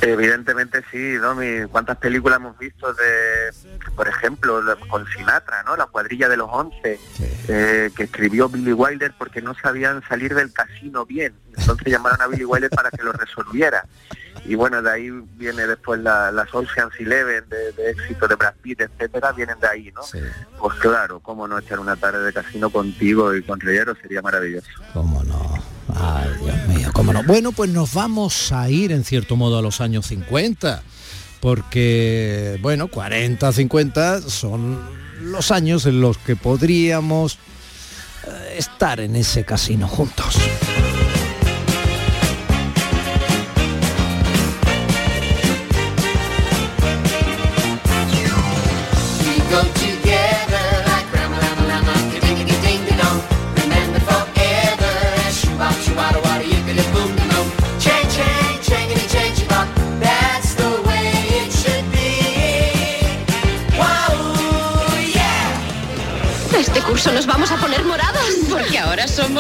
Evidentemente 0.03 0.83
sí, 0.91 1.15
Domi. 1.15 1.67
¿Cuántas 1.71 1.97
películas 1.97 2.37
hemos 2.39 2.59
visto 2.59 2.93
de, 2.95 3.51
por 3.97 4.07
ejemplo, 4.09 4.63
con 4.89 5.07
Sinatra, 5.09 5.63
¿no? 5.65 5.77
La 5.77 5.87
cuadrilla 5.87 6.29
de 6.29 6.37
los 6.37 6.49
once, 6.53 7.01
eh, 7.49 7.91
que 7.97 8.03
escribió 8.05 8.49
Billy 8.49 8.73
Wilder 8.73 9.15
porque 9.19 9.41
no 9.43 9.55
sabían 9.55 10.03
salir 10.09 10.35
del 10.35 10.53
casino 10.53 11.07
bien. 11.07 11.35
Entonces 11.57 11.87
llamaron 11.93 12.21
a 12.21 12.27
Billy 12.27 12.45
Wilder 12.45 12.71
para 12.71 12.91
que 12.91 13.03
lo 13.03 13.13
resolviera. 13.13 13.87
Y 14.45 14.55
bueno, 14.55 14.81
de 14.83 14.91
ahí 14.93 15.11
viene 15.37 15.67
después 15.67 15.99
la- 16.01 16.31
las 16.31 16.55
Ocean's 16.55 16.93
Eleven 17.01 17.49
de, 17.49 17.73
de 17.73 17.91
éxito 17.91 18.29
de 18.29 18.35
Brad 18.37 18.55
Pitt, 18.63 18.83
etcétera, 18.83 19.33
vienen 19.33 19.59
de 19.59 19.67
ahí, 19.67 19.91
¿no? 19.93 20.03
Pues 20.61 20.79
claro, 20.79 21.19
cómo 21.21 21.49
no 21.49 21.59
echar 21.59 21.81
una 21.81 21.97
tarde 21.97 22.23
de 22.25 22.33
casino 22.33 22.71
contigo 22.71 23.35
y 23.35 23.43
con 23.43 23.59
Reyero 23.59 23.95
sería 23.97 24.23
maravilloso. 24.23 24.69
¿Cómo 24.93 25.25
no? 25.25 25.76
Ay, 25.95 26.29
Dios 26.43 26.69
mío, 26.69 26.91
cómo 26.93 27.13
no. 27.13 27.23
Bueno, 27.25 27.53
pues 27.53 27.71
nos 27.71 27.95
vamos 27.95 28.53
a 28.53 28.69
ir 28.69 28.93
en 28.93 29.05
cierto 29.05 29.37
modo 29.37 29.59
a 29.59 29.63
los 29.63 29.81
años 29.81 30.07
50, 30.07 30.83
porque, 31.41 32.59
bueno, 32.61 32.89
40, 32.89 33.53
50 33.53 34.23
son 34.23 34.81
los 35.23 35.51
años 35.51 35.87
en 35.87 36.01
los 36.01 36.19
que 36.19 36.37
podríamos 36.37 37.39
eh, 38.27 38.57
estar 38.59 39.01
en 39.01 39.17
ese 39.17 39.45
casino 39.45 39.89
juntos. 39.89 40.37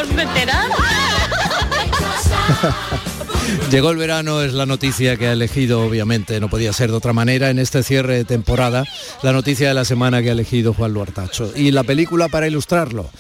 Llegó 3.71 3.91
el 3.91 3.97
verano, 3.97 4.43
es 4.43 4.55
la 4.55 4.67
noticia 4.67 5.17
que 5.17 5.29
ha 5.29 5.33
elegido, 5.33 5.85
obviamente, 5.85 6.41
no 6.41 6.49
podía 6.49 6.73
ser 6.73 6.91
de 6.91 6.97
otra 6.97 7.13
manera 7.13 7.51
en 7.51 7.59
este 7.59 7.83
cierre 7.83 8.17
de 8.17 8.25
temporada, 8.25 8.85
la 9.23 9.33
noticia 9.33 9.69
de 9.69 9.75
la 9.75 9.85
semana 9.85 10.23
que 10.23 10.31
ha 10.31 10.33
elegido 10.33 10.75
Juan 10.75 10.93
Luartacho. 10.93 11.53
Y 11.55 11.71
la 11.71 11.85
película 11.85 12.29
para 12.29 12.47
ilustrarlo, 12.47 13.11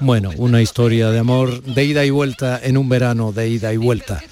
bueno, 0.00 0.30
una 0.36 0.62
historia 0.62 1.10
de 1.10 1.18
amor 1.18 1.62
de 1.62 1.84
ida 1.84 2.04
y 2.04 2.10
vuelta 2.10 2.60
en 2.62 2.76
un 2.76 2.88
verano 2.88 3.32
de 3.32 3.48
ida 3.48 3.72
y 3.72 3.76
vuelta. 3.76 4.22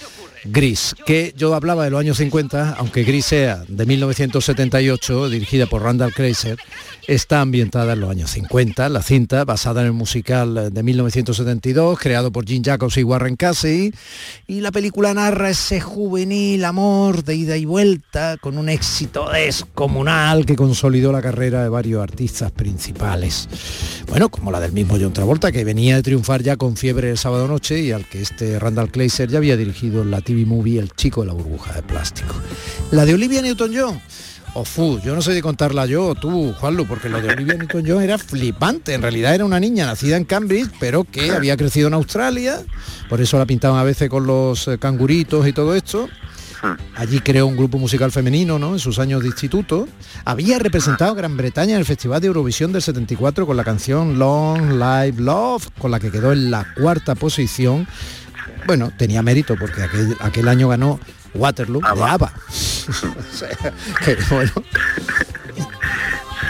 Gris, 0.44 0.94
que 1.06 1.32
yo 1.36 1.54
hablaba 1.54 1.84
de 1.84 1.90
los 1.90 2.00
años 2.00 2.16
50, 2.16 2.74
aunque 2.78 3.04
Gris 3.04 3.26
sea 3.26 3.64
de 3.68 3.86
1978, 3.86 5.28
dirigida 5.28 5.66
por 5.66 5.82
Randall 5.82 6.12
Kreiser, 6.12 6.58
está 7.06 7.40
ambientada 7.40 7.92
en 7.92 8.00
los 8.00 8.10
años 8.10 8.30
50, 8.30 8.88
la 8.88 9.02
cinta, 9.02 9.44
basada 9.44 9.80
en 9.80 9.88
el 9.88 9.92
musical 9.92 10.72
de 10.72 10.82
1972, 10.82 11.98
creado 11.98 12.32
por 12.32 12.46
Gene 12.46 12.64
Jacobs 12.64 12.96
y 12.96 13.04
Warren 13.04 13.36
Casey, 13.36 13.92
y 14.46 14.60
la 14.60 14.72
película 14.72 15.14
narra 15.14 15.50
ese 15.50 15.80
juvenil 15.80 16.64
amor 16.64 17.24
de 17.24 17.36
ida 17.36 17.56
y 17.56 17.64
vuelta 17.64 18.36
con 18.40 18.58
un 18.58 18.68
éxito 18.68 19.30
descomunal 19.30 20.44
que 20.44 20.56
consolidó 20.56 21.12
la 21.12 21.22
carrera 21.22 21.62
de 21.62 21.68
varios 21.68 22.02
artistas 22.02 22.50
principales. 22.50 23.48
Bueno, 24.08 24.28
como 24.28 24.50
la 24.50 24.60
del 24.60 24.72
mismo 24.72 24.96
John 25.00 25.12
Travolta, 25.12 25.52
que 25.52 25.64
venía 25.64 25.96
de 25.96 26.02
triunfar 26.02 26.42
ya 26.42 26.56
con 26.56 26.76
Fiebre 26.76 27.10
el 27.10 27.18
sábado 27.18 27.46
noche 27.48 27.80
y 27.80 27.92
al 27.92 28.08
que 28.08 28.22
este 28.22 28.58
Randall 28.58 28.90
Kleiser 28.90 29.28
ya 29.28 29.38
había 29.38 29.56
dirigido 29.56 30.02
en 30.02 30.10
la 30.10 30.20
TV 30.32 30.46
movie 30.46 30.78
El 30.78 30.90
chico 30.92 31.20
de 31.20 31.26
la 31.28 31.34
burbuja 31.34 31.74
de 31.74 31.82
plástico. 31.82 32.34
La 32.90 33.04
de 33.04 33.14
Olivia 33.14 33.42
Newton-John 33.42 34.00
o 34.54 34.64
fu, 34.64 35.00
yo 35.00 35.14
no 35.14 35.22
sé 35.22 35.32
de 35.32 35.40
contarla 35.40 35.86
yo 35.86 36.14
tú, 36.14 36.52
Juanlu, 36.52 36.86
porque 36.86 37.08
lo 37.08 37.22
de 37.22 37.28
Olivia 37.30 37.54
Newton-John 37.54 38.02
era 38.02 38.18
flipante. 38.18 38.94
En 38.94 39.02
realidad 39.02 39.34
era 39.34 39.44
una 39.44 39.60
niña 39.60 39.86
nacida 39.86 40.16
en 40.16 40.24
Cambridge, 40.24 40.70
pero 40.78 41.04
que 41.04 41.30
había 41.30 41.56
crecido 41.56 41.88
en 41.88 41.94
Australia, 41.94 42.60
por 43.08 43.20
eso 43.20 43.38
la 43.38 43.46
pintaban 43.46 43.78
a 43.78 43.82
veces 43.82 44.08
con 44.10 44.26
los 44.26 44.68
eh, 44.68 44.78
canguritos 44.78 45.46
y 45.46 45.52
todo 45.52 45.74
esto. 45.74 46.08
Allí 46.94 47.18
creó 47.18 47.46
un 47.46 47.56
grupo 47.56 47.78
musical 47.78 48.12
femenino, 48.12 48.58
¿no? 48.58 48.74
En 48.74 48.78
sus 48.78 49.00
años 49.00 49.22
de 49.22 49.28
instituto. 49.28 49.88
Había 50.24 50.60
representado 50.60 51.12
a 51.12 51.14
Gran 51.14 51.36
Bretaña 51.36 51.72
en 51.72 51.80
el 51.80 51.84
Festival 51.84 52.20
de 52.20 52.28
Eurovisión 52.28 52.72
del 52.72 52.82
74 52.82 53.46
con 53.46 53.56
la 53.56 53.64
canción 53.64 54.18
Long 54.18 54.72
Live 54.72 55.20
Love, 55.20 55.68
con 55.78 55.90
la 55.90 55.98
que 55.98 56.12
quedó 56.12 56.32
en 56.32 56.52
la 56.52 56.72
cuarta 56.74 57.16
posición. 57.16 57.88
Bueno, 58.66 58.92
tenía 58.96 59.22
mérito 59.22 59.56
porque 59.56 59.82
aquel, 59.82 60.16
aquel 60.20 60.48
año 60.48 60.68
ganó 60.68 61.00
Waterloo 61.34 61.80
de 61.80 62.02
ABBA. 62.02 62.32
O 62.88 63.36
sea, 63.36 63.48
que, 64.04 64.16
bueno, 64.30 64.52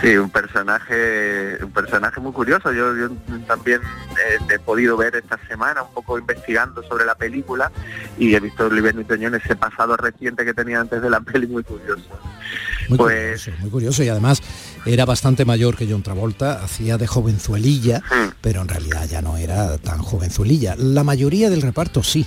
Sí, 0.01 0.17
un 0.17 0.31
personaje, 0.31 1.59
un 1.63 1.71
personaje 1.71 2.21
muy 2.21 2.33
curioso. 2.33 2.73
Yo, 2.73 2.97
yo 2.97 3.09
también 3.47 3.81
eh, 3.83 4.39
he 4.53 4.59
podido 4.59 4.97
ver 4.97 5.15
esta 5.15 5.39
semana 5.47 5.85
un 5.85 5.93
poco 5.95 6.19
investigando 6.19 6.83
sobre 6.83 7.05
la 7.05 7.15
película 7.15 7.71
y 8.19 8.35
he 8.35 8.41
visto 8.41 8.65
a 8.65 8.67
Oliver 8.67 8.97
Newton-John 8.97 9.37
ese 9.37 9.55
pasado 9.55 9.97
reciente 9.97 10.45
que 10.45 10.55
tenía 10.55 10.81
antes 10.81 11.03
de 11.03 11.09
la 11.09 11.21
peli 11.33 11.47
muy 11.47 11.63
curioso. 11.63 12.03
Muy 12.89 12.99
Pues- 12.99 13.45
curioso, 13.45 13.51
muy 13.61 13.71
curioso 13.71 14.03
y 14.03 14.09
además 14.09 14.43
era 14.87 15.05
bastante 15.05 15.45
mayor 15.45 15.77
que 15.77 15.87
John 15.91 16.03
Travolta, 16.03 16.63
hacía 16.63 16.99
de 16.99 17.07
jovenzuelilla, 17.07 18.03
pero 18.41 18.63
en 18.63 18.69
realidad 18.69 19.07
ya 19.09 19.23
no 19.23 19.37
era 19.37 19.79
tan 19.79 19.99
jovenzuelilla. 19.99 20.75
La 20.77 21.05
mayoría 21.05 21.51
del 21.51 21.63
reparto 21.63 22.03
sí. 22.03 22.27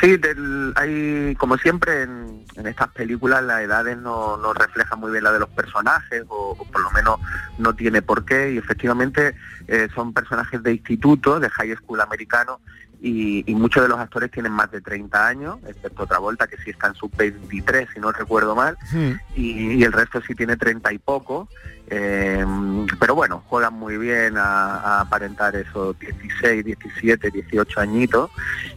Sí, 0.00 0.16
del- 0.16 0.72
hay, 0.74 1.36
como 1.36 1.56
siempre 1.58 2.02
en, 2.02 2.44
en 2.56 2.66
estas 2.66 2.88
películas 2.88 3.42
las 3.44 3.60
edades 3.60 3.96
no, 3.98 4.36
no 4.36 4.52
reflejan 4.52 4.98
muy 4.98 5.12
bien 5.12 5.22
la 5.22 5.32
de 5.32 5.38
los 5.38 5.50
personajes 5.50 6.24
o, 6.28 6.56
o 6.58 6.64
por 6.64 6.80
lo 6.82 6.90
menos 6.90 7.20
no 7.58 7.74
tiene 7.74 8.02
por 8.02 8.24
qué 8.24 8.52
y 8.52 8.58
efectivamente 8.58 9.36
eh, 9.68 9.88
son 9.94 10.12
personajes 10.12 10.60
de 10.62 10.72
instituto, 10.72 11.38
de 11.38 11.48
high 11.50 11.76
school 11.76 12.00
americano 12.00 12.60
y, 13.02 13.42
y 13.50 13.54
muchos 13.56 13.82
de 13.82 13.88
los 13.88 13.98
actores 13.98 14.30
tienen 14.30 14.52
más 14.52 14.70
de 14.70 14.80
30 14.80 15.26
años, 15.26 15.58
excepto 15.66 16.06
Travolta 16.06 16.46
que 16.46 16.56
sí 16.58 16.70
está 16.70 16.86
en 16.86 16.94
sub 16.94 17.10
23 17.16 17.88
si 17.92 17.98
no 18.00 18.12
recuerdo 18.12 18.54
mal 18.54 18.78
y, 19.34 19.72
y 19.74 19.82
el 19.82 19.92
resto 19.92 20.20
sí 20.26 20.34
tiene 20.36 20.56
30 20.56 20.92
y 20.92 20.98
poco. 20.98 21.48
eh, 21.88 22.46
pero 23.00 23.14
bueno, 23.16 23.42
juegan 23.48 23.74
muy 23.74 23.96
bien 23.98 24.36
a, 24.38 24.76
a 24.76 25.00
aparentar 25.00 25.56
esos 25.56 25.98
16, 25.98 26.64
17, 26.64 27.30
18 27.30 27.80
añitos 27.80 28.30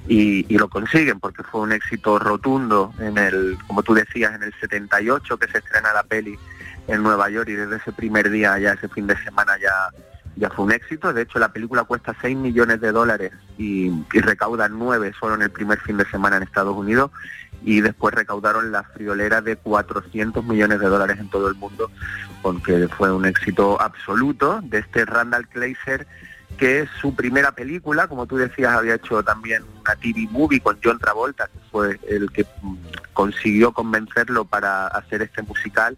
y, 0.08 0.52
y 0.54 0.58
lo 0.58 0.68
consiguen 0.70 1.20
porque 1.20 1.44
fue 1.44 1.62
un 1.62 1.72
éxito 1.72 2.18
rotundo 2.18 2.94
en 3.00 3.18
el, 3.20 3.58
como 3.68 3.84
tú 3.84 3.94
decías, 3.94 4.34
en 4.34 4.42
el 4.44 4.54
78 4.60 5.38
que 5.38 5.48
se 5.48 5.60
estrena 5.60 5.94
la 5.94 6.04
peli 6.04 6.36
en 6.88 7.04
Nueva 7.04 7.30
York 7.30 7.50
y 7.50 7.54
desde 7.54 7.78
ese 7.78 7.92
primer 7.92 8.30
día, 8.30 8.58
ya 8.60 8.74
ese 8.74 8.88
fin 8.90 9.08
de 9.08 9.18
semana 9.24 9.54
ya 9.62 9.90
ya 10.36 10.50
fue 10.50 10.66
un 10.66 10.72
éxito. 10.72 11.14
De 11.14 11.24
hecho, 11.24 11.40
la 11.40 11.54
película 11.54 11.84
cuesta 11.84 12.16
6 12.22 12.36
millones 12.38 12.82
de 12.82 12.92
dólares 12.92 13.32
y, 13.58 13.88
y 13.88 14.20
recauda 14.20 14.68
9 14.70 15.14
solo 15.20 15.36
en 15.36 15.44
el 15.44 15.52
primer 15.52 15.80
fin 15.80 15.98
de 15.98 16.06
semana 16.06 16.38
en 16.38 16.44
Estados 16.44 16.76
Unidos 16.76 17.12
y 17.64 17.82
después 17.82 18.14
recaudaron 18.14 18.72
la 18.72 18.84
friolera 18.84 19.42
de 19.42 19.56
400 19.56 20.46
millones 20.46 20.80
de 20.80 20.88
dólares 20.88 21.18
en 21.20 21.30
todo 21.30 21.48
el 21.48 21.56
mundo, 21.56 21.90
porque 22.44 22.88
fue 22.88 23.12
un 23.12 23.26
éxito 23.26 23.82
absoluto 23.82 24.60
de 24.64 24.80
este 24.80 25.04
Randall 25.04 25.48
Kleiser 25.48 26.06
que 26.58 26.82
es 26.82 26.90
su 27.02 27.14
primera 27.14 27.52
película, 27.52 28.08
como 28.08 28.28
tú 28.28 28.38
decías, 28.38 28.74
había 28.74 28.96
hecho 28.96 29.22
también 29.24 29.64
una 29.82 29.96
TV 29.96 30.28
movie 30.32 30.62
con 30.62 30.78
John 30.82 31.00
Travolta, 31.00 31.48
que 31.48 31.60
fue 31.70 32.00
el 32.08 32.32
que 32.32 32.46
mm, 32.62 32.76
consiguió 33.14 33.74
convencerlo 33.74 34.46
para 34.46 34.88
hacer 34.88 35.22
este 35.22 35.42
musical, 35.42 35.98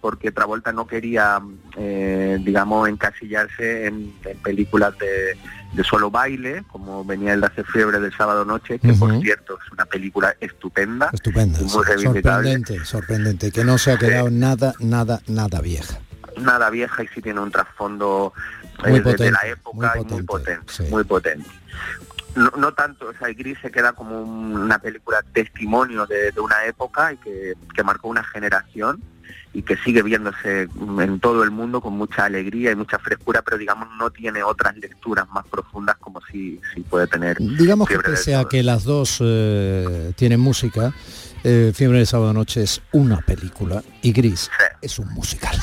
porque 0.00 0.30
Travolta 0.30 0.72
no 0.72 0.86
quería, 0.86 1.40
eh, 1.76 2.38
digamos, 2.40 2.88
encasillarse 2.88 3.86
en, 3.86 4.14
en 4.24 4.38
películas 4.38 4.96
de, 4.98 5.36
de 5.72 5.84
solo 5.84 6.10
baile, 6.10 6.64
como 6.70 7.04
venía 7.04 7.32
el 7.34 7.40
de 7.40 7.46
hace 7.48 7.64
fiebre 7.64 7.98
del 7.98 8.12
sábado 8.16 8.44
noche, 8.44 8.78
que 8.78 8.92
por 8.92 9.20
cierto 9.20 9.58
es 9.64 9.72
una 9.72 9.84
película 9.86 10.36
estupenda, 10.40 11.10
Estupenda, 11.12 11.58
muy 11.58 11.68
sorprendente, 11.68 12.84
sorprendente, 12.84 13.50
que 13.50 13.64
no 13.64 13.76
se 13.78 13.92
ha 13.92 13.98
quedado 13.98 14.30
nada, 14.30 14.72
nada, 14.78 15.20
nada 15.26 15.60
vieja. 15.60 15.98
nada 16.40 16.70
vieja 16.70 17.02
y 17.02 17.08
sí 17.08 17.20
tiene 17.20 17.40
un 17.40 17.50
trasfondo 17.50 18.32
Muy 18.84 18.90
eh, 18.90 18.92
de- 18.92 18.98
de, 18.98 19.02
potente, 19.02 19.32
la 19.32 19.48
época 19.50 19.92
y 20.00 20.04
muy 20.04 20.22
potente, 20.22 20.90
muy 20.90 21.02
potente. 21.04 21.48
No, 22.36 22.52
no 22.56 22.72
tanto, 22.72 23.08
o 23.08 23.12
sea, 23.14 23.28
Gris 23.34 23.58
se 23.60 23.72
queda 23.72 23.92
como 23.94 24.22
un- 24.22 24.56
una 24.56 24.78
película 24.78 25.22
testimonio 25.32 26.06
de, 26.06 26.30
de 26.30 26.40
una 26.40 26.64
época 26.66 27.12
y 27.12 27.16
que, 27.16 27.54
que 27.74 27.82
marcó 27.82 28.06
una 28.08 28.22
generación 28.22 29.02
y 29.52 29.62
que 29.62 29.76
sigue 29.78 30.02
viéndose 30.02 30.68
en 31.00 31.20
todo 31.20 31.42
el 31.42 31.50
mundo 31.50 31.80
con 31.80 31.94
mucha 31.94 32.26
alegría 32.26 32.72
y 32.72 32.76
mucha 32.76 32.98
frescura, 32.98 33.42
pero 33.42 33.58
digamos 33.58 33.88
no 33.98 34.10
tiene 34.10 34.42
otras 34.42 34.76
lecturas 34.76 35.28
más 35.30 35.46
profundas 35.46 35.96
como 35.98 36.20
si, 36.30 36.60
si 36.74 36.80
puede 36.82 37.06
tener. 37.06 37.38
Digamos 37.38 37.88
que 37.88 37.98
pese 37.98 38.34
a 38.34 38.44
que 38.44 38.62
las 38.62 38.84
dos 38.84 39.18
eh, 39.20 40.12
tienen 40.16 40.40
música, 40.40 40.92
eh, 41.44 41.72
Fiebre 41.74 42.00
de 42.00 42.06
Sábado 42.06 42.32
Noche 42.32 42.62
es 42.62 42.82
una 42.92 43.18
película 43.18 43.82
y 44.02 44.12
Gris 44.12 44.50
es 44.82 44.98
un 44.98 45.12
musical. 45.12 45.56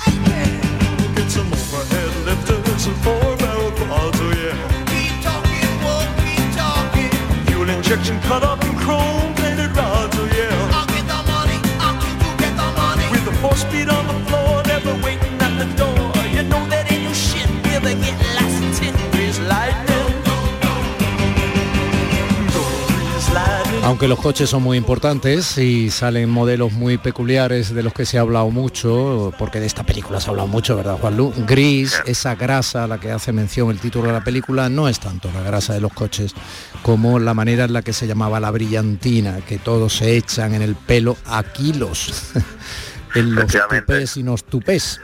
Aunque 23.96 24.10
los 24.10 24.20
coches 24.20 24.50
son 24.50 24.62
muy 24.62 24.78
importantes 24.78 25.58
y 25.58 25.90
salen 25.90 26.30
modelos 26.30 26.74
muy 26.74 26.98
peculiares 26.98 27.74
de 27.74 27.82
los 27.82 27.94
que 27.94 28.06
se 28.06 28.18
ha 28.18 28.22
hablado 28.22 28.52
mucho, 28.52 29.34
porque 29.40 29.62
de 29.62 29.68
esta 29.68 29.86
película 29.86 30.20
se 30.20 30.28
ha 30.28 30.32
hablado 30.32 30.50
mucho, 30.50 30.76
¿verdad, 30.76 30.98
Juan 31.00 31.16
Lu? 31.16 31.34
Gris, 31.48 32.02
esa 32.06 32.36
grasa 32.36 32.84
a 32.84 32.88
la 32.88 33.00
que 33.00 33.14
hace 33.14 33.32
mención 33.32 33.72
el 33.72 33.80
título 33.80 34.08
de 34.08 34.12
la 34.12 34.22
película, 34.22 34.68
no 34.68 34.90
es 34.90 35.00
tanto 35.00 35.32
la 35.32 35.42
grasa 35.44 35.76
de 35.76 35.80
los 35.80 35.94
coches 35.94 36.36
como 36.82 37.20
la 37.20 37.34
manera 37.34 37.64
en 37.64 37.72
la 37.72 37.84
que 37.84 37.94
se 37.94 38.06
llamaba 38.06 38.42
la 38.42 38.52
brillantina, 38.52 39.38
que 39.48 39.60
todos 39.60 39.94
se 39.94 40.18
echan 40.18 40.54
en 40.56 40.62
el 40.62 40.76
pelo 40.76 41.16
a 41.26 41.42
kilos. 41.44 42.34
en 43.16 43.34
los 43.34 43.46
tupés 43.48 44.18
y 44.18 44.24
los 44.24 44.44
tupés. 44.44 45.00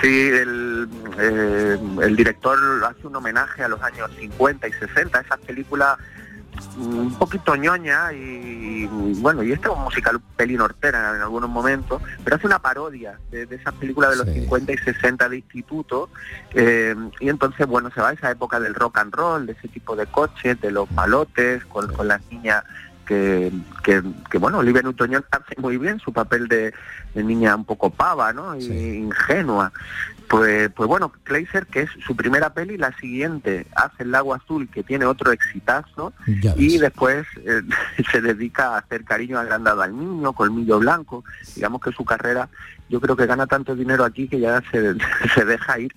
Sí, 0.00 0.08
el, 0.08 0.88
eh, 1.18 1.78
el 2.02 2.16
director 2.16 2.58
hace 2.82 3.06
un 3.06 3.16
homenaje 3.16 3.62
a 3.62 3.68
los 3.68 3.82
años 3.82 4.10
50 4.18 4.68
y 4.68 4.72
60, 4.72 5.20
esas 5.20 5.40
películas 5.40 5.98
un 6.76 7.14
poquito 7.18 7.56
ñoña 7.56 8.12
y 8.12 8.86
bueno, 9.20 9.42
y 9.42 9.52
este 9.52 9.68
es 9.68 9.74
un 9.74 9.82
musical 9.82 10.20
pelín 10.36 10.60
hortera 10.60 11.16
en 11.16 11.22
algunos 11.22 11.50
momentos, 11.50 12.02
pero 12.24 12.36
hace 12.36 12.46
una 12.46 12.58
parodia 12.58 13.18
de, 13.30 13.46
de 13.46 13.56
esas 13.56 13.74
películas 13.74 14.10
de 14.10 14.16
los 14.16 14.34
50 14.34 14.72
y 14.72 14.78
60 14.78 15.28
de 15.28 15.36
instituto 15.36 16.08
eh, 16.54 16.94
y 17.20 17.28
entonces 17.28 17.66
bueno, 17.66 17.90
se 17.94 18.00
va 18.00 18.10
a 18.10 18.12
esa 18.12 18.30
época 18.30 18.60
del 18.60 18.74
rock 18.74 18.98
and 18.98 19.14
roll, 19.14 19.46
de 19.46 19.52
ese 19.52 19.68
tipo 19.68 19.96
de 19.96 20.06
coches, 20.06 20.60
de 20.60 20.70
los 20.70 20.88
palotes, 20.88 21.64
con, 21.66 21.92
con 21.92 22.08
las 22.08 22.20
niñas 22.30 22.64
que, 23.06 23.50
que, 23.82 24.02
que, 24.30 24.38
bueno, 24.38 24.58
Olivia 24.58 24.82
Newton-John 24.82 25.24
hace 25.32 25.60
muy 25.60 25.78
bien 25.78 25.98
su 25.98 26.12
papel 26.12 26.46
de, 26.46 26.72
de 27.12 27.24
niña 27.24 27.56
un 27.56 27.64
poco 27.64 27.90
pava, 27.90 28.32
¿no? 28.32 28.54
Y 28.54 28.66
ingenua. 28.66 29.72
Pues, 30.30 30.70
pues 30.76 30.88
bueno, 30.88 31.10
Kleiser, 31.24 31.66
que 31.66 31.80
es 31.82 31.90
su 32.06 32.14
primera 32.14 32.54
peli, 32.54 32.76
la 32.78 32.96
siguiente 32.98 33.66
hace 33.74 34.04
El 34.04 34.12
Lago 34.12 34.32
Azul, 34.32 34.68
que 34.70 34.84
tiene 34.84 35.04
otro 35.04 35.32
exitazo, 35.32 36.12
Ya 36.40 36.54
y 36.56 36.78
después 36.78 37.26
eh, 37.44 37.62
se 38.12 38.20
dedica 38.20 38.74
a 38.74 38.78
hacer 38.78 39.02
cariño 39.04 39.40
agrandado 39.40 39.82
al 39.82 39.96
niño, 39.98 40.32
colmillo 40.32 40.78
blanco. 40.78 41.24
Digamos 41.56 41.80
que 41.80 41.90
su 41.90 42.04
carrera, 42.04 42.48
yo 42.88 43.00
creo 43.00 43.16
que 43.16 43.26
gana 43.26 43.48
tanto 43.48 43.74
dinero 43.74 44.04
aquí 44.04 44.28
que 44.28 44.38
ya 44.38 44.62
se, 44.70 44.94
se 45.34 45.44
deja 45.44 45.80
ir 45.80 45.92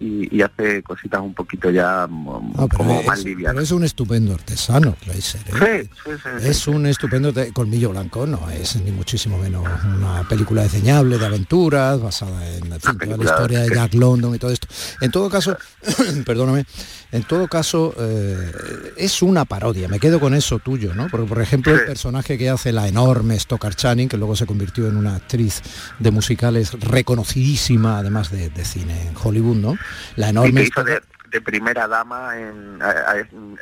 y, 0.00 0.36
y 0.36 0.42
hace 0.42 0.80
cositas 0.84 1.20
un 1.20 1.34
poquito 1.34 1.70
ya 1.70 2.06
mm, 2.08 2.28
Ah, 2.56 2.66
pero 2.70 2.76
como 2.76 3.00
es- 3.00 3.06
más 3.06 3.24
livianas. 3.24 3.54
pero 3.54 3.64
es 3.64 3.72
un 3.72 3.82
estupendo 3.82 4.32
artesano, 4.34 4.94
Kleiser. 5.02 5.40
¿eh? 5.48 5.88
Sí, 5.88 5.90
sí, 6.04 6.10
sí, 6.22 6.28
sí. 6.40 6.48
Es 6.48 6.68
un 6.68 6.86
estupendo 6.86 7.32
colmillo 7.52 7.90
blanco, 7.90 8.24
no 8.24 8.48
es 8.50 8.76
ni 8.76 8.92
muchísimo 8.92 9.38
menos 9.38 9.64
una 9.84 10.22
película 10.28 10.62
diseñable 10.62 11.18
de 11.18 11.26
aventuras, 11.26 12.00
basada 12.00 12.46
en, 12.48 12.72
en 12.72 12.80
fin, 12.80 12.96
toda 12.98 13.16
la 13.16 13.24
historia 13.24 13.60
de 13.62 13.70
Jack 13.78 13.94
London 13.94 14.34
y 14.34 14.38
todo 14.38 14.50
esto. 14.50 14.66
En 15.00 15.12
todo 15.12 15.30
caso, 15.30 15.56
perdóname, 16.26 16.66
en 17.12 17.22
todo 17.22 17.46
caso 17.46 17.94
eh, 17.96 18.52
es 18.96 19.22
una 19.22 19.44
parodia, 19.44 19.86
me 19.86 20.00
quedo 20.00 20.18
con 20.18 20.34
eso 20.34 20.58
tuyo, 20.58 20.94
¿no? 20.94 21.06
Porque 21.08 21.28
por 21.28 21.40
ejemplo 21.40 21.72
el 21.72 21.84
personaje 21.84 22.36
que 22.36 22.50
hace 22.50 22.72
la 22.72 22.88
enorme 22.88 23.38
Stockard 23.38 23.76
Channing, 23.76 24.08
que 24.08 24.16
luego 24.16 24.34
se 24.34 24.46
convirtió 24.46 24.88
en 24.88 24.96
una 24.96 25.14
actriz 25.14 25.62
de 26.00 26.10
musicales 26.10 26.72
reconocidísima, 26.80 27.98
además 27.98 28.32
de, 28.32 28.50
de 28.50 28.64
cine 28.64 29.08
en 29.08 29.14
Hollywood, 29.22 29.56
¿no? 29.56 29.78
La 30.16 30.30
enorme 30.30 30.62
de, 30.62 31.00
de 31.30 31.40
primera 31.40 31.86
dama 31.86 32.36
en 32.36 32.80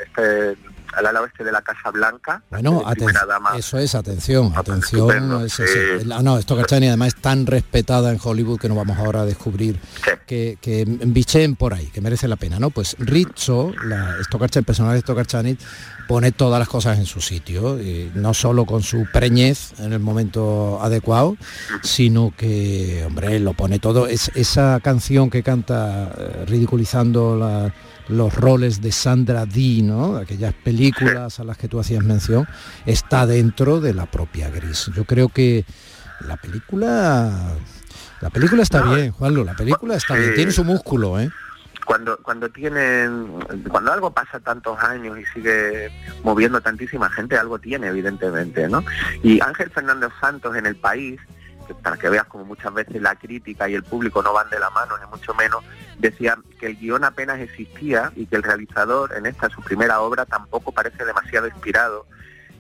este 0.07 0.57
al 0.95 1.07
ala 1.07 1.23
oeste 1.23 1.45
de 1.45 1.53
la 1.53 1.63
Casa 1.63 1.91
Blanca. 1.91 2.43
Bueno, 2.51 2.83
aten- 2.87 3.13
dama. 3.27 3.57
eso 3.57 3.79
es, 3.79 3.95
atención, 3.95 4.53
atención. 4.57 5.09
estupendo, 5.11 5.45
es- 5.45 5.59
es- 5.61 5.71
sí. 6.03 6.07
la- 6.07 6.23
no, 6.23 6.39
Stockard 6.39 6.67
Channing 6.67 6.89
además 6.91 7.09
es 7.09 7.17
tan 7.23 7.47
respetada 7.47 8.11
en 8.13 8.19
Hollywood 8.23 8.59
que 8.61 8.69
no 8.69 8.75
vamos 8.75 8.99
ahora 8.99 9.23
a 9.23 9.25
descubrir 9.25 9.79
que, 10.27 10.59
que 10.61 10.85
bicheen 10.87 11.57
por 11.57 11.75
ahí, 11.75 11.87
que 11.87 12.01
merece 12.01 12.29
la 12.29 12.37
pena, 12.37 12.59
¿no? 12.59 12.71
Pues 12.71 12.97
Rizzo, 12.99 13.73
la 13.85 14.17
Stockard 14.23 14.51
Channing, 14.51 14.63
el 14.63 14.67
personaje 14.67 14.95
de 14.95 15.01
Stockard 15.01 15.27
Channing, 15.27 15.59
pone 16.09 16.31
todas 16.33 16.59
las 16.61 16.69
cosas 16.69 16.99
en 16.99 17.07
su 17.07 17.21
sitio, 17.21 17.81
y 17.83 18.13
no 18.15 18.33
solo 18.33 18.65
con 18.65 18.83
su 18.83 19.07
preñez 19.13 19.73
en 19.81 19.93
el 19.93 19.99
momento 20.01 20.79
adecuado, 20.81 21.37
sino 21.83 22.33
que, 22.37 23.03
hombre, 23.07 23.41
lo 23.41 23.55
pone 23.55 23.79
todo. 23.81 24.07
Es 24.07 24.31
esa 24.37 24.79
canción 24.83 25.31
que 25.31 25.43
canta 25.43 26.13
eh, 26.17 26.45
ridiculizando 26.47 27.37
la- 27.37 27.73
los 28.09 28.35
roles 28.35 28.81
de 28.81 28.93
Sandra 28.93 29.47
Dee, 29.47 29.83
¿no? 29.83 30.17
Aquellas 30.17 30.55
películas 30.55 31.41
a 31.41 31.45
las 31.45 31.57
que 31.57 31.69
tú 31.69 31.81
hacías 31.81 32.05
mención, 32.05 32.47
está 32.85 33.27
dentro 33.27 33.81
de 33.81 33.95
la 33.95 34.07
propia 34.07 34.51
Gris. 34.51 34.91
Yo 34.95 35.05
creo 35.05 35.29
que 35.29 35.65
la 36.21 36.37
película... 36.37 37.55
La 38.21 38.31
película 38.31 38.63
está 38.63 38.83
bien, 38.83 39.13
Juanlo, 39.13 39.45
la 39.45 39.55
película 39.55 39.95
está 39.95 40.15
bien, 40.15 40.35
tiene 40.35 40.51
su 40.51 40.65
músculo, 40.65 41.21
¿eh? 41.21 41.31
cuando 41.87 42.19
cuando 42.19 42.51
tienen 42.51 43.29
cuando 43.69 43.93
algo 43.93 44.13
pasa 44.13 44.41
tantos 44.41 44.79
años 44.81 45.17
y 45.19 45.25
sigue 45.27 45.89
moviendo 46.25 46.61
tantísima 46.61 47.09
gente 47.11 47.39
algo 47.39 47.61
tiene 47.61 47.87
evidentemente 47.87 48.69
no 48.69 48.85
y 49.23 49.41
Ángel 49.41 49.71
Fernández 49.71 50.11
Santos 50.21 50.57
en 50.57 50.67
el 50.67 50.75
país 50.77 51.21
para 51.75 51.97
que 51.97 52.09
veas 52.09 52.27
como 52.27 52.45
muchas 52.45 52.73
veces 52.73 53.01
la 53.01 53.15
crítica 53.17 53.69
y 53.69 53.75
el 53.75 53.83
público 53.83 54.23
no 54.23 54.33
van 54.33 54.49
de 54.51 54.59
la 54.59 54.71
mano 54.71 54.97
ni 54.99 55.07
mucho 55.07 55.35
menos 55.35 55.65
decía 55.99 56.39
que 56.59 56.67
el 56.67 56.77
guion 56.77 57.05
apenas 57.05 57.41
existía 57.41 58.13
y 58.17 58.27
que 58.27 58.37
el 58.37 58.43
realizador 58.43 59.15
en 59.15 59.27
esta 59.27 59.49
su 59.49 59.61
primera 59.63 60.01
obra 60.01 60.27
tampoco 60.27 60.73
parece 60.73 61.05
demasiado 61.05 61.47
inspirado 61.49 62.07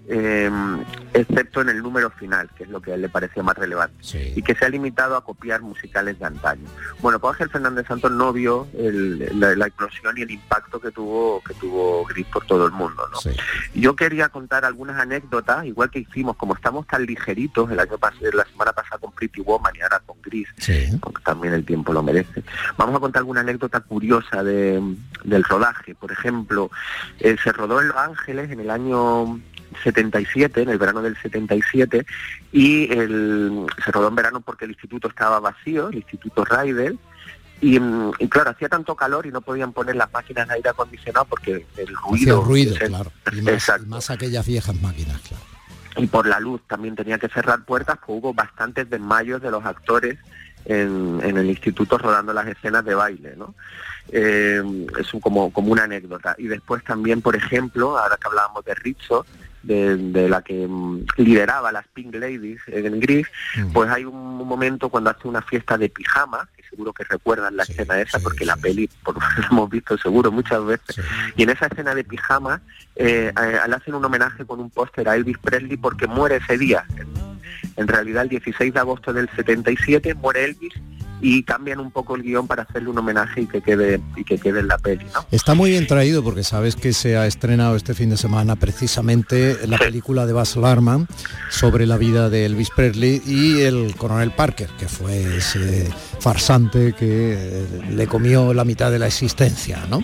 eh, 0.08 0.50
excepto 1.14 1.60
en 1.62 1.68
el 1.70 1.82
número 1.82 2.10
final, 2.10 2.48
que 2.56 2.64
es 2.64 2.68
lo 2.70 2.80
que 2.80 2.92
a 2.92 2.94
él 2.94 3.02
le 3.02 3.08
parecía 3.08 3.42
más 3.42 3.56
relevante, 3.56 3.96
y 4.36 4.42
que 4.42 4.54
se 4.54 4.64
ha 4.64 4.68
limitado 4.68 5.16
a 5.16 5.24
copiar 5.24 5.62
musicales 5.62 6.18
de 6.18 6.24
antaño. 6.26 6.68
Bueno, 7.00 7.18
pues 7.18 7.32
Ángel 7.34 7.50
Fernández 7.50 7.86
Santos 7.86 8.12
no 8.12 8.32
vio 8.32 8.68
el- 8.78 9.28
la, 9.40 9.54
la 9.56 9.66
explosión 9.66 10.16
y 10.18 10.22
el 10.22 10.30
impacto 10.30 10.80
que 10.80 10.90
tuvo 10.90 11.42
que 11.46 11.54
tuvo 11.54 12.04
Gris 12.04 12.26
por 12.26 12.44
todo 12.46 12.66
el 12.66 12.72
mundo. 12.72 13.02
¿no? 13.12 13.18
Yo 13.74 13.96
quería 13.96 14.28
contar 14.28 14.64
algunas 14.64 14.98
anécdotas, 15.00 15.64
igual 15.64 15.90
que 15.90 16.00
hicimos, 16.00 16.36
como 16.36 16.54
estamos 16.54 16.86
tan 16.86 17.04
ligeritos 17.06 17.70
el 17.70 17.80
año 17.80 17.98
pasado, 17.98 18.26
la 18.32 18.44
semana 18.44 18.72
pasada 18.72 18.98
con 18.98 19.12
Pretty 19.12 19.40
Woman 19.40 19.72
y 19.76 19.80
ahora 19.82 20.00
con 20.06 20.20
Gris, 20.22 20.48
porque 21.00 21.22
también 21.24 21.54
el 21.54 21.64
tiempo 21.64 21.92
lo 21.92 22.02
merece. 22.02 22.42
Vamos 22.76 22.94
a 22.96 23.00
contar 23.00 23.20
alguna 23.20 23.40
anécdota 23.40 23.80
curiosa 23.80 24.42
de- 24.44 24.82
del 25.24 25.44
rodaje. 25.44 25.94
Por 25.94 26.12
ejemplo, 26.12 26.70
eh, 27.20 27.36
se 27.42 27.52
rodó 27.52 27.80
en 27.80 27.88
Los 27.88 27.96
Ángeles 27.96 28.50
en 28.50 28.60
el 28.60 28.70
año 28.70 29.40
77, 29.82 30.62
en 30.62 30.68
el 30.68 30.78
verano 30.78 31.02
del 31.02 31.16
77, 31.20 32.06
y 32.52 32.90
el, 32.92 33.66
se 33.84 33.92
rodó 33.92 34.08
en 34.08 34.14
verano 34.14 34.40
porque 34.40 34.64
el 34.64 34.72
instituto 34.72 35.08
estaba 35.08 35.40
vacío, 35.40 35.88
el 35.88 35.96
instituto 35.96 36.44
Raidel, 36.44 36.98
y, 37.60 37.80
mm, 37.80 38.12
y 38.18 38.28
claro, 38.28 38.50
hacía 38.50 38.68
tanto 38.68 38.94
calor 38.94 39.26
y 39.26 39.30
no 39.30 39.40
podían 39.40 39.72
poner 39.72 39.96
las 39.96 40.12
máquinas 40.12 40.46
de 40.48 40.54
aire 40.54 40.68
acondicionado 40.70 41.24
porque 41.24 41.66
el 41.76 41.94
ruido... 41.96 42.42
ruido, 42.42 42.74
ese- 42.76 42.86
claro. 42.88 43.10
Y 43.32 43.40
más, 43.42 43.70
y 43.82 43.86
más 43.86 44.10
aquellas 44.10 44.46
viejas 44.46 44.78
máquinas, 44.80 45.20
claro. 45.22 45.42
y 45.96 46.06
por 46.06 46.26
la 46.26 46.38
luz 46.40 46.60
también 46.66 46.94
tenía 46.96 47.18
que 47.18 47.28
cerrar 47.28 47.64
puertas, 47.64 47.98
pues 48.04 48.18
hubo 48.20 48.34
bastantes 48.34 48.90
desmayos 48.90 49.40
de 49.40 49.50
los 49.50 49.64
actores 49.64 50.18
en, 50.66 51.20
en 51.22 51.38
el 51.38 51.46
instituto 51.46 51.96
rodando 51.96 52.32
las 52.34 52.46
escenas 52.48 52.84
de 52.84 52.94
baile, 52.94 53.34
¿no? 53.36 53.54
Eh, 54.12 54.62
es 55.00 55.14
un- 55.14 55.20
como, 55.20 55.50
como 55.52 55.72
una 55.72 55.84
anécdota. 55.84 56.34
Y 56.38 56.48
después 56.48 56.84
también, 56.84 57.22
por 57.22 57.36
ejemplo, 57.36 57.96
ahora 57.98 58.16
que 58.16 58.26
hablábamos 58.28 58.64
de 58.64 58.74
Rizzo, 58.74 59.24
de, 59.66 59.96
de 59.96 60.28
la 60.28 60.42
que 60.42 60.66
mm, 60.66 61.06
lideraba 61.16 61.72
las 61.72 61.86
Pink 61.88 62.14
Ladies 62.14 62.60
en 62.68 63.00
Gris, 63.00 63.26
pues 63.72 63.90
hay 63.90 64.04
un 64.04 64.36
momento 64.46 64.88
cuando 64.88 65.10
hace 65.10 65.28
una 65.28 65.42
fiesta 65.42 65.76
de 65.76 65.88
pijama, 65.88 66.48
que 66.56 66.62
seguro 66.62 66.92
que 66.92 67.04
recuerdan 67.04 67.56
la 67.56 67.64
escena 67.64 68.00
esa, 68.00 68.20
porque 68.20 68.44
la 68.44 68.56
peli 68.56 68.88
por, 69.02 69.16
la 69.18 69.46
hemos 69.50 69.68
visto 69.68 69.98
seguro 69.98 70.30
muchas 70.30 70.64
veces, 70.64 71.00
y 71.36 71.42
en 71.42 71.50
esa 71.50 71.66
escena 71.66 71.94
de 71.94 72.04
pijama 72.04 72.62
eh, 72.94 73.32
eh, 73.36 73.58
le 73.68 73.74
hacen 73.74 73.94
un 73.94 74.04
homenaje 74.04 74.44
con 74.44 74.60
un 74.60 74.70
póster 74.70 75.08
a 75.08 75.16
Elvis 75.16 75.38
Presley 75.38 75.76
porque 75.76 76.06
muere 76.06 76.36
ese 76.36 76.56
día. 76.56 76.84
En, 76.96 77.08
en 77.76 77.88
realidad 77.88 78.22
el 78.22 78.28
16 78.28 78.72
de 78.72 78.80
agosto 78.80 79.12
del 79.12 79.28
77 79.36 80.14
muere 80.14 80.44
Elvis 80.44 80.74
y 81.20 81.42
cambian 81.42 81.80
un 81.80 81.90
poco 81.90 82.16
el 82.16 82.22
guion 82.22 82.46
para 82.46 82.62
hacerle 82.64 82.90
un 82.90 82.98
homenaje 82.98 83.42
y 83.42 83.46
que 83.46 83.60
quede 83.60 84.00
y 84.16 84.24
que 84.24 84.38
quede 84.38 84.60
en 84.60 84.68
la 84.68 84.78
peli, 84.78 85.06
¿no? 85.14 85.26
Está 85.30 85.54
muy 85.54 85.70
bien 85.70 85.86
traído 85.86 86.22
porque 86.22 86.44
sabes 86.44 86.76
que 86.76 86.92
se 86.92 87.16
ha 87.16 87.26
estrenado 87.26 87.76
este 87.76 87.94
fin 87.94 88.10
de 88.10 88.16
semana 88.16 88.56
precisamente 88.56 89.66
la 89.66 89.78
película 89.78 90.26
de 90.26 90.32
Baz 90.32 90.56
Luhrmann 90.56 91.06
sobre 91.50 91.86
la 91.86 91.96
vida 91.96 92.28
de 92.28 92.46
Elvis 92.46 92.70
Presley 92.70 93.22
y 93.24 93.62
el 93.62 93.94
coronel 93.96 94.30
Parker, 94.32 94.68
que 94.78 94.88
fue 94.88 95.38
ese 95.38 95.88
farsante 96.20 96.92
que 96.92 97.34
eh, 97.34 97.66
le 97.90 98.06
comió 98.06 98.52
la 98.52 98.64
mitad 98.64 98.90
de 98.90 98.98
la 98.98 99.06
existencia, 99.06 99.84
¿no? 99.88 100.02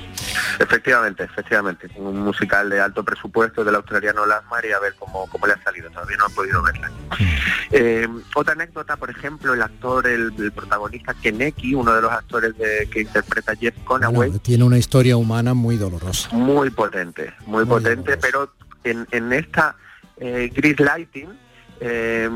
Efectivamente, 0.59 1.25
efectivamente. 1.25 1.89
Un 1.97 2.21
musical 2.21 2.71
de 2.71 2.81
alto 2.81 3.05
presupuesto 3.05 3.65
del 3.65 3.75
australiano 3.75 4.25
Lasmar 4.27 4.65
y 4.65 4.73
a 4.73 4.79
ver 4.79 4.95
cómo, 4.99 5.27
cómo 5.29 5.47
le 5.47 5.55
ha 5.55 5.63
salido. 5.63 5.91
Todavía 5.91 6.17
no 6.17 6.27
he 6.27 6.31
podido 6.31 6.63
verla. 6.63 6.91
Eh, 7.71 8.07
otra 8.35 8.53
anécdota, 8.53 8.97
por 8.97 9.11
ejemplo, 9.11 9.55
el 9.55 9.63
actor, 9.63 10.07
el, 10.07 10.33
el 10.39 10.53
protagonista 10.53 11.02
Keneki, 11.15 11.75
uno 11.75 11.93
de 11.95 12.03
los 12.03 12.13
actores 12.13 12.57
de- 12.57 12.89
que 12.91 13.01
interpreta 13.03 13.55
Jeff 13.57 13.75
Conaway, 13.85 14.15
Bueno, 14.31 14.39
tiene 14.39 14.65
una 14.65 14.79
historia 14.79 15.17
humana 15.17 15.55
muy 15.55 15.77
dolorosa. 15.77 16.29
muy 16.33 16.71
potente, 16.71 17.33
muy, 17.47 17.65
potente, 17.65 18.17
pero 18.17 18.53
en, 18.85 19.07
en 19.11 19.33
esta 19.33 19.75
eh, 20.19 20.51
Gris 20.55 20.79
Lighting, 20.79 21.29
eh, 21.81 22.31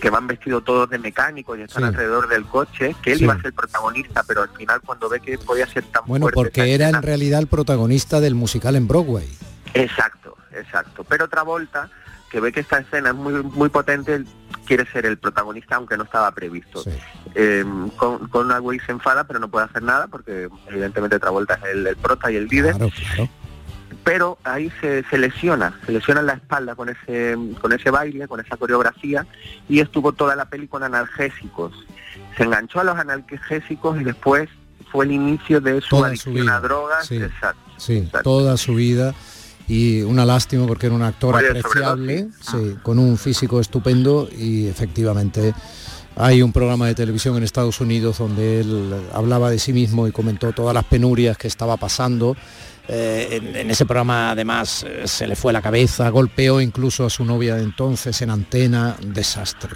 que 0.00 0.08
van 0.10 0.26
vestidos 0.28 0.62
todos 0.64 0.88
de 0.88 0.98
mecánicos 0.98 1.58
y 1.58 1.62
están 1.62 1.82
Sí. 1.82 1.88
alrededor 1.88 2.28
del 2.28 2.44
coche, 2.44 2.94
que 3.02 3.12
él 3.12 3.18
Sí. 3.18 3.24
iba 3.24 3.34
a 3.34 3.40
ser 3.42 3.52
protagonista, 3.52 4.22
pero 4.22 4.42
al 4.42 4.50
final 4.50 4.80
cuando 4.82 5.08
ve 5.08 5.18
que 5.18 5.36
podía 5.38 5.66
ser 5.66 5.82
tan 5.84 6.04
Bueno, 6.06 6.24
fuerte 6.26 6.36
porque 6.36 6.72
era 6.74 6.84
escena- 6.84 6.98
en 6.98 7.02
realidad 7.02 7.40
el 7.40 7.48
protagonista 7.48 8.20
del 8.20 8.36
musical 8.36 8.76
en 8.76 8.86
Broadway. 8.86 9.28
Exacto, 9.72 10.36
exacto. 10.52 11.02
Pero 11.04 11.28
Travolta, 11.28 11.90
que 12.30 12.38
ve 12.40 12.52
que 12.52 12.60
esta 12.60 12.78
escena 12.78 13.08
es 13.10 13.14
muy, 13.16 13.32
muy 13.42 13.68
potente, 13.68 14.22
quiere 14.66 14.86
ser 14.90 15.06
el 15.06 15.18
protagonista, 15.18 15.76
aunque 15.76 15.96
no 15.96 16.04
estaba 16.04 16.30
previsto. 16.32 16.82
Eh, 17.34 17.64
con, 17.96 18.28
con 18.28 18.48
Conway 18.48 18.78
se 18.80 18.92
enfada, 18.92 19.24
pero 19.24 19.38
no 19.38 19.48
puede 19.48 19.66
hacer 19.66 19.82
nada, 19.82 20.06
porque 20.08 20.48
evidentemente 20.68 21.18
Travolta 21.18 21.54
es 21.54 21.64
el, 21.74 21.86
el 21.86 21.96
prota 21.96 22.30
y 22.30 22.36
el 22.36 22.46
líder. 22.46 22.76
Pero 24.02 24.36
ahí 24.44 24.70
se, 24.80 25.02
se 25.04 25.16
lesiona, 25.16 25.78
se 25.86 25.92
lesiona 25.92 26.20
en 26.20 26.26
la 26.26 26.34
espalda 26.34 26.74
con 26.74 26.90
ese, 26.90 27.36
con 27.60 27.72
ese 27.72 27.90
baile, 27.90 28.28
con 28.28 28.38
esa 28.40 28.56
coreografía, 28.56 29.26
y 29.68 29.80
estuvo 29.80 30.12
toda 30.12 30.36
la 30.36 30.44
peli 30.46 30.68
con 30.68 30.82
analgésicos. 30.82 31.72
Se 32.36 32.42
enganchó 32.42 32.80
a 32.80 32.84
los 32.84 32.98
analgésicos 32.98 33.98
y 34.00 34.04
después 34.04 34.50
fue 34.92 35.06
el 35.06 35.12
inicio 35.12 35.60
de 35.60 35.80
su 35.80 35.88
Toda 35.90 36.14
su 36.16 36.28
adicción 36.28 36.48
a 36.50 36.58
vida, 36.58 36.60
drogas. 36.60 37.06
sí. 37.06 37.16
Exacto. 37.16 37.60
Sí, 37.76 38.08
toda 38.22 38.56
su 38.56 38.74
vida 38.76 39.14
y 39.68 40.02
una 40.02 40.24
lástima 40.24 40.66
porque 40.66 40.86
era 40.86 40.94
un 40.94 41.02
actor 41.02 41.36
apreciable, 41.36 42.28
sí, 42.40 42.76
con 42.82 42.98
un 42.98 43.16
físico 43.16 43.60
estupendo 43.60 44.28
y 44.36 44.66
efectivamente 44.66 45.54
hay 46.16 46.42
un 46.42 46.52
programa 46.52 46.86
de 46.86 46.94
televisión 46.94 47.36
en 47.36 47.42
Estados 47.42 47.80
Unidos 47.80 48.18
donde 48.18 48.60
él 48.60 48.94
hablaba 49.12 49.50
de 49.50 49.58
sí 49.58 49.72
mismo 49.72 50.06
y 50.06 50.12
comentó 50.12 50.52
todas 50.52 50.74
las 50.74 50.84
penurias 50.84 51.36
que 51.36 51.48
estaba 51.48 51.76
pasando. 51.76 52.36
Eh, 52.86 53.28
en, 53.30 53.56
en 53.56 53.70
ese 53.70 53.86
programa 53.86 54.32
además 54.32 54.84
eh, 54.86 55.08
se 55.08 55.26
le 55.26 55.36
fue 55.36 55.54
la 55.54 55.62
cabeza, 55.62 56.08
golpeó 56.10 56.60
incluso 56.60 57.06
a 57.06 57.10
su 57.10 57.24
novia 57.24 57.56
de 57.56 57.62
entonces 57.62 58.20
en 58.20 58.28
antena, 58.30 58.94
desastre. 59.02 59.70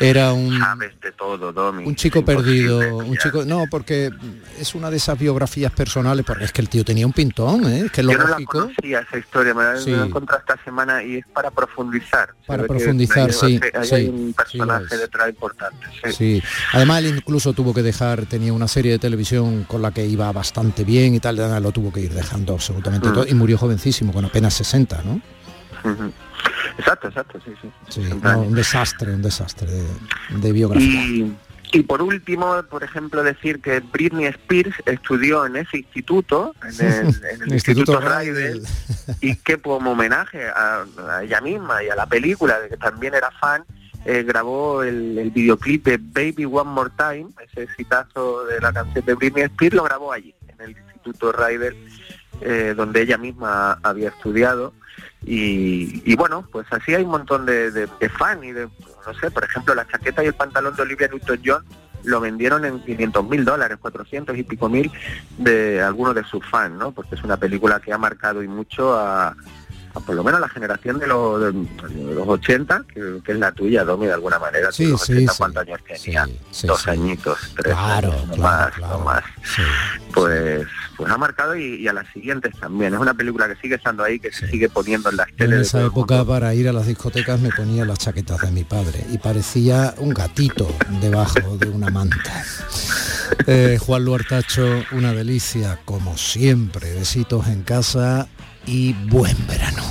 Era 0.00 0.32
un, 0.32 0.58
Sabes 0.58 0.98
de 1.00 1.12
todo, 1.12 1.52
Domi. 1.52 1.84
un 1.84 1.94
chico 1.94 2.24
perdido, 2.24 2.96
un 2.96 3.16
chico, 3.18 3.44
no, 3.44 3.64
porque 3.70 4.10
es 4.58 4.74
una 4.74 4.90
de 4.90 4.96
esas 4.96 5.18
biografías 5.18 5.70
personales, 5.72 6.24
porque 6.26 6.44
es 6.44 6.52
que 6.52 6.62
el 6.62 6.68
tío 6.70 6.84
tenía 6.84 7.06
un 7.06 7.12
pintón, 7.12 7.64
¿eh? 7.70 7.82
es 7.86 7.92
que 7.92 8.02
lo 8.02 8.12
Yo 8.12 8.18
no 8.18 8.24
la 8.24 8.30
lógico. 8.30 8.60
conocía 8.62 9.00
esa 9.00 9.18
historia, 9.18 9.52
me 9.54 9.62
la, 9.62 9.76
Sí. 9.76 9.90
la 9.90 10.02
he 10.04 10.06
encontrado 10.06 10.40
esta 10.40 10.64
semana 10.64 11.02
y 11.02 11.16
es 11.18 11.26
para 11.26 11.50
profundizar. 11.50 12.30
Para 12.46 12.64
profundizar, 12.66 13.32
sí, 13.32 13.60
sí, 13.82 13.92
hay 13.94 14.08
un 14.08 14.28
sí 14.28 14.32
personaje 14.34 14.86
lo 14.88 14.94
es. 14.94 15.00
detrás 15.00 15.28
importante. 15.28 15.86
sí. 16.04 16.12
Sí, 16.12 16.42
además 16.72 17.00
él 17.04 17.14
incluso 17.16 17.52
tuvo 17.52 17.74
que 17.74 17.82
dejar, 17.82 18.24
tenía 18.26 18.52
una 18.52 18.68
serie 18.68 18.92
de 18.92 18.98
televisión 18.98 19.64
con 19.64 19.82
la 19.82 19.90
que 19.90 20.06
iba 20.06 20.32
bastante 20.32 20.82
bien 20.84 21.14
y 21.14 21.20
tal, 21.20 21.36
lo 21.62 21.72
tuvo 21.72 21.92
que 21.92 22.00
ir 22.00 22.14
dejando 22.14 22.54
absolutamente 22.54 23.08
Mm. 23.08 23.12
todo 23.12 23.26
y 23.26 23.34
murió 23.34 23.58
jovencísimo, 23.58 24.12
con 24.12 24.24
apenas 24.24 24.54
60, 24.54 25.02
¿no? 25.04 25.20
Exacto, 26.78 27.08
exacto, 27.08 27.40
sí, 27.44 27.52
sí. 27.60 27.70
Sí, 27.88 28.02
60 28.02 28.24
no, 28.24 28.30
años. 28.30 28.48
un 28.48 28.54
desastre, 28.54 29.14
un 29.14 29.22
desastre 29.22 29.70
de, 29.70 29.86
de 30.38 30.52
biografía. 30.52 31.02
Y, 31.02 31.36
y 31.72 31.82
por 31.82 32.02
último, 32.02 32.62
por 32.68 32.82
ejemplo, 32.82 33.22
decir 33.22 33.60
que 33.60 33.80
Britney 33.80 34.26
Spears 34.26 34.74
estudió 34.86 35.46
en 35.46 35.56
ese 35.56 35.78
instituto, 35.78 36.54
en 36.62 36.86
el, 36.86 37.06
en 37.06 37.42
el 37.42 37.52
Instituto 37.52 37.92
Instituto 37.92 38.00
Raidel, 38.00 38.62
y 39.20 39.36
que 39.36 39.58
como 39.58 39.92
homenaje 39.92 40.48
a, 40.48 40.84
a 41.08 41.22
ella 41.22 41.40
misma 41.40 41.82
y 41.84 41.88
a 41.88 41.94
la 41.94 42.06
película, 42.06 42.58
de 42.60 42.70
que 42.70 42.76
también 42.76 43.14
era 43.14 43.30
fan, 43.30 43.64
eh, 44.04 44.24
grabó 44.24 44.82
el, 44.82 45.18
el 45.18 45.30
videoclip 45.30 45.84
de 45.84 45.98
Baby 45.98 46.46
One 46.46 46.70
More 46.70 46.90
Time, 46.96 47.28
ese 47.40 47.68
citazo 47.76 48.44
de 48.46 48.60
la 48.60 48.72
canción 48.72 49.04
de 49.04 49.14
Britney 49.14 49.44
Spears, 49.44 49.76
lo 49.76 49.84
grabó 49.84 50.12
allí, 50.12 50.34
en 50.48 50.60
el 50.60 50.70
Instituto 50.70 51.30
Raidel. 51.32 51.76
Eh, 52.40 52.74
donde 52.76 53.02
ella 53.02 53.18
misma 53.18 53.78
había 53.82 54.08
estudiado. 54.08 54.72
Y, 55.24 56.14
bueno, 56.16 56.46
pues 56.50 56.66
así 56.70 56.94
hay 56.94 57.04
un 57.04 57.10
montón 57.10 57.44
de, 57.44 57.70
de, 57.70 58.08
fan 58.08 58.42
y 58.42 58.52
de, 58.52 58.68
no 59.06 59.14
sé, 59.20 59.30
por 59.30 59.44
ejemplo, 59.44 59.74
la 59.74 59.86
chaqueta 59.86 60.24
y 60.24 60.28
el 60.28 60.34
pantalón 60.34 60.74
de 60.74 60.82
Olivia 60.82 61.08
Newton-John 61.08 61.64
lo 62.04 62.20
vendieron 62.20 62.64
en 62.64 62.80
500 62.80 63.28
mil 63.28 63.44
dólares, 63.44 63.76
400 63.80 64.36
y 64.36 64.42
pico 64.42 64.68
mil 64.68 64.90
de 65.36 65.82
algunos 65.82 66.14
de 66.14 66.24
sus 66.24 66.44
fans, 66.46 66.78
¿no? 66.78 66.92
Porque 66.92 67.14
es 67.14 67.22
una 67.22 67.36
película 67.36 67.80
que 67.80 67.92
ha 67.92 67.98
marcado 67.98 68.42
y 68.42 68.48
mucho 68.48 68.98
a 68.98 69.36
por 69.92 70.14
lo 70.14 70.22
menos 70.22 70.40
la 70.40 70.48
generación 70.48 70.98
de 70.98 71.06
los, 71.06 71.40
de, 71.40 71.52
de 71.52 72.14
los 72.14 72.28
80, 72.28 72.84
que, 72.92 73.20
que 73.24 73.32
es 73.32 73.38
la 73.38 73.52
tuya, 73.52 73.84
Domi, 73.84 74.06
de 74.06 74.12
alguna 74.12 74.38
manera. 74.38 74.70
Sí, 74.70 74.86
los 74.86 75.02
sí, 75.02 75.12
80, 75.12 75.32
sí. 75.32 75.38
¿Cuántos 75.38 75.62
años 75.66 75.80
tenía? 75.84 76.28
Dos 76.64 76.88
añitos, 76.88 77.38
tres 77.56 77.74
Claro, 77.74 78.12
años, 78.12 78.26
no 78.28 78.34
claro, 78.34 78.72
más, 78.80 78.90
no 78.90 78.98
más. 79.00 79.24
Pues, 80.14 80.66
pues 80.96 81.10
ha 81.12 81.16
marcado 81.18 81.56
y, 81.56 81.76
y 81.76 81.88
a 81.88 81.92
las 81.92 82.06
siguientes 82.12 82.52
también. 82.58 82.94
Es 82.94 83.00
una 83.00 83.14
película 83.14 83.48
que 83.48 83.56
sigue 83.60 83.76
estando 83.76 84.04
ahí, 84.04 84.18
que 84.20 84.32
se 84.32 84.48
sigue 84.48 84.68
poniendo 84.68 85.10
en 85.10 85.16
las 85.16 85.28
en 85.28 85.36
teles. 85.36 85.56
de 85.58 85.62
esa 85.62 85.82
época 85.84 86.24
para 86.24 86.54
ir 86.54 86.68
a 86.68 86.72
las 86.72 86.86
discotecas 86.86 87.40
me 87.40 87.50
ponía 87.50 87.84
las 87.84 87.98
chaquetas 87.98 88.40
de 88.42 88.50
mi 88.50 88.64
padre 88.64 89.04
y 89.10 89.18
parecía 89.18 89.94
un 89.98 90.10
gatito 90.14 90.68
debajo 91.00 91.56
de 91.58 91.68
una 91.68 91.90
manta. 91.90 92.44
Eh, 93.46 93.78
Juan 93.80 94.04
Luartacho, 94.04 94.66
una 94.92 95.12
delicia, 95.12 95.78
como 95.84 96.16
siempre. 96.18 96.92
Besitos 96.94 97.46
en 97.48 97.62
casa 97.62 98.28
y 98.66 98.92
buen 98.92 99.36
verano. 99.46 99.82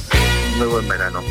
Muy 0.57 0.67
buen 0.67 0.87
verano. 0.87 1.21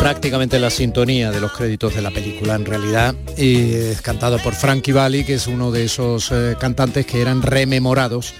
Prácticamente 0.00 0.58
la 0.58 0.70
sintonía 0.70 1.30
de 1.30 1.40
los 1.40 1.52
créditos 1.52 1.94
de 1.94 2.02
la 2.02 2.10
película 2.10 2.54
en 2.54 2.64
realidad 2.64 3.14
y 3.36 3.74
es 3.74 4.00
cantado 4.00 4.38
por 4.38 4.54
Frankie 4.54 4.92
Valli, 4.92 5.22
que 5.22 5.34
es 5.34 5.46
uno 5.46 5.70
de 5.70 5.84
esos 5.84 6.32
eh, 6.32 6.56
cantantes 6.58 7.06
que 7.06 7.20
eran 7.20 7.42
rememorados 7.42 8.34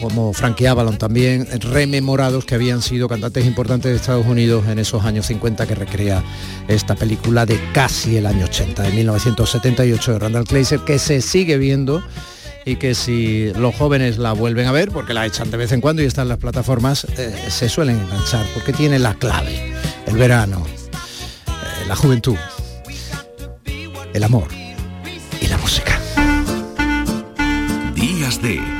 como 0.00 0.32
Frankie 0.32 0.66
Avalon 0.66 0.96
también, 0.96 1.46
rememorados 1.60 2.44
que 2.44 2.54
habían 2.54 2.82
sido 2.82 3.08
cantantes 3.08 3.46
importantes 3.46 3.90
de 3.90 3.96
Estados 3.96 4.26
Unidos 4.26 4.66
en 4.66 4.78
esos 4.78 5.04
años 5.04 5.26
50 5.26 5.66
que 5.66 5.74
recrea 5.74 6.22
esta 6.68 6.94
película 6.94 7.46
de 7.46 7.60
casi 7.72 8.16
el 8.16 8.26
año 8.26 8.46
80, 8.46 8.82
de 8.82 8.92
1978 8.92 10.12
de 10.12 10.18
Randall 10.18 10.44
Kleiser, 10.44 10.80
que 10.80 10.98
se 10.98 11.20
sigue 11.20 11.58
viendo 11.58 12.02
y 12.64 12.76
que 12.76 12.94
si 12.94 13.52
los 13.54 13.74
jóvenes 13.74 14.18
la 14.18 14.32
vuelven 14.32 14.66
a 14.66 14.72
ver, 14.72 14.90
porque 14.90 15.14
la 15.14 15.26
echan 15.26 15.50
de 15.50 15.56
vez 15.56 15.72
en 15.72 15.80
cuando 15.80 16.02
y 16.02 16.06
están 16.06 16.28
las 16.28 16.38
plataformas, 16.38 17.04
eh, 17.16 17.34
se 17.48 17.68
suelen 17.68 18.00
enganchar, 18.00 18.46
porque 18.54 18.72
tiene 18.72 18.98
la 18.98 19.14
clave, 19.14 19.74
el 20.06 20.16
verano, 20.16 20.64
eh, 20.66 21.86
la 21.86 21.96
juventud, 21.96 22.36
el 24.12 24.22
amor 24.22 24.48
y 25.40 25.46
la 25.46 25.58
música. 25.58 25.98
Días 27.94 28.40
de 28.42 28.79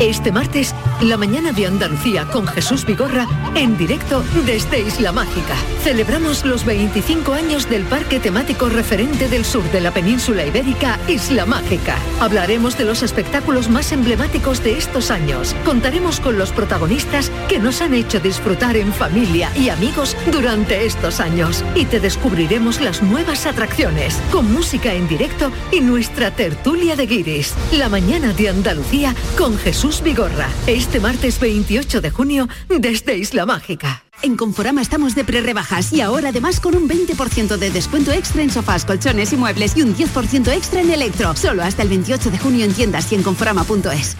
Este 0.00 0.30
martes, 0.30 0.76
la 1.00 1.16
mañana 1.16 1.50
de 1.50 1.66
Andalucía 1.66 2.24
con 2.26 2.46
Jesús 2.46 2.86
Vigorra 2.86 3.26
en 3.56 3.76
directo 3.76 4.22
desde 4.46 4.78
Isla 4.78 5.10
Mágica. 5.10 5.56
Celebramos 5.82 6.44
los 6.44 6.64
25 6.64 7.32
años 7.32 7.68
del 7.68 7.82
parque 7.82 8.20
temático 8.20 8.68
referente 8.68 9.28
del 9.28 9.44
sur 9.44 9.64
de 9.72 9.80
la 9.80 9.90
península 9.90 10.46
ibérica, 10.46 11.00
Isla 11.08 11.46
Mágica. 11.46 11.96
Hablaremos 12.20 12.78
de 12.78 12.84
los 12.84 13.02
espectáculos 13.02 13.68
más 13.68 13.90
emblemáticos 13.90 14.62
de 14.62 14.78
estos 14.78 15.10
años. 15.10 15.56
Contaremos 15.64 16.20
con 16.20 16.38
los 16.38 16.52
protagonistas 16.52 17.32
que 17.48 17.58
nos 17.58 17.82
han 17.82 17.92
hecho 17.92 18.20
disfrutar 18.20 18.76
en 18.76 18.92
familia 18.92 19.50
y 19.56 19.68
amigos 19.68 20.16
durante 20.30 20.86
estos 20.86 21.18
años. 21.18 21.64
Y 21.74 21.86
te 21.86 21.98
descubriremos 21.98 22.80
las 22.80 23.02
nuevas 23.02 23.46
atracciones, 23.46 24.20
con 24.30 24.52
música 24.52 24.94
en 24.94 25.08
directo 25.08 25.50
y 25.72 25.80
nuestra 25.80 26.30
tertulia 26.30 26.94
de 26.94 27.06
guiris. 27.06 27.54
La 27.72 27.88
mañana 27.88 28.32
de 28.32 28.48
Andalucía 28.48 29.12
con 29.36 29.58
Jesús 29.58 29.87
Vigorra. 30.02 30.48
Este 30.66 31.00
martes 31.00 31.40
28 31.40 32.02
de 32.02 32.10
junio 32.10 32.46
desde 32.68 33.16
Isla 33.16 33.46
Mágica. 33.46 34.04
En 34.22 34.36
Conforama 34.36 34.82
estamos 34.82 35.14
de 35.14 35.24
pre-rebajas 35.24 35.92
y 35.92 36.02
ahora 36.02 36.28
además 36.28 36.60
con 36.60 36.76
un 36.76 36.88
20% 36.88 37.56
de 37.56 37.70
descuento 37.70 38.12
extra 38.12 38.42
en 38.42 38.50
sofás, 38.50 38.84
colchones 38.84 39.32
y 39.32 39.36
muebles 39.36 39.76
y 39.76 39.82
un 39.82 39.96
10% 39.96 40.52
extra 40.52 40.82
en 40.82 40.90
electro. 40.90 41.34
Solo 41.34 41.62
hasta 41.62 41.82
el 41.82 41.88
28 41.88 42.30
de 42.30 42.38
junio 42.38 42.64
en 42.66 42.74
tiendas 42.74 43.10
y 43.12 43.14
en 43.14 43.22
conforama.es. 43.22 44.18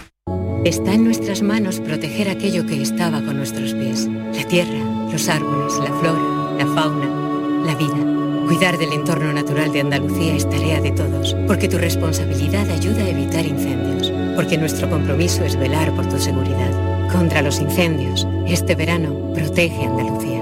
Está 0.65 0.93
en 0.93 1.05
nuestras 1.05 1.43
manos 1.43 1.79
proteger 1.79 2.29
aquello 2.29 2.65
que 2.65 2.81
estaba 2.81 3.21
con 3.21 3.37
nuestros 3.37 3.73
pies. 3.73 4.07
La 4.33 4.43
tierra, 4.47 5.09
los 5.11 5.29
árboles, 5.29 5.73
la 5.77 5.93
flora, 5.99 6.57
la 6.57 6.65
fauna, 6.73 7.65
la 7.65 7.75
vida. 7.75 8.19
Cuidar 8.47 8.79
del 8.79 8.93
entorno 8.93 9.31
natural 9.31 9.71
de 9.71 9.81
Andalucía 9.81 10.35
es 10.35 10.49
tarea 10.49 10.81
de 10.81 10.91
todos, 10.91 11.35
porque 11.45 11.69
tu 11.69 11.77
responsabilidad 11.77 12.67
ayuda 12.71 13.03
a 13.03 13.09
evitar 13.09 13.45
incendios, 13.45 14.08
porque 14.39 14.57
nuestro 14.57 14.89
compromiso 14.89 15.43
es 15.43 15.57
velar 15.57 15.93
por 15.95 16.07
tu 16.07 16.17
seguridad. 16.17 16.71
Contra 17.11 17.41
los 17.41 17.59
incendios, 17.59 18.25
este 18.47 18.73
verano 18.73 19.33
protege 19.33 19.83
Andalucía. 19.83 20.41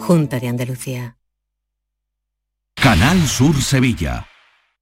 Junta 0.00 0.40
de 0.40 0.48
Andalucía. 0.48 1.16
Canal 2.74 3.24
Sur 3.28 3.54
Sevilla. 3.62 4.29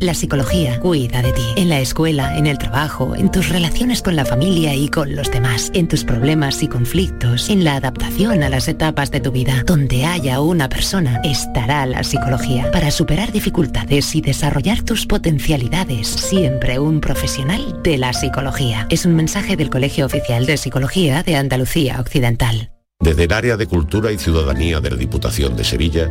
La 0.00 0.12
psicología 0.12 0.80
cuida 0.80 1.22
de 1.22 1.32
ti. 1.32 1.44
En 1.54 1.68
la 1.68 1.78
escuela, 1.78 2.36
en 2.36 2.48
el 2.48 2.58
trabajo, 2.58 3.14
en 3.14 3.30
tus 3.30 3.48
relaciones 3.48 4.02
con 4.02 4.16
la 4.16 4.24
familia 4.24 4.74
y 4.74 4.88
con 4.88 5.14
los 5.14 5.30
demás, 5.30 5.70
en 5.72 5.86
tus 5.86 6.02
problemas 6.02 6.64
y 6.64 6.66
conflictos, 6.66 7.48
en 7.48 7.62
la 7.62 7.76
adaptación 7.76 8.42
a 8.42 8.48
las 8.48 8.66
etapas 8.66 9.12
de 9.12 9.20
tu 9.20 9.30
vida. 9.30 9.62
Donde 9.64 10.04
haya 10.04 10.40
una 10.40 10.68
persona, 10.68 11.20
estará 11.22 11.86
la 11.86 12.02
psicología. 12.02 12.72
Para 12.72 12.90
superar 12.90 13.30
dificultades 13.30 14.16
y 14.16 14.20
desarrollar 14.20 14.82
tus 14.82 15.06
potencialidades, 15.06 16.08
siempre 16.08 16.80
un 16.80 17.00
profesional 17.00 17.80
de 17.84 17.96
la 17.96 18.12
psicología. 18.12 18.88
Es 18.90 19.06
un 19.06 19.14
mensaje 19.14 19.54
del 19.56 19.70
Colegio 19.70 20.06
Oficial 20.06 20.44
de 20.44 20.56
Psicología 20.56 21.22
de 21.22 21.36
Andalucía 21.36 22.00
Occidental. 22.00 22.72
Desde 22.98 23.24
el 23.24 23.32
área 23.32 23.56
de 23.56 23.68
Cultura 23.68 24.10
y 24.10 24.18
Ciudadanía 24.18 24.80
de 24.80 24.90
la 24.90 24.96
Diputación 24.96 25.54
de 25.54 25.62
Sevilla, 25.62 26.10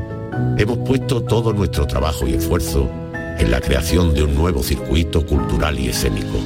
hemos 0.57 0.77
puesto 0.87 1.21
todo 1.21 1.51
nuestro 1.51 1.85
trabajo 1.85 2.25
y 2.25 2.35
esfuerzo 2.35 3.02
en 3.39 3.51
la 3.51 3.59
creación 3.61 4.13
de 4.13 4.23
un 4.23 4.35
nuevo 4.35 4.63
circuito 4.63 5.25
cultural 5.25 5.79
y 5.79 5.89
escénico, 5.89 6.39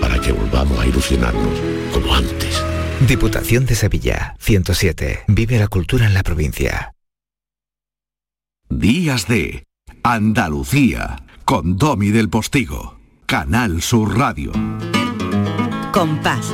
para 0.00 0.18
que 0.20 0.32
volvamos 0.32 0.78
a 0.78 0.86
ilusionarnos 0.86 1.58
como 1.92 2.14
antes. 2.14 2.62
Diputación 3.06 3.66
de 3.66 3.74
Sevilla, 3.74 4.36
107. 4.38 5.24
Vive 5.26 5.58
la 5.58 5.68
cultura 5.68 6.06
en 6.06 6.14
la 6.14 6.22
provincia. 6.22 6.92
Días 8.68 9.26
de 9.26 9.64
Andalucía 10.02 11.22
con 11.44 11.76
Domi 11.76 12.10
del 12.10 12.28
Postigo, 12.28 12.98
Canal 13.26 13.82
Sur 13.82 14.16
Radio. 14.16 14.52
Compás. 15.92 16.52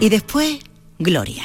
Y 0.00 0.08
después, 0.08 0.58
Gloria. 0.98 1.44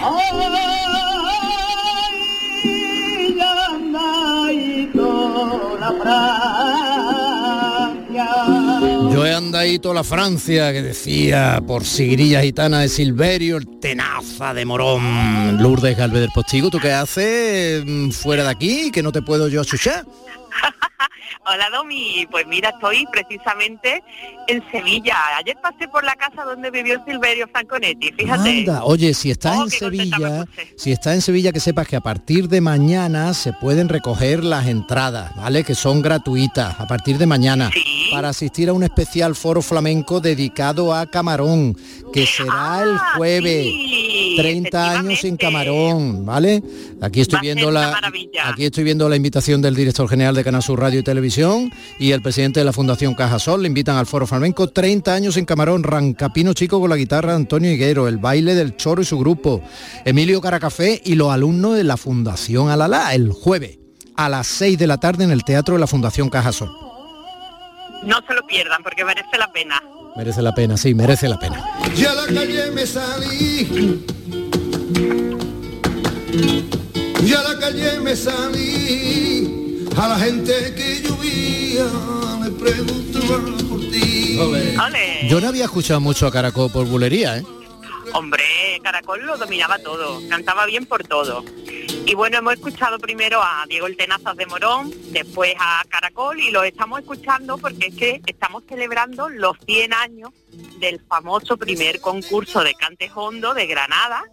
He 9.42 9.44
andadito 9.44 9.92
la 9.92 10.04
Francia, 10.04 10.72
que 10.72 10.84
decía 10.84 11.62
por 11.66 11.84
Sigrilla 11.84 12.42
Gitana 12.42 12.82
de 12.82 12.88
Silverio, 12.88 13.58
el 13.58 13.80
tenaza 13.80 14.54
de 14.54 14.66
Morón. 14.66 15.58
Lourdes 15.62 15.98
Galvez 15.98 16.22
del 16.22 16.30
Postigo, 16.32 16.70
¿tú 16.70 16.80
qué 16.80 16.92
haces 16.92 17.84
mm, 17.84 18.12
fuera 18.12 18.44
de 18.44 18.50
aquí? 18.50 18.92
Que 18.92 19.02
no 19.02 19.12
te 19.12 19.24
puedo 19.24 19.48
yo 19.48 19.64
chuchar. 19.64 20.06
Hola 21.46 21.70
Domi, 21.72 22.28
pues 22.30 22.46
mira, 22.48 22.70
estoy 22.70 23.06
precisamente 23.12 24.04
en 24.48 24.64
Sevilla. 24.72 25.16
Ayer 25.38 25.58
pasé 25.62 25.88
por 25.88 26.04
la 26.04 26.16
casa 26.16 26.44
donde 26.44 26.70
vivió 26.72 27.04
Silverio 27.06 27.48
Franconetti, 27.52 28.12
fíjate. 28.12 28.60
Anda, 28.60 28.84
oye, 28.84 29.14
si 29.14 29.32
estás 29.32 29.58
Oh, 29.58 29.64
en 29.64 29.70
Sevilla, 29.70 30.46
si 30.78 30.92
estás 30.92 31.16
en 31.16 31.22
Sevilla, 31.22 31.52
que 31.52 31.60
sepas 31.60 31.88
que 31.88 31.96
a 31.96 32.02
partir 32.02 32.48
de 32.48 32.62
mañana 32.62 33.34
se 33.34 33.54
pueden 33.54 33.90
recoger 33.90 34.44
las 34.44 34.68
entradas, 34.68 35.36
¿vale? 35.36 35.64
Que 35.64 35.76
son 35.76 36.02
gratuitas 36.02 36.80
a 36.80 36.88
partir 36.88 37.18
de 37.18 37.26
mañana 37.26 37.70
para 38.12 38.30
asistir 38.30 38.70
a 38.70 38.74
un 38.74 38.84
especial 38.84 39.36
foro 39.36 39.62
flamenco 39.62 40.20
dedicado 40.20 40.94
a 40.94 41.06
Camarón, 41.06 41.76
que 42.14 42.26
será 42.26 42.82
el 42.84 42.90
Ah, 42.96 43.14
jueves. 43.18 43.68
30 44.38 44.92
años 45.00 45.24
en 45.24 45.38
Camarón, 45.38 46.26
¿vale? 46.26 46.64
Aquí 47.02 47.22
estoy 47.22 47.40
viendo 47.42 47.70
la 47.72 48.00
aquí 48.46 48.66
estoy 48.66 48.84
viendo 48.84 49.10
la 49.10 49.16
invitación 49.16 49.62
del 49.62 49.76
director 49.76 50.08
general 50.08 50.36
de 50.36 50.44
Canal 50.44 50.62
Sur 50.64 50.80
Radio 50.80 51.00
y 51.00 51.04
Televisión 51.04 51.21
y 52.00 52.12
el 52.12 52.22
presidente 52.22 52.60
de 52.60 52.66
la 52.66 52.74
Fundación 52.74 53.14
Cajasol 53.14 53.62
le 53.62 53.68
invitan 53.68 53.96
al 53.96 54.08
Foro 54.08 54.26
Flamenco 54.26 54.68
30 54.70 55.14
años 55.14 55.38
en 55.38 55.46
Camarón, 55.46 55.84
Rancapino 55.84 56.54
Chico 56.54 56.80
con 56.80 56.90
la 56.90 56.96
guitarra 56.96 57.36
Antonio 57.36 57.72
Higuero, 57.72 58.08
el 58.08 58.18
baile 58.18 58.56
del 58.56 58.76
Choro 58.76 59.02
y 59.02 59.06
su 59.06 59.20
grupo, 59.20 59.62
Emilio 60.04 60.42
Caracafé 60.42 61.02
y 61.06 61.16
los 61.16 61.32
alumnos 61.32 61.76
de 61.76 61.84
la 61.84 61.98
Fundación 61.98 62.70
Alalá 62.70 63.14
el 63.14 63.32
jueves 63.32 63.78
a 64.16 64.30
las 64.30 64.48
6 64.48 64.78
de 64.78 64.88
la 64.88 64.98
tarde 64.98 65.24
en 65.24 65.32
el 65.32 65.44
Teatro 65.44 65.76
de 65.76 65.80
la 65.80 65.88
Fundación 65.88 66.30
Cajasol. 66.30 66.70
No 68.04 68.18
se 68.28 68.34
lo 68.34 68.46
pierdan 68.48 68.82
porque 68.82 69.06
merece 69.06 69.38
la 69.38 69.52
pena. 69.52 69.82
Merece 70.16 70.42
la 70.42 70.54
pena, 70.54 70.76
sí, 70.76 70.94
merece 70.94 71.30
la 71.30 71.40
pena. 71.40 71.64
Y 71.96 72.04
a 72.04 72.14
la 72.14 72.26
calle 72.26 72.72
me 72.72 72.86
salí. 72.86 74.04
Y 77.24 77.34
a 77.34 77.44
la 77.44 77.60
calle 77.60 78.00
me 78.00 78.16
salí. 78.16 79.61
A 79.98 80.08
la 80.08 80.18
gente 80.18 80.74
que 80.76 81.02
llovía 81.02 81.86
le 82.44 82.52
preguntaba 82.52 83.40
por 83.70 83.80
ti. 83.92 84.38
Yo 85.28 85.42
no 85.42 85.48
había 85.48 85.66
escuchado 85.66 86.00
mucho 86.00 86.28
a 86.28 86.32
Caracol 86.32 86.72
por 86.72 86.88
bulería, 86.88 87.38
¿eh? 87.38 87.44
Hombre, 88.14 88.44
Caracol 88.84 89.26
lo 89.26 89.38
dominaba 89.38 89.80
todo, 89.80 90.22
cantaba 90.30 90.66
bien 90.66 90.86
por 90.86 91.04
todo. 91.04 91.46
Y 92.06 92.16
bueno, 92.16 92.38
hemos 92.40 92.56
escuchado 92.56 93.00
primero 93.00 93.42
a 93.42 93.66
Diego 93.68 93.88
el 93.88 93.96
Tenazas 93.96 94.36
de 94.36 94.46
Morón, 94.46 94.92
después 95.12 95.54
a 95.60 95.84
Caracol 95.88 96.40
y 96.40 96.52
lo 96.52 96.64
estamos 96.64 97.00
escuchando 97.00 97.58
porque 97.58 97.88
es 97.88 97.96
que 97.96 98.22
estamos 98.26 98.64
celebrando 98.68 99.30
los 99.30 99.58
100 99.66 99.94
años 99.94 100.32
del 100.80 101.00
famoso 101.02 101.58
primer 101.58 102.02
concurso 102.02 102.64
de 102.64 102.74
cante 102.74 103.10
hondo 103.14 103.54
de 103.54 103.68
Granada 103.68 104.24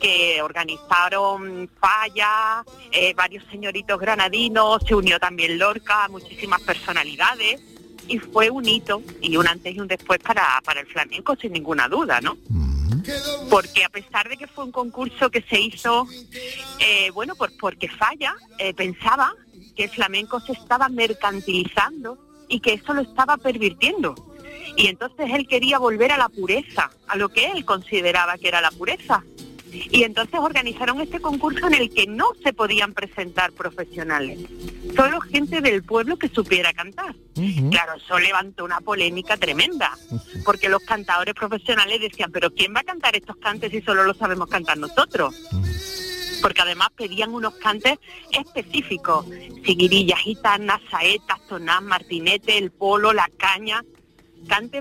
que 0.00 0.42
organizaron 0.42 1.70
Falla, 1.80 2.64
eh, 2.90 3.14
varios 3.14 3.44
señoritos 3.50 3.98
granadinos, 3.98 4.82
se 4.86 4.94
unió 4.94 5.18
también 5.18 5.58
Lorca, 5.58 6.08
muchísimas 6.08 6.60
personalidades 6.62 7.60
y 8.08 8.18
fue 8.18 8.50
un 8.50 8.66
hito 8.66 9.02
y 9.20 9.36
un 9.36 9.46
antes 9.46 9.74
y 9.74 9.80
un 9.80 9.88
después 9.88 10.18
para, 10.18 10.60
para 10.64 10.80
el 10.80 10.86
flamenco 10.86 11.36
sin 11.36 11.52
ninguna 11.52 11.88
duda, 11.88 12.20
¿no? 12.20 12.36
Porque 13.50 13.84
a 13.84 13.88
pesar 13.88 14.28
de 14.28 14.36
que 14.36 14.46
fue 14.46 14.64
un 14.64 14.72
concurso 14.72 15.30
que 15.30 15.42
se 15.42 15.60
hizo, 15.60 16.06
eh, 16.78 17.10
bueno, 17.12 17.34
pues 17.36 17.52
porque 17.58 17.88
Falla 17.88 18.34
eh, 18.58 18.74
pensaba 18.74 19.34
que 19.74 19.84
el 19.84 19.90
flamenco 19.90 20.40
se 20.40 20.52
estaba 20.52 20.88
mercantilizando 20.88 22.18
y 22.48 22.60
que 22.60 22.74
eso 22.74 22.92
lo 22.92 23.02
estaba 23.02 23.36
pervirtiendo. 23.36 24.14
Y 24.76 24.86
entonces 24.86 25.30
él 25.32 25.46
quería 25.48 25.78
volver 25.78 26.12
a 26.12 26.18
la 26.18 26.28
pureza, 26.28 26.90
a 27.08 27.16
lo 27.16 27.28
que 27.28 27.46
él 27.46 27.64
consideraba 27.64 28.38
que 28.38 28.48
era 28.48 28.60
la 28.60 28.70
pureza. 28.70 29.24
Y 29.72 30.04
entonces 30.04 30.38
organizaron 30.38 31.00
este 31.00 31.20
concurso 31.20 31.66
en 31.66 31.74
el 31.74 31.92
que 31.92 32.06
no 32.06 32.32
se 32.42 32.52
podían 32.52 32.92
presentar 32.92 33.52
profesionales, 33.52 34.38
solo 34.94 35.20
gente 35.20 35.60
del 35.60 35.82
pueblo 35.82 36.16
que 36.16 36.28
supiera 36.28 36.72
cantar. 36.72 37.14
Claro, 37.70 37.94
eso 37.96 38.18
levantó 38.18 38.64
una 38.64 38.80
polémica 38.80 39.36
tremenda, 39.36 39.96
porque 40.44 40.68
los 40.68 40.82
cantadores 40.82 41.34
profesionales 41.34 42.00
decían, 42.00 42.30
pero 42.30 42.50
¿quién 42.50 42.74
va 42.74 42.80
a 42.80 42.84
cantar 42.84 43.16
estos 43.16 43.36
cantes 43.36 43.70
si 43.70 43.80
solo 43.80 44.04
lo 44.04 44.14
sabemos 44.14 44.48
cantar 44.48 44.76
nosotros? 44.76 45.34
Porque 46.42 46.60
además 46.60 46.88
pedían 46.96 47.32
unos 47.32 47.54
cantes 47.54 47.98
específicos, 48.32 49.26
seguirillas, 49.64 50.18
gitanas, 50.20 50.80
saetas, 50.90 51.40
tonás, 51.48 51.82
martinete, 51.82 52.58
el 52.58 52.70
polo, 52.70 53.12
la 53.12 53.30
caña, 53.38 53.82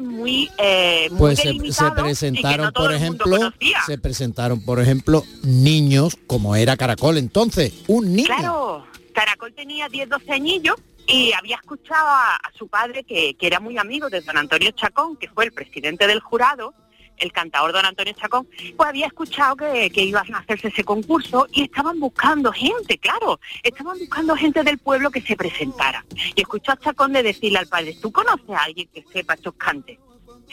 muy, 0.01 0.49
eh, 0.57 1.07
muy 1.12 1.20
Pues 1.20 1.39
se, 1.39 1.53
presentaron, 1.91 2.66
no 2.66 2.74
por 2.74 2.93
ejemplo, 2.93 3.38
se 3.86 3.97
presentaron, 3.97 4.64
por 4.64 4.80
ejemplo, 4.80 5.24
niños, 5.43 6.18
como 6.28 6.55
era 6.55 6.78
Caracol 6.78 7.18
entonces, 7.18 7.74
un 7.88 8.16
niño. 8.16 8.28
Claro, 8.28 8.86
Caracol 9.14 9.53
tenía 9.53 9.89
10, 9.89 10.09
12 10.09 10.32
añillos 10.32 10.76
y 11.07 11.34
había 11.34 11.55
escuchado 11.55 12.07
a, 12.07 12.36
a 12.36 12.51
su 12.57 12.68
padre, 12.68 13.03
que, 13.03 13.36
que 13.36 13.47
era 13.47 13.59
muy 13.59 13.78
amigo 13.78 14.09
de 14.09 14.22
don 14.22 14.38
Antonio 14.38 14.72
Chacón, 14.72 15.18
que 15.18 15.30
fue 15.30 15.45
el 15.45 15.51
presidente 15.51 16.07
del 16.07 16.20
jurado, 16.20 16.74
el 17.22 17.32
cantador 17.32 17.72
don 17.72 17.86
Antonio 17.86 18.13
Chacón, 18.13 18.47
pues 18.76 18.89
había 18.89 19.07
escuchado 19.07 19.55
que, 19.55 19.89
que 19.89 20.03
iban 20.03 20.34
a 20.34 20.39
hacerse 20.39 20.67
ese 20.67 20.84
concurso 20.84 21.47
y 21.53 21.63
estaban 21.63 21.99
buscando 21.99 22.51
gente, 22.51 22.97
claro, 22.97 23.39
estaban 23.63 23.97
buscando 23.97 24.36
gente 24.36 24.63
del 24.63 24.78
pueblo 24.78 25.11
que 25.11 25.22
se 25.22 25.36
presentara. 25.36 26.03
Y 26.36 26.41
escuchó 26.41 26.72
a 26.74 26.78
Chacón 26.78 27.13
de 27.13 27.24
decirle 27.24 27.59
al 27.59 27.67
padre, 27.67 27.97
¿tú 28.01 28.11
conoces 28.11 28.49
a 28.49 28.63
alguien 28.63 28.89
que 28.93 29.05
sepa 29.13 29.36
estos 29.36 29.53
cantes? 29.55 29.97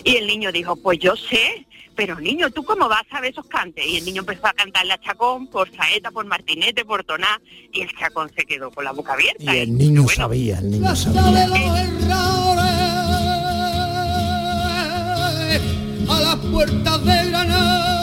Y 0.04 0.16
el 0.16 0.26
niño 0.26 0.52
dijo, 0.52 0.76
pues 0.76 0.98
yo 1.00 1.16
sé, 1.16 1.66
pero 1.96 2.20
niño, 2.20 2.50
¿tú 2.50 2.62
cómo 2.64 2.88
vas 2.88 3.02
a 3.10 3.16
saber 3.16 3.32
esos 3.32 3.46
cantes? 3.46 3.84
Y 3.84 3.96
el 3.96 4.04
niño 4.04 4.20
empezó 4.20 4.46
a 4.46 4.52
cantarle 4.52 4.92
a 4.92 5.00
Chacón 5.00 5.48
por 5.48 5.68
saeta, 5.74 6.12
por 6.12 6.24
martinete, 6.26 6.84
por 6.84 7.02
toná, 7.02 7.40
y 7.72 7.80
el 7.80 7.90
Chacón 7.96 8.30
se 8.36 8.44
quedó 8.44 8.70
con 8.70 8.84
la 8.84 8.92
boca 8.92 9.14
abierta. 9.14 9.56
Y 9.56 9.58
el 9.58 9.76
niño 9.76 10.06
sabía, 10.08 10.58
el 10.58 10.70
niño 10.70 10.94
sabía. 10.94 11.48
A 16.08 16.20
las 16.20 16.36
puertas 16.36 17.04
de 17.04 17.30
Granada. 17.30 17.98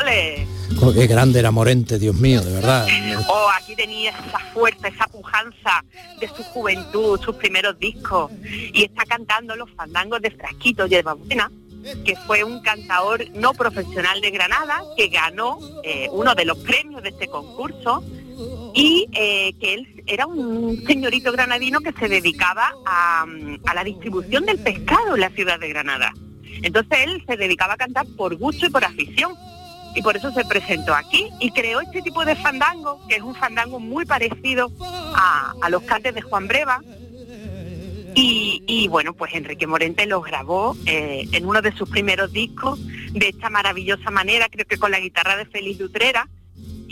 ¡Ole! 0.00 0.46
Oh, 0.82 0.92
qué 0.92 1.06
grande 1.06 1.38
era 1.38 1.50
Morente, 1.50 1.98
Dios 1.98 2.14
mío, 2.16 2.42
de 2.42 2.52
verdad. 2.52 2.86
Oh, 3.28 3.48
aquí 3.56 3.74
tenía 3.74 4.10
esa 4.10 4.38
fuerza, 4.52 4.88
esa 4.88 5.06
pujanza 5.06 5.84
de 6.20 6.28
su 6.28 6.42
juventud, 6.42 7.20
sus 7.20 7.36
primeros 7.36 7.78
discos. 7.78 8.30
Y 8.42 8.84
está 8.84 9.04
cantando 9.04 9.56
los 9.56 9.70
fandangos 9.70 10.20
de 10.20 10.30
Frasquito 10.30 10.86
Yerba 10.86 11.14
Buena, 11.14 11.50
que 12.04 12.16
fue 12.26 12.44
un 12.44 12.60
cantador 12.60 13.24
no 13.34 13.54
profesional 13.54 14.20
de 14.20 14.30
Granada, 14.30 14.82
que 14.96 15.08
ganó 15.08 15.58
eh, 15.84 16.08
uno 16.12 16.34
de 16.34 16.44
los 16.44 16.58
premios 16.58 17.02
de 17.02 17.10
este 17.10 17.28
concurso 17.28 18.02
y 18.74 19.08
eh, 19.12 19.54
que 19.60 19.74
él 19.74 20.02
era 20.06 20.26
un 20.26 20.84
señorito 20.84 21.32
granadino 21.32 21.80
que 21.80 21.92
se 21.92 22.08
dedicaba 22.08 22.74
a, 22.84 23.24
mm, 23.24 23.60
a 23.64 23.74
la 23.74 23.84
distribución 23.84 24.44
del 24.44 24.58
pescado 24.58 25.14
en 25.14 25.20
la 25.20 25.30
ciudad 25.30 25.60
de 25.60 25.68
Granada. 25.68 26.12
Entonces 26.62 26.98
él 27.04 27.22
se 27.26 27.36
dedicaba 27.36 27.74
a 27.74 27.76
cantar 27.76 28.06
por 28.16 28.34
gusto 28.36 28.66
y 28.66 28.70
por 28.70 28.84
afición. 28.84 29.32
Y 29.94 30.02
por 30.02 30.16
eso 30.16 30.32
se 30.32 30.44
presentó 30.44 30.92
aquí 30.92 31.28
y 31.40 31.52
creó 31.52 31.80
este 31.80 32.02
tipo 32.02 32.24
de 32.24 32.34
fandango, 32.34 33.00
que 33.08 33.16
es 33.16 33.22
un 33.22 33.34
fandango 33.36 33.78
muy 33.78 34.04
parecido 34.04 34.72
a, 35.14 35.54
los 35.70 35.82
cantes 35.84 36.14
de 36.14 36.20
Juan 36.20 36.48
Breva. 36.48 36.80
Y, 38.16 38.88
bueno, 38.88 39.12
pues 39.12 39.34
Enrique 39.34 39.66
Morente 39.66 40.06
los 40.06 40.24
grabó 40.24 40.76
eh, 40.86 41.28
en 41.32 41.46
uno 41.46 41.62
de 41.62 41.72
sus 41.72 41.88
primeros 41.88 42.32
discos 42.32 42.80
de 43.12 43.28
esta 43.28 43.50
maravillosa 43.50 44.10
manera, 44.10 44.48
creo 44.48 44.66
que 44.66 44.78
con 44.78 44.90
la 44.90 45.00
guitarra 45.00 45.36
de 45.36 45.46
Félix 45.46 45.78
Dutrera. 45.78 46.28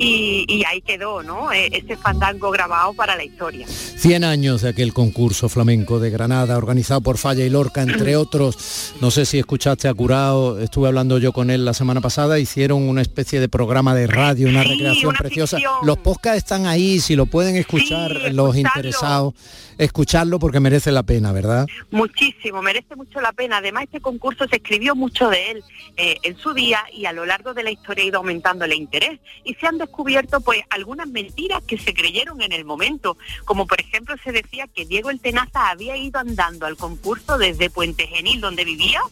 Y, 0.02 0.44
y 0.48 0.64
ahí 0.64 0.80
quedó, 0.80 1.22
¿no? 1.22 1.52
Este 1.52 1.96
fandango 1.96 2.50
grabado 2.50 2.92
para 2.92 3.16
la 3.16 3.24
historia. 3.24 3.66
100 3.68 4.24
años 4.24 4.62
de 4.62 4.70
aquel 4.70 4.92
concurso 4.92 5.48
flamenco 5.48 6.00
de 6.00 6.10
Granada, 6.10 6.56
organizado 6.56 7.00
por 7.00 7.18
Falla 7.18 7.44
y 7.44 7.50
Lorca, 7.50 7.82
entre 7.82 8.16
otros. 8.16 8.94
No 9.00 9.10
sé 9.10 9.26
si 9.26 9.38
escuchaste 9.38 9.88
a 9.88 9.94
Curao, 9.94 10.58
estuve 10.58 10.88
hablando 10.88 11.18
yo 11.18 11.32
con 11.32 11.50
él 11.50 11.64
la 11.64 11.74
semana 11.74 12.00
pasada, 12.00 12.38
hicieron 12.38 12.88
una 12.88 13.02
especie 13.02 13.38
de 13.38 13.48
programa 13.48 13.94
de 13.94 14.06
radio, 14.06 14.48
una 14.48 14.64
recreación 14.64 15.14
preciosa. 15.14 15.58
Los 15.82 15.98
podcasts 15.98 16.38
están 16.38 16.66
ahí, 16.66 16.98
si 17.00 17.14
lo 17.14 17.26
pueden 17.26 17.56
escuchar 17.56 18.32
los 18.32 18.56
interesados, 18.56 19.34
escucharlo 19.78 20.38
porque 20.38 20.60
merece 20.60 20.92
la 20.92 21.02
pena, 21.02 21.32
¿verdad? 21.32 21.66
Muchísimo, 21.90 22.62
merece 22.62 22.96
mucho 22.96 23.20
la 23.20 23.32
pena. 23.32 23.58
Además, 23.58 23.84
este 23.84 24.00
concurso 24.00 24.46
se 24.48 24.56
escribió 24.56 24.94
mucho 24.94 25.28
de 25.28 25.50
él 25.52 25.64
eh, 25.96 26.16
en 26.22 26.36
su 26.36 26.52
día 26.54 26.80
y 26.92 27.06
a 27.06 27.12
lo 27.12 27.24
largo 27.24 27.54
de 27.54 27.62
la 27.62 27.70
historia 27.70 28.04
ha 28.04 28.06
ido 28.08 28.18
aumentando 28.18 28.64
el 28.64 28.72
interés. 28.72 29.20
Y 29.44 29.54
se 29.54 29.66
han 29.66 29.78
descubierto 29.92 30.40
pues 30.40 30.62
algunas 30.70 31.06
mentiras 31.06 31.62
que 31.64 31.76
se 31.76 31.92
creyeron 31.92 32.40
en 32.40 32.52
el 32.52 32.64
momento, 32.64 33.18
como 33.44 33.66
por 33.66 33.78
ejemplo 33.78 34.14
se 34.24 34.32
decía 34.32 34.66
que 34.66 34.86
Diego 34.86 35.10
el 35.10 35.20
Tenaza 35.20 35.68
había 35.68 35.98
ido 35.98 36.18
andando 36.18 36.64
al 36.64 36.78
concurso 36.78 37.36
desde 37.36 37.68
Puente 37.68 38.06
Genil, 38.06 38.40
donde 38.40 38.64
vivía, 38.64 39.02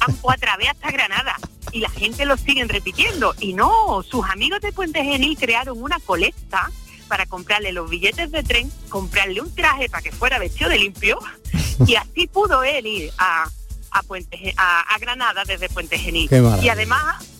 a, 0.00 0.32
a 0.32 0.36
través 0.36 0.70
hasta 0.70 0.90
Granada. 0.90 1.36
Y 1.70 1.78
la 1.78 1.90
gente 1.90 2.24
lo 2.24 2.36
siguen 2.36 2.68
repitiendo. 2.68 3.34
Y 3.38 3.52
no, 3.52 4.02
sus 4.02 4.28
amigos 4.28 4.60
de 4.62 4.72
Puente 4.72 5.04
Genil 5.04 5.38
crearon 5.38 5.80
una 5.80 6.00
colecta 6.00 6.72
para 7.06 7.26
comprarle 7.26 7.70
los 7.70 7.88
billetes 7.88 8.32
de 8.32 8.42
tren, 8.42 8.68
comprarle 8.88 9.40
un 9.40 9.54
traje 9.54 9.88
para 9.88 10.02
que 10.02 10.10
fuera 10.10 10.40
vestido 10.40 10.70
de 10.70 10.78
limpio 10.78 11.20
y 11.86 11.94
así 11.94 12.26
pudo 12.26 12.64
él 12.64 12.84
ir 12.84 13.12
a, 13.16 13.48
a, 13.92 14.02
Puente, 14.02 14.54
a, 14.56 14.80
a 14.80 14.98
Granada 14.98 15.44
desde 15.46 15.68
Puente 15.68 15.96
Genil. 15.98 16.28
Y 16.60 16.68
además 16.68 17.35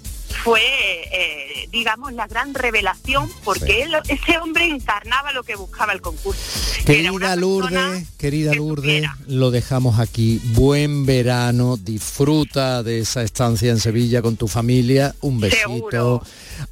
fue, 0.46 0.62
eh, 0.62 1.68
digamos, 1.72 2.12
la 2.12 2.28
gran 2.28 2.54
revelación 2.54 3.28
porque 3.42 3.82
él, 3.82 3.96
ese 4.06 4.38
hombre 4.38 4.66
encarnaba 4.66 5.32
lo 5.32 5.42
que 5.42 5.56
buscaba 5.56 5.92
el 5.92 6.00
concurso. 6.00 6.40
Querida 6.86 7.34
Lourdes, 7.34 8.06
querida 8.16 8.54
Lourdes, 8.54 9.08
lo 9.26 9.50
dejamos 9.50 9.98
aquí. 9.98 10.40
Buen 10.54 11.04
verano, 11.04 11.76
disfruta 11.76 12.84
de 12.84 13.00
esa 13.00 13.24
estancia 13.24 13.72
en 13.72 13.80
Sevilla 13.80 14.22
con 14.22 14.36
tu 14.36 14.46
familia. 14.46 15.16
Un 15.20 15.40
besito. 15.40 15.68
Seguro. 15.68 16.22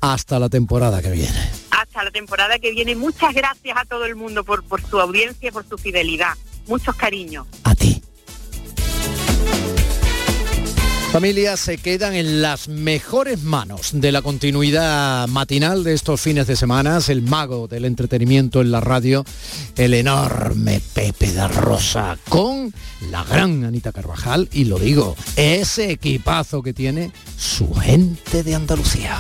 Hasta 0.01 0.39
la 0.39 0.49
temporada 0.49 1.03
que 1.03 1.11
viene. 1.11 1.51
Hasta 1.72 2.05
la 2.05 2.12
temporada 2.12 2.61
que 2.61 2.70
viene. 2.70 2.95
Muchas 2.95 3.35
gracias 3.35 3.77
a 3.77 3.85
todo 3.87 4.05
el 4.05 4.14
mundo 4.14 4.45
por, 4.45 4.62
por 4.62 4.89
su 4.89 5.01
audiencia 5.01 5.51
por 5.51 5.68
su 5.68 5.79
fidelidad. 5.79 6.35
Muchos 6.68 6.95
cariños. 6.95 7.49
Familias 11.15 11.61
se 11.61 11.79
quedan 11.79 12.15
en 12.15 12.43
las 12.43 12.67
mejores 12.67 13.45
manos 13.45 13.91
de 13.93 14.11
la 14.11 14.21
continuidad 14.21 15.29
matinal 15.29 15.85
de 15.85 15.95
estos 15.95 16.21
fines 16.21 16.49
de 16.49 16.57
semana, 16.57 16.99
el 17.07 17.23
mago 17.23 17.69
del 17.69 17.85
entretenimiento 17.85 18.61
en 18.61 18.73
la 18.73 18.81
radio, 18.81 19.25
el 19.77 19.95
enorme 19.95 20.81
Pepe 20.93 21.31
de 21.31 21.47
Rosa, 21.47 22.19
con 22.29 22.75
la 23.12 23.23
gran 23.23 23.62
Anita 23.62 23.93
Carvajal, 23.93 24.49
y 24.53 24.65
lo 24.65 24.81
digo, 24.81 25.15
ese 25.37 25.93
equipazo 25.93 26.65
que 26.65 26.73
tiene 26.73 27.12
su 27.39 27.73
gente 27.75 28.43
de 28.43 28.57
Andalucía. 28.57 29.17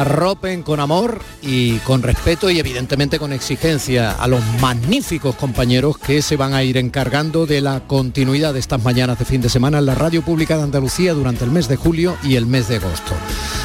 Arropen 0.00 0.62
con 0.62 0.80
amor 0.80 1.20
y 1.42 1.76
con 1.80 2.02
respeto 2.02 2.48
y 2.48 2.58
evidentemente 2.58 3.18
con 3.18 3.32
exigencia 3.32 4.12
a 4.12 4.26
los 4.26 4.42
magníficos 4.60 5.34
compañeros 5.36 5.98
que 5.98 6.22
se 6.22 6.36
van 6.36 6.54
a 6.54 6.62
ir 6.62 6.78
encargando 6.78 7.44
de 7.44 7.60
la 7.60 7.80
continuidad 7.86 8.54
de 8.54 8.60
estas 8.60 8.82
mañanas 8.82 9.18
de 9.18 9.26
fin 9.26 9.42
de 9.42 9.50
semana 9.50 9.78
en 9.78 9.86
la 9.86 9.94
Radio 9.94 10.22
Pública 10.22 10.56
de 10.56 10.62
Andalucía 10.62 11.12
durante 11.12 11.44
el 11.44 11.50
mes 11.50 11.68
de 11.68 11.76
julio 11.76 12.16
y 12.22 12.36
el 12.36 12.46
mes 12.46 12.68
de 12.68 12.76
agosto. 12.76 13.12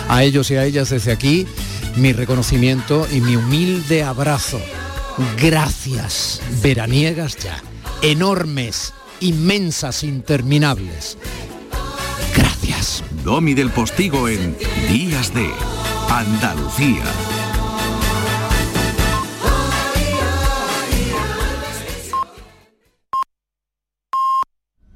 A 0.09 0.23
ellos 0.23 0.51
y 0.51 0.55
a 0.57 0.65
ellas 0.65 0.89
desde 0.89 1.13
aquí 1.13 1.47
mi 1.95 2.11
reconocimiento 2.11 3.07
y 3.11 3.21
mi 3.21 3.35
humilde 3.35 4.03
abrazo. 4.03 4.59
Gracias, 5.41 6.41
veraniegas 6.61 7.37
ya, 7.37 7.63
enormes, 8.01 8.93
inmensas, 9.21 10.03
interminables. 10.03 11.17
Domi 13.27 13.53
del 13.53 13.69
Postigo 13.71 14.29
en 14.29 14.55
Días 14.89 15.33
de 15.33 15.49
Andalucía. 16.09 17.46